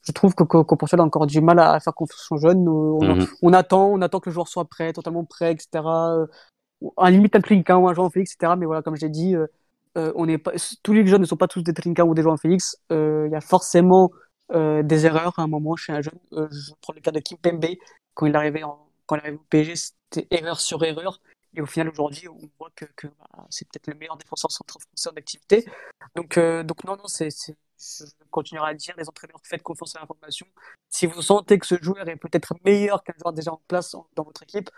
je 0.03 0.11
trouve 0.11 0.35
que 0.35 0.43
Portugal 0.43 1.01
a 1.01 1.03
encore 1.03 1.27
du 1.27 1.41
mal 1.41 1.59
à 1.59 1.79
faire 1.79 1.93
confiance 1.93 2.27
aux 2.31 2.37
jeunes. 2.37 2.67
On, 2.67 3.03
mhm. 3.03 3.27
on, 3.41 3.53
attend, 3.53 3.87
on 3.87 4.01
attend 4.01 4.19
que 4.19 4.29
le 4.29 4.33
joueur 4.33 4.47
soit 4.47 4.65
prêt, 4.65 4.91
totalement 4.91 5.23
prêt, 5.23 5.53
etc. 5.53 5.83
Euh, 5.85 6.27
à 6.97 7.09
limite 7.09 7.35
un 7.35 7.41
Trinquin 7.41 7.77
ou 7.77 7.87
un 7.87 7.93
joueur 7.93 8.07
en 8.07 8.09
Félix, 8.09 8.33
etc. 8.33 8.53
Mais 8.57 8.65
voilà, 8.65 8.81
comme 8.81 8.97
j'ai 8.97 9.09
dit, 9.09 9.35
euh, 9.35 9.47
euh, 9.97 10.11
on 10.15 10.27
est 10.27 10.37
pas, 10.37 10.51
tous 10.83 10.93
les 10.93 11.05
jeunes 11.07 11.21
ne 11.21 11.25
sont 11.25 11.37
pas 11.37 11.47
tous 11.47 11.63
des 11.63 11.73
Trinquins 11.73 12.03
ou 12.03 12.13
des 12.13 12.21
joueurs 12.21 12.33
en 12.33 12.37
Félix. 12.37 12.77
Il 12.89 13.29
y 13.31 13.35
a 13.35 13.41
forcément 13.41 14.11
des 14.53 15.05
erreurs 15.05 15.39
à 15.39 15.43
un 15.43 15.47
moment 15.47 15.75
chez 15.75 15.93
un 15.93 16.01
jeune. 16.01 16.19
je 16.31 16.71
prends 16.81 16.93
le 16.93 17.01
cas 17.01 17.11
de 17.11 17.19
Kim 17.19 17.37
Pembe 17.37 17.65
quand 18.13 18.27
il 18.27 18.35
arrivait 18.35 18.63
en, 18.63 18.77
quand 19.05 19.15
il 19.15 19.19
arrivait 19.19 19.37
au 19.37 19.45
PSG, 19.49 19.75
c'était 19.75 20.27
erreur 20.31 20.59
sur 20.59 20.83
erreur. 20.83 21.21
Et 21.55 21.61
au 21.61 21.65
final, 21.65 21.89
aujourd'hui, 21.89 22.27
on 22.27 22.39
voit 22.59 22.69
que, 22.75 22.85
que 22.95 23.07
bah, 23.07 23.45
c'est 23.49 23.65
peut-être 23.67 23.87
le 23.87 23.95
meilleur 23.95 24.17
défenseur 24.17 24.51
central 24.51 24.81
français 24.81 25.09
en 25.09 25.17
activité. 25.17 25.65
Donc, 26.15 26.37
donc 26.37 26.83
non, 26.83 26.97
non, 26.97 27.07
c'est 27.07 27.29
je 27.99 28.05
continuerai 28.29 28.71
à 28.71 28.73
dire, 28.73 28.95
les 28.97 29.07
entraîneurs, 29.07 29.39
faites 29.43 29.63
confiance 29.63 29.95
à 29.95 29.99
l'information. 29.99 30.47
Si 30.89 31.05
vous 31.05 31.21
sentez 31.21 31.59
que 31.59 31.65
ce 31.65 31.75
joueur 31.81 32.07
est 32.07 32.15
peut-être 32.15 32.55
meilleur 32.65 33.03
qu'un 33.03 33.13
joueur 33.19 33.33
déjà 33.33 33.51
en 33.51 33.61
place 33.67 33.95
dans 34.15 34.23
votre 34.23 34.43
équipe, 34.43 34.69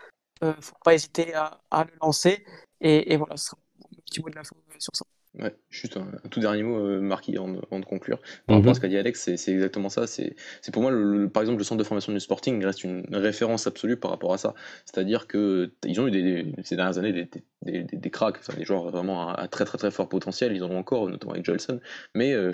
il 0.42 0.48
euh, 0.48 0.56
ne 0.56 0.60
faut 0.60 0.76
pas 0.84 0.94
hésiter 0.94 1.34
à, 1.34 1.60
le 1.72 1.92
lancer. 2.00 2.44
Et, 2.80 3.16
voilà, 3.16 3.36
ce 3.36 3.46
sera 3.46 3.58
mon 3.80 4.02
petit 4.02 4.20
mot 4.20 4.28
de 4.28 4.34
la 4.34 4.44
fin 4.44 4.56
sur 4.78 4.94
ça. 4.94 5.04
Ouais, 5.38 5.54
juste 5.68 5.98
un, 5.98 6.06
tout 6.30 6.40
dernier 6.40 6.62
mot, 6.62 6.78
euh, 6.78 7.00
Marquis, 7.00 7.36
avant, 7.36 7.78
de 7.78 7.84
conclure. 7.84 8.18
Par 8.46 8.56
rapport 8.56 8.68
à 8.68 8.70
mhm. 8.70 8.74
ce 8.74 8.80
qu'a 8.80 8.88
dit 8.88 8.96
Alex, 8.96 9.34
c'est 9.36 9.52
exactement 9.52 9.90
ça. 9.90 10.06
C'est 10.06 10.34
pour 10.72 10.80
moi, 10.80 10.90
le, 10.90 11.28
par 11.28 11.42
exemple, 11.42 11.58
le 11.58 11.64
centre 11.64 11.78
de 11.78 11.84
formation 11.84 12.12
du 12.12 12.20
Sporting 12.20 12.64
reste 12.64 12.84
une 12.84 13.04
référence 13.12 13.66
absolue 13.66 13.96
par 13.96 14.10
rapport 14.10 14.32
à 14.32 14.38
ça. 14.38 14.54
C'est-à-dire 14.86 15.26
que 15.26 15.72
ils 15.84 16.00
ont 16.00 16.08
eu 16.08 16.10
des, 16.10 16.46
ces 16.64 16.76
dernières 16.76 16.96
années 16.98 17.12
des, 17.12 17.28
des, 17.62 17.82
des, 17.82 17.96
des 17.96 18.10
cracks, 18.10 18.38
enfin, 18.38 18.54
des 18.56 18.64
joueurs 18.64 18.90
vraiment 18.90 19.28
à, 19.28 19.46
très 19.48 19.66
très 19.66 19.76
très 19.76 19.90
fort 19.90 20.08
potentiel. 20.08 20.56
Ils 20.56 20.64
en 20.64 20.70
ont 20.70 20.78
encore, 20.78 21.08
notamment 21.08 21.32
avec 21.32 21.44
Jolson. 21.44 21.80
Mais 22.14 22.32
euh, 22.32 22.52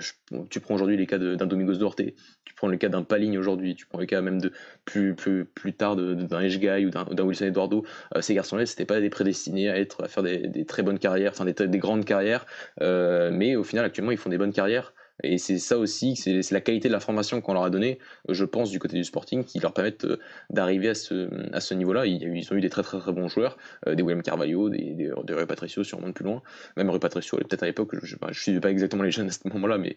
tu 0.49 0.59
prends 0.59 0.75
aujourd'hui 0.75 0.97
les 0.97 1.07
cas 1.07 1.17
d'un 1.17 1.45
Domingos 1.45 1.75
Duarte, 1.75 2.01
tu 2.43 2.53
prends 2.55 2.67
le 2.67 2.75
cas 2.75 2.89
d'un 2.89 3.03
Paligne 3.03 3.37
aujourd'hui, 3.37 3.75
tu 3.75 3.85
prends 3.85 3.99
le 3.99 4.05
cas 4.05 4.21
même 4.21 4.41
de 4.41 4.51
plus 4.83 5.15
plus 5.15 5.45
plus 5.45 5.73
tard 5.73 5.95
d'un 5.95 6.41
Eshgai 6.41 6.85
ou 6.85 6.89
d'un 6.89 7.23
Wilson 7.23 7.45
Eduardo. 7.45 7.85
Euh, 8.15 8.21
ces 8.21 8.33
garçons-là, 8.33 8.65
c'était 8.65 8.85
pas 8.85 8.99
des 8.99 9.09
prédestinés 9.09 9.69
à 9.69 9.79
être 9.79 10.03
à 10.03 10.09
faire 10.09 10.23
des, 10.23 10.65
très 10.65 10.83
bonnes 10.83 10.99
carrières, 10.99 11.31
enfin 11.31 11.45
des 11.45 11.77
grandes 11.77 12.03
carrières. 12.03 12.45
Euh, 12.81 13.31
mais 13.31 13.55
au 13.55 13.63
final, 13.63 13.85
actuellement, 13.85 14.11
ils 14.11 14.17
font 14.17 14.29
des 14.29 14.37
bonnes 14.37 14.53
carrières. 14.53 14.93
Et 15.21 15.37
c'est 15.37 15.59
ça 15.59 15.77
aussi, 15.77 16.15
c'est 16.15 16.41
la 16.51 16.61
qualité 16.61 16.87
de 16.87 16.93
la 16.93 16.99
formation 16.99 17.39
qu'on 17.39 17.53
leur 17.53 17.63
a 17.63 17.69
donnée, 17.69 17.99
je 18.29 18.45
pense, 18.45 18.71
du 18.71 18.79
côté 18.79 18.97
du 18.97 19.03
Sporting, 19.03 19.43
qui 19.43 19.59
leur 19.59 19.73
permettent 19.73 20.05
euh, 20.05 20.17
d'arriver 20.49 20.89
à 20.89 20.95
ce, 20.95 21.29
à 21.53 21.59
ce 21.59 21.75
niveau-là. 21.75 22.07
Ils, 22.07 22.51
ont 22.51 22.55
eu 22.55 22.61
des 22.61 22.69
très 22.69 22.81
très 22.81 22.99
très 22.99 23.11
bons 23.11 23.27
joueurs, 23.27 23.57
euh, 23.87 23.95
des 23.95 24.01
William 24.01 24.23
Carvalho, 24.23 24.69
des, 24.69 24.93
des, 24.93 25.11
des 25.23 25.33
Rui 25.33 25.45
Patricio, 25.45 25.83
si 25.83 25.93
on 25.93 26.01
monte 26.01 26.15
plus 26.15 26.25
loin. 26.25 26.41
Même 26.77 26.89
Rui 26.89 26.99
Patricio, 26.99 27.37
peut-être 27.37 27.63
à 27.63 27.67
l'époque, 27.67 27.91
je 28.01 28.15
ne 28.21 28.33
suis 28.33 28.59
pas 28.59 28.71
exactement 28.71 29.03
les 29.03 29.11
jeunes 29.11 29.27
à 29.27 29.31
ce 29.31 29.39
moment-là, 29.53 29.77
mais 29.77 29.95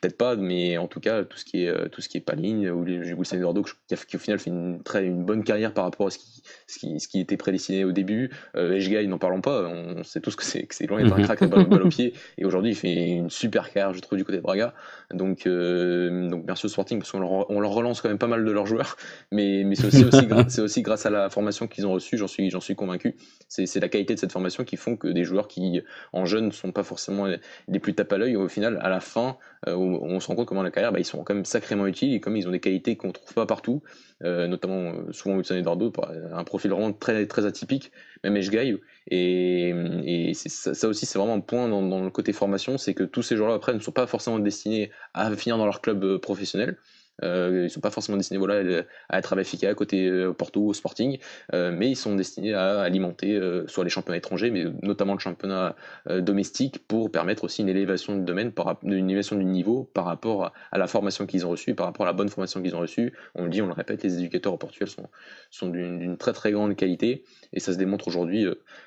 peut-être 0.00 0.16
pas, 0.16 0.34
mais 0.36 0.78
en 0.78 0.88
tout 0.88 1.00
cas, 1.00 1.24
tout 1.24 1.36
ce 1.36 1.44
qui 1.44 1.64
est, 1.64 1.88
tout 1.90 2.00
ce 2.00 2.08
qui 2.08 2.16
est 2.16 2.20
Paline, 2.20 2.70
ou 2.70 2.84
Wilson 2.84 3.36
Eduardo, 3.36 3.62
qui, 3.62 3.96
qui, 4.06 4.16
au 4.16 4.18
final 4.18 4.38
fait 4.38 4.50
une, 4.50 4.82
très, 4.82 5.04
une 5.04 5.24
bonne 5.24 5.44
carrière 5.44 5.74
par 5.74 5.84
rapport 5.84 6.06
à 6.06 6.10
ce 6.10 6.18
qui, 6.18 6.42
ce 6.66 6.78
qui, 6.78 7.00
ce 7.00 7.08
qui 7.08 7.20
était 7.20 7.36
prédestiné 7.36 7.84
au 7.84 7.92
début. 7.92 8.30
Euh, 8.56 9.04
n'en 9.06 9.18
parlons 9.18 9.40
pas, 9.40 9.68
on 9.68 10.02
sait 10.02 10.20
tous 10.20 10.36
que 10.36 10.44
c'est 10.44 10.86
loin 10.86 11.02
d'être 11.02 11.18
un 11.18 11.22
crack 11.24 11.42
de 11.42 11.46
balle, 11.46 11.82
au 11.82 11.88
pied, 11.88 12.14
et 12.38 12.44
aujourd'hui 12.44 12.70
il 12.70 12.76
fait 12.76 13.08
une 13.08 13.30
super 13.30 13.70
carrière, 13.70 13.92
je 13.92 14.00
trouve, 14.00 14.18
du 14.18 14.24
côté 14.24 14.38
de 14.38 14.42
donc, 15.12 15.46
euh, 15.46 16.28
donc 16.28 16.44
merci 16.46 16.66
au 16.66 16.68
Sporting 16.68 16.98
parce 16.98 17.12
qu'on 17.12 17.20
leur, 17.20 17.50
on 17.50 17.60
leur 17.60 17.72
relance 17.72 18.00
quand 18.00 18.08
même 18.08 18.18
pas 18.18 18.26
mal 18.26 18.44
de 18.44 18.50
leurs 18.50 18.66
joueurs, 18.66 18.96
mais, 19.30 19.62
mais 19.64 19.74
c'est 19.74 19.86
aussi, 19.86 20.04
aussi, 20.04 20.60
aussi, 20.60 20.82
grâce 20.82 21.06
à 21.06 21.10
la 21.10 21.30
formation 21.30 21.66
qu'ils 21.66 21.86
ont 21.86 21.92
reçue, 21.92 22.16
j'en 22.16 22.26
suis, 22.26 22.74
convaincu. 22.76 23.16
C'est 23.48 23.80
la 23.80 23.88
qualité 23.88 24.14
de 24.14 24.18
cette 24.18 24.32
formation 24.32 24.64
qui 24.64 24.76
font 24.76 24.96
que 24.96 25.08
des 25.08 25.24
joueurs 25.24 25.48
qui 25.48 25.82
en 26.12 26.24
jeunes 26.24 26.46
ne 26.46 26.50
sont 26.50 26.72
pas 26.72 26.82
forcément 26.82 27.26
les 27.68 27.78
plus 27.78 27.94
tape 27.94 28.12
à 28.12 28.18
l'œil, 28.18 28.36
au 28.36 28.48
final, 28.48 28.78
à 28.82 28.88
la 28.88 29.00
fin, 29.00 29.36
euh, 29.68 29.74
on 29.74 30.20
se 30.20 30.28
rend 30.28 30.34
compte 30.34 30.46
comment 30.46 30.62
la 30.62 30.70
carrière, 30.70 30.92
bah, 30.92 31.00
ils 31.00 31.04
sont 31.04 31.22
quand 31.24 31.34
même 31.34 31.44
sacrément 31.44 31.86
utiles. 31.86 32.14
Et 32.14 32.20
comme 32.20 32.36
ils 32.36 32.48
ont 32.48 32.52
des 32.52 32.60
qualités 32.60 32.96
qu'on 32.96 33.12
trouve 33.12 33.34
pas 33.34 33.46
partout, 33.46 33.82
euh, 34.22 34.46
notamment 34.46 34.92
souvent 35.12 35.36
Wilson 35.36 35.56
Eduardo, 35.56 35.92
un 36.32 36.44
profil 36.44 36.70
vraiment 36.70 36.92
très, 36.92 37.26
très 37.26 37.46
atypique, 37.46 37.92
même 38.24 38.36
Eshgai. 38.36 38.76
Et, 39.10 40.32
ça, 40.34 40.88
aussi, 40.88 41.06
c'est 41.06 41.18
vraiment 41.18 41.34
un 41.34 41.40
point 41.40 41.68
dans, 41.68 42.02
le 42.02 42.10
côté 42.10 42.32
formation, 42.32 42.78
c'est 42.78 42.94
que 42.94 43.04
tous 43.04 43.22
ces 43.22 43.36
joueurs-là, 43.36 43.54
après, 43.54 43.74
ne 43.74 43.80
sont 43.80 43.92
pas 43.92 44.06
forcément 44.06 44.38
destinés 44.38 44.90
à 45.12 45.34
finir 45.36 45.58
dans 45.58 45.66
leur 45.66 45.80
club 45.80 46.18
professionnel. 46.18 46.76
Euh, 47.22 47.62
ils 47.64 47.70
sont 47.70 47.80
pas 47.80 47.90
forcément 47.90 48.16
destinés 48.16 48.38
voilà, 48.38 48.84
à 49.08 49.18
être 49.18 49.32
à 49.32 49.68
à 49.68 49.74
côté 49.74 50.08
euh, 50.08 50.32
Porto, 50.32 50.66
au 50.66 50.74
Sporting, 50.74 51.18
euh, 51.52 51.70
mais 51.72 51.90
ils 51.90 51.96
sont 51.96 52.14
destinés 52.16 52.54
à 52.54 52.80
alimenter 52.80 53.34
euh, 53.34 53.66
soit 53.68 53.84
les 53.84 53.90
championnats 53.90 54.16
étrangers, 54.16 54.50
mais 54.50 54.64
notamment 54.82 55.12
le 55.12 55.18
championnat 55.18 55.76
domestique 56.06 56.86
pour 56.86 57.10
permettre 57.10 57.44
aussi 57.44 57.62
une 57.62 57.68
élévation 57.68 58.16
du 58.16 58.24
domaine, 58.24 58.52
par, 58.52 58.78
une 58.82 59.10
élévation 59.10 59.36
du 59.36 59.44
niveau 59.44 59.84
par 59.94 60.04
rapport 60.04 60.52
à, 60.72 60.78
la 60.78 60.86
formation 60.86 61.26
qu'ils 61.26 61.46
ont 61.46 61.50
reçue, 61.50 61.74
par 61.74 61.86
rapport 61.86 62.06
à 62.06 62.08
la 62.08 62.12
bonne 62.12 62.28
formation 62.28 62.62
qu'ils 62.62 62.74
ont 62.74 62.80
reçue. 62.80 63.12
On 63.34 63.44
le 63.44 63.50
dit, 63.50 63.62
on 63.62 63.66
le 63.66 63.72
répète, 63.72 64.02
les 64.02 64.18
éducateurs 64.18 64.54
au 64.54 64.58
Portugal 64.58 64.88
sont 65.50 65.68
d'une 65.68 66.16
très 66.16 66.32
très 66.32 66.52
grande 66.52 66.76
qualité 66.76 67.24
et 67.54 67.60
ça 67.60 67.72
se 67.72 67.78
démontre 67.78 68.08
aujourd'hui, 68.08 68.46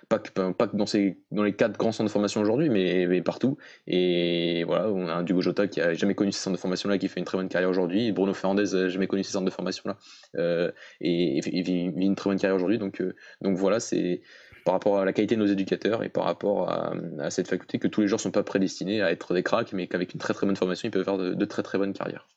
pas 0.10 0.20
que, 0.20 0.52
pas 0.52 0.68
dans, 0.68 0.86
ces, 0.86 1.18
dans 1.32 1.44
les 1.44 1.54
quatre 1.54 1.78
grands 1.78 1.92
centres 1.92 2.10
de 2.10 2.12
formation 2.12 2.42
aujourd'hui, 2.42 2.70
mais, 2.70 3.22
partout. 3.22 3.58
Et 3.88 4.64
voilà, 4.66 4.90
on 4.90 5.08
a 5.08 5.14
un 5.14 5.24
Dugo 5.24 5.42
Jota 5.42 5.68
qui 5.68 5.82
a 5.82 5.94
jamais 5.94 6.16
connu 6.16 6.32
ces 6.32 6.40
centres 6.40 6.56
de 6.56 6.62
formation 6.62 6.90
là, 6.90 6.98
qui 6.98 7.08
fait 7.08 7.20
une 7.20 7.26
très 7.26 7.38
bonne 7.38 7.50
carrière 7.50 7.70
aujourd'hui 7.70 8.12
Bruno 8.12 8.34
Fernandez, 8.34 8.66
j'ai 8.68 8.90
jamais 8.90 9.08
connu 9.08 9.24
ces 9.24 9.32
centres 9.32 9.46
de 9.46 9.52
formation-là, 9.52 9.98
euh, 10.36 10.72
et, 11.02 11.40
il 11.46 11.64
vit 11.64 11.92
une 11.96 12.16
très 12.16 12.30
bonne 12.30 12.40
carrière 12.40 12.56
aujourd'hui. 12.56 12.78
Donc, 12.78 13.02
euh, 13.02 13.16
donc 13.42 13.58
voilà, 13.58 13.80
c'est 13.80 14.22
par 14.66 14.74
rapport 14.74 15.00
à 15.00 15.06
la 15.06 15.14
qualité 15.14 15.36
de 15.36 15.40
nos 15.40 15.48
éducateurs 15.48 16.04
et 16.04 16.10
par 16.10 16.26
rapport 16.26 16.70
à, 16.70 16.94
cette 17.30 17.48
faculté 17.48 17.80
que 17.80 17.88
tous 17.88 18.02
les 18.02 18.08
joueurs 18.08 18.20
ne 18.20 18.24
sont 18.24 18.32
pas 18.32 18.44
prédestinés 18.44 19.02
à 19.02 19.12
être 19.12 19.34
des 19.34 19.44
cracks, 19.44 19.72
mais 19.72 19.88
qu'avec 19.88 20.14
une 20.14 20.20
très 20.20 20.34
très 20.34 20.46
bonne 20.46 20.58
formation, 20.58 20.90
ils 20.90 20.92
peuvent 20.92 21.06
faire 21.06 21.18
de, 21.18 21.46
très 21.46 21.64
très 21.64 21.78
bonnes 21.78 21.94
carrières. 21.94 22.28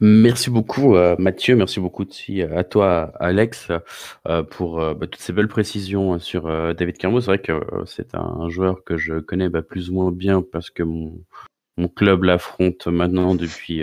Merci 0.00 0.50
beaucoup 0.50 0.94
Mathieu, 1.18 1.56
merci 1.56 1.80
beaucoup 1.80 2.04
aussi 2.04 2.42
à 2.42 2.64
toi 2.64 3.12
Alex 3.18 3.68
pour 4.50 4.76
bah, 4.76 5.06
toutes 5.06 5.20
ces 5.20 5.32
belles 5.32 5.48
précisions 5.48 6.18
sur 6.18 6.44
David 6.74 6.98
Carmo. 6.98 7.20
C'est 7.20 7.26
vrai 7.26 7.38
que 7.38 7.52
c'est 7.86 8.14
un 8.14 8.48
joueur 8.48 8.84
que 8.84 8.96
je 8.96 9.20
connais 9.20 9.48
bah, 9.48 9.62
plus 9.62 9.90
ou 9.90 9.94
moins 9.94 10.12
bien 10.12 10.42
parce 10.42 10.70
que 10.70 10.82
mon, 10.82 11.18
mon 11.76 11.88
club 11.88 12.24
l'affronte 12.24 12.86
maintenant 12.86 13.34
depuis, 13.34 13.82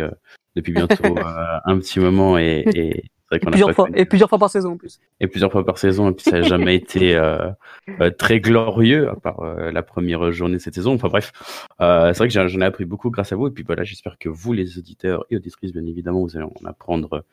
depuis 0.55 0.73
bientôt 0.73 1.15
un 1.65 1.77
petit 1.77 1.99
moment 1.99 2.37
et 2.37 2.63
et 2.75 3.03
plusieurs, 3.39 3.71
fois, 3.73 3.87
et 3.93 4.05
plusieurs 4.05 4.29
fois 4.29 4.39
par 4.39 4.49
saison 4.49 4.73
en 4.73 4.77
plus. 4.77 4.99
Et 5.19 5.27
plusieurs 5.27 5.51
fois 5.51 5.65
par 5.65 5.77
saison, 5.77 6.09
et 6.09 6.13
puis 6.13 6.23
ça 6.23 6.39
n'a 6.39 6.41
jamais 6.41 6.75
été 6.83 7.15
euh, 7.15 7.49
euh, 8.01 8.09
très 8.11 8.39
glorieux, 8.39 9.09
à 9.09 9.15
part 9.15 9.41
euh, 9.41 9.71
la 9.71 9.83
première 9.83 10.31
journée 10.31 10.55
de 10.55 10.61
cette 10.61 10.75
saison. 10.75 10.93
Enfin 10.93 11.09
bref, 11.09 11.31
c'est 11.79 12.17
vrai 12.17 12.27
que 12.27 12.47
j'en 12.47 12.61
ai 12.61 12.65
appris 12.65 12.85
beaucoup 12.85 13.09
grâce 13.09 13.31
à 13.31 13.35
vous, 13.35 13.47
et 13.47 13.51
puis 13.51 13.63
voilà, 13.63 13.83
j'espère 13.83 14.17
que 14.17 14.29
vous, 14.29 14.53
les 14.53 14.77
auditeurs 14.77 15.25
et 15.29 15.37
auditrices, 15.37 15.73
bien 15.73 15.85
évidemment, 15.85 16.21
vous 16.21 16.35
allez 16.35 16.45
en 16.45 16.65
apprendre 16.65 17.23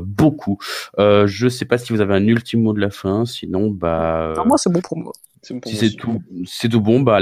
beaucoup. 0.00 0.58
je 0.98 1.44
ne 1.44 1.50
sais 1.50 1.64
pas 1.64 1.78
si 1.78 1.92
vous 1.92 2.00
avez 2.00 2.14
un 2.14 2.26
ultime 2.26 2.62
mot 2.62 2.72
de 2.72 2.80
la 2.80 2.90
fin, 2.90 3.24
sinon, 3.24 3.70
bah. 3.70 4.34
moi, 4.46 4.58
c'est 4.58 4.72
bon 4.72 4.80
pour 4.80 4.98
moi. 4.98 5.12
si 5.42 5.76
c'est 5.76 5.96
tout, 5.96 6.22
c'est 6.46 6.68
tout 6.68 6.80
bon, 6.80 7.00
bah, 7.00 7.20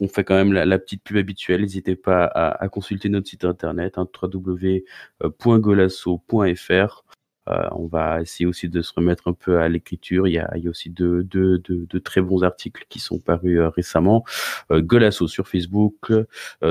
on 0.00 0.08
fait 0.08 0.24
quand 0.24 0.34
même 0.34 0.52
la, 0.52 0.78
petite 0.78 1.02
pub 1.02 1.16
habituelle. 1.16 1.62
N'hésitez 1.62 1.96
pas 1.96 2.26
à, 2.26 2.68
consulter 2.68 3.08
notre 3.08 3.28
site 3.28 3.44
internet, 3.44 3.98
hein, 3.98 4.08
www.golasso.fr. 4.22 7.06
Euh, 7.48 7.68
on 7.72 7.86
va 7.86 8.20
essayer 8.20 8.46
aussi 8.46 8.68
de 8.68 8.82
se 8.82 8.92
remettre 8.94 9.28
un 9.28 9.32
peu 9.32 9.58
à 9.58 9.68
l'écriture. 9.68 10.26
Il 10.26 10.32
y 10.32 10.38
a, 10.38 10.50
aussi 10.68 10.90
de, 10.90 11.26
de, 11.30 11.98
très 11.98 12.20
bons 12.20 12.42
articles 12.42 12.86
qui 12.88 12.98
sont 12.98 13.18
parus 13.18 13.58
euh, 13.58 13.68
récemment. 13.68 14.24
Euh, 14.70 14.80
Golasso 14.80 15.28
sur 15.28 15.48
Facebook, 15.48 16.12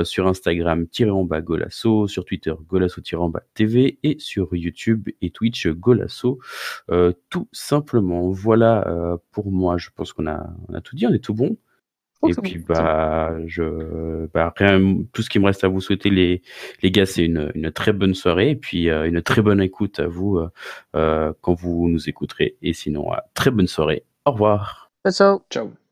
sur 0.03 0.27
Instagram, 0.27 0.87
tiré 0.87 1.11
en 1.11 1.23
bas 1.23 1.41
Golasso, 1.41 2.07
sur 2.07 2.25
Twitter, 2.25 2.53
Golasso 2.67 3.01
tiré 3.01 3.21
en 3.21 3.29
bas 3.29 3.43
TV 3.53 3.99
et 4.03 4.17
sur 4.19 4.55
YouTube 4.55 5.09
et 5.21 5.29
Twitch 5.29 5.67
Golasso. 5.67 6.39
tout 7.29 7.47
simplement. 7.51 8.29
Voilà 8.29 9.17
pour 9.31 9.51
moi. 9.51 9.77
Je 9.77 9.89
pense 9.95 10.13
qu'on 10.13 10.27
a, 10.27 10.49
on 10.67 10.73
a 10.73 10.81
tout 10.81 10.95
dit. 10.95 11.07
On 11.07 11.13
est 11.13 11.23
tout 11.23 11.33
bon. 11.33 11.57
Et 12.29 12.33
puis, 12.41 12.57
bah, 12.59 13.35
je, 13.45 14.27
bah, 14.33 14.53
rien, 14.55 14.79
tout 15.13 15.21
ce 15.21 15.29
qui 15.29 15.39
me 15.39 15.45
reste 15.45 15.63
à 15.63 15.67
vous 15.67 15.81
souhaiter, 15.81 16.09
les, 16.09 16.41
les 16.81 16.91
gars, 16.91 17.05
c'est 17.05 17.25
une, 17.25 17.51
une 17.55 17.71
très 17.71 17.93
bonne 17.93 18.13
soirée 18.13 18.51
et 18.51 18.55
puis 18.55 18.89
euh, 18.89 19.07
une 19.07 19.21
très 19.21 19.41
bonne 19.41 19.61
écoute 19.61 19.99
à 19.99 20.07
vous 20.07 20.37
euh, 20.37 20.49
euh, 20.95 21.33
quand 21.41 21.53
vous 21.53 21.87
nous 21.89 22.09
écouterez. 22.09 22.55
Et 22.61 22.73
sinon, 22.73 23.11
très 23.33 23.51
bonne 23.51 23.67
soirée. 23.67 24.03
Au 24.25 24.31
revoir. 24.31 24.91
Ciao. 25.09 25.41
Ciao. 25.49 25.84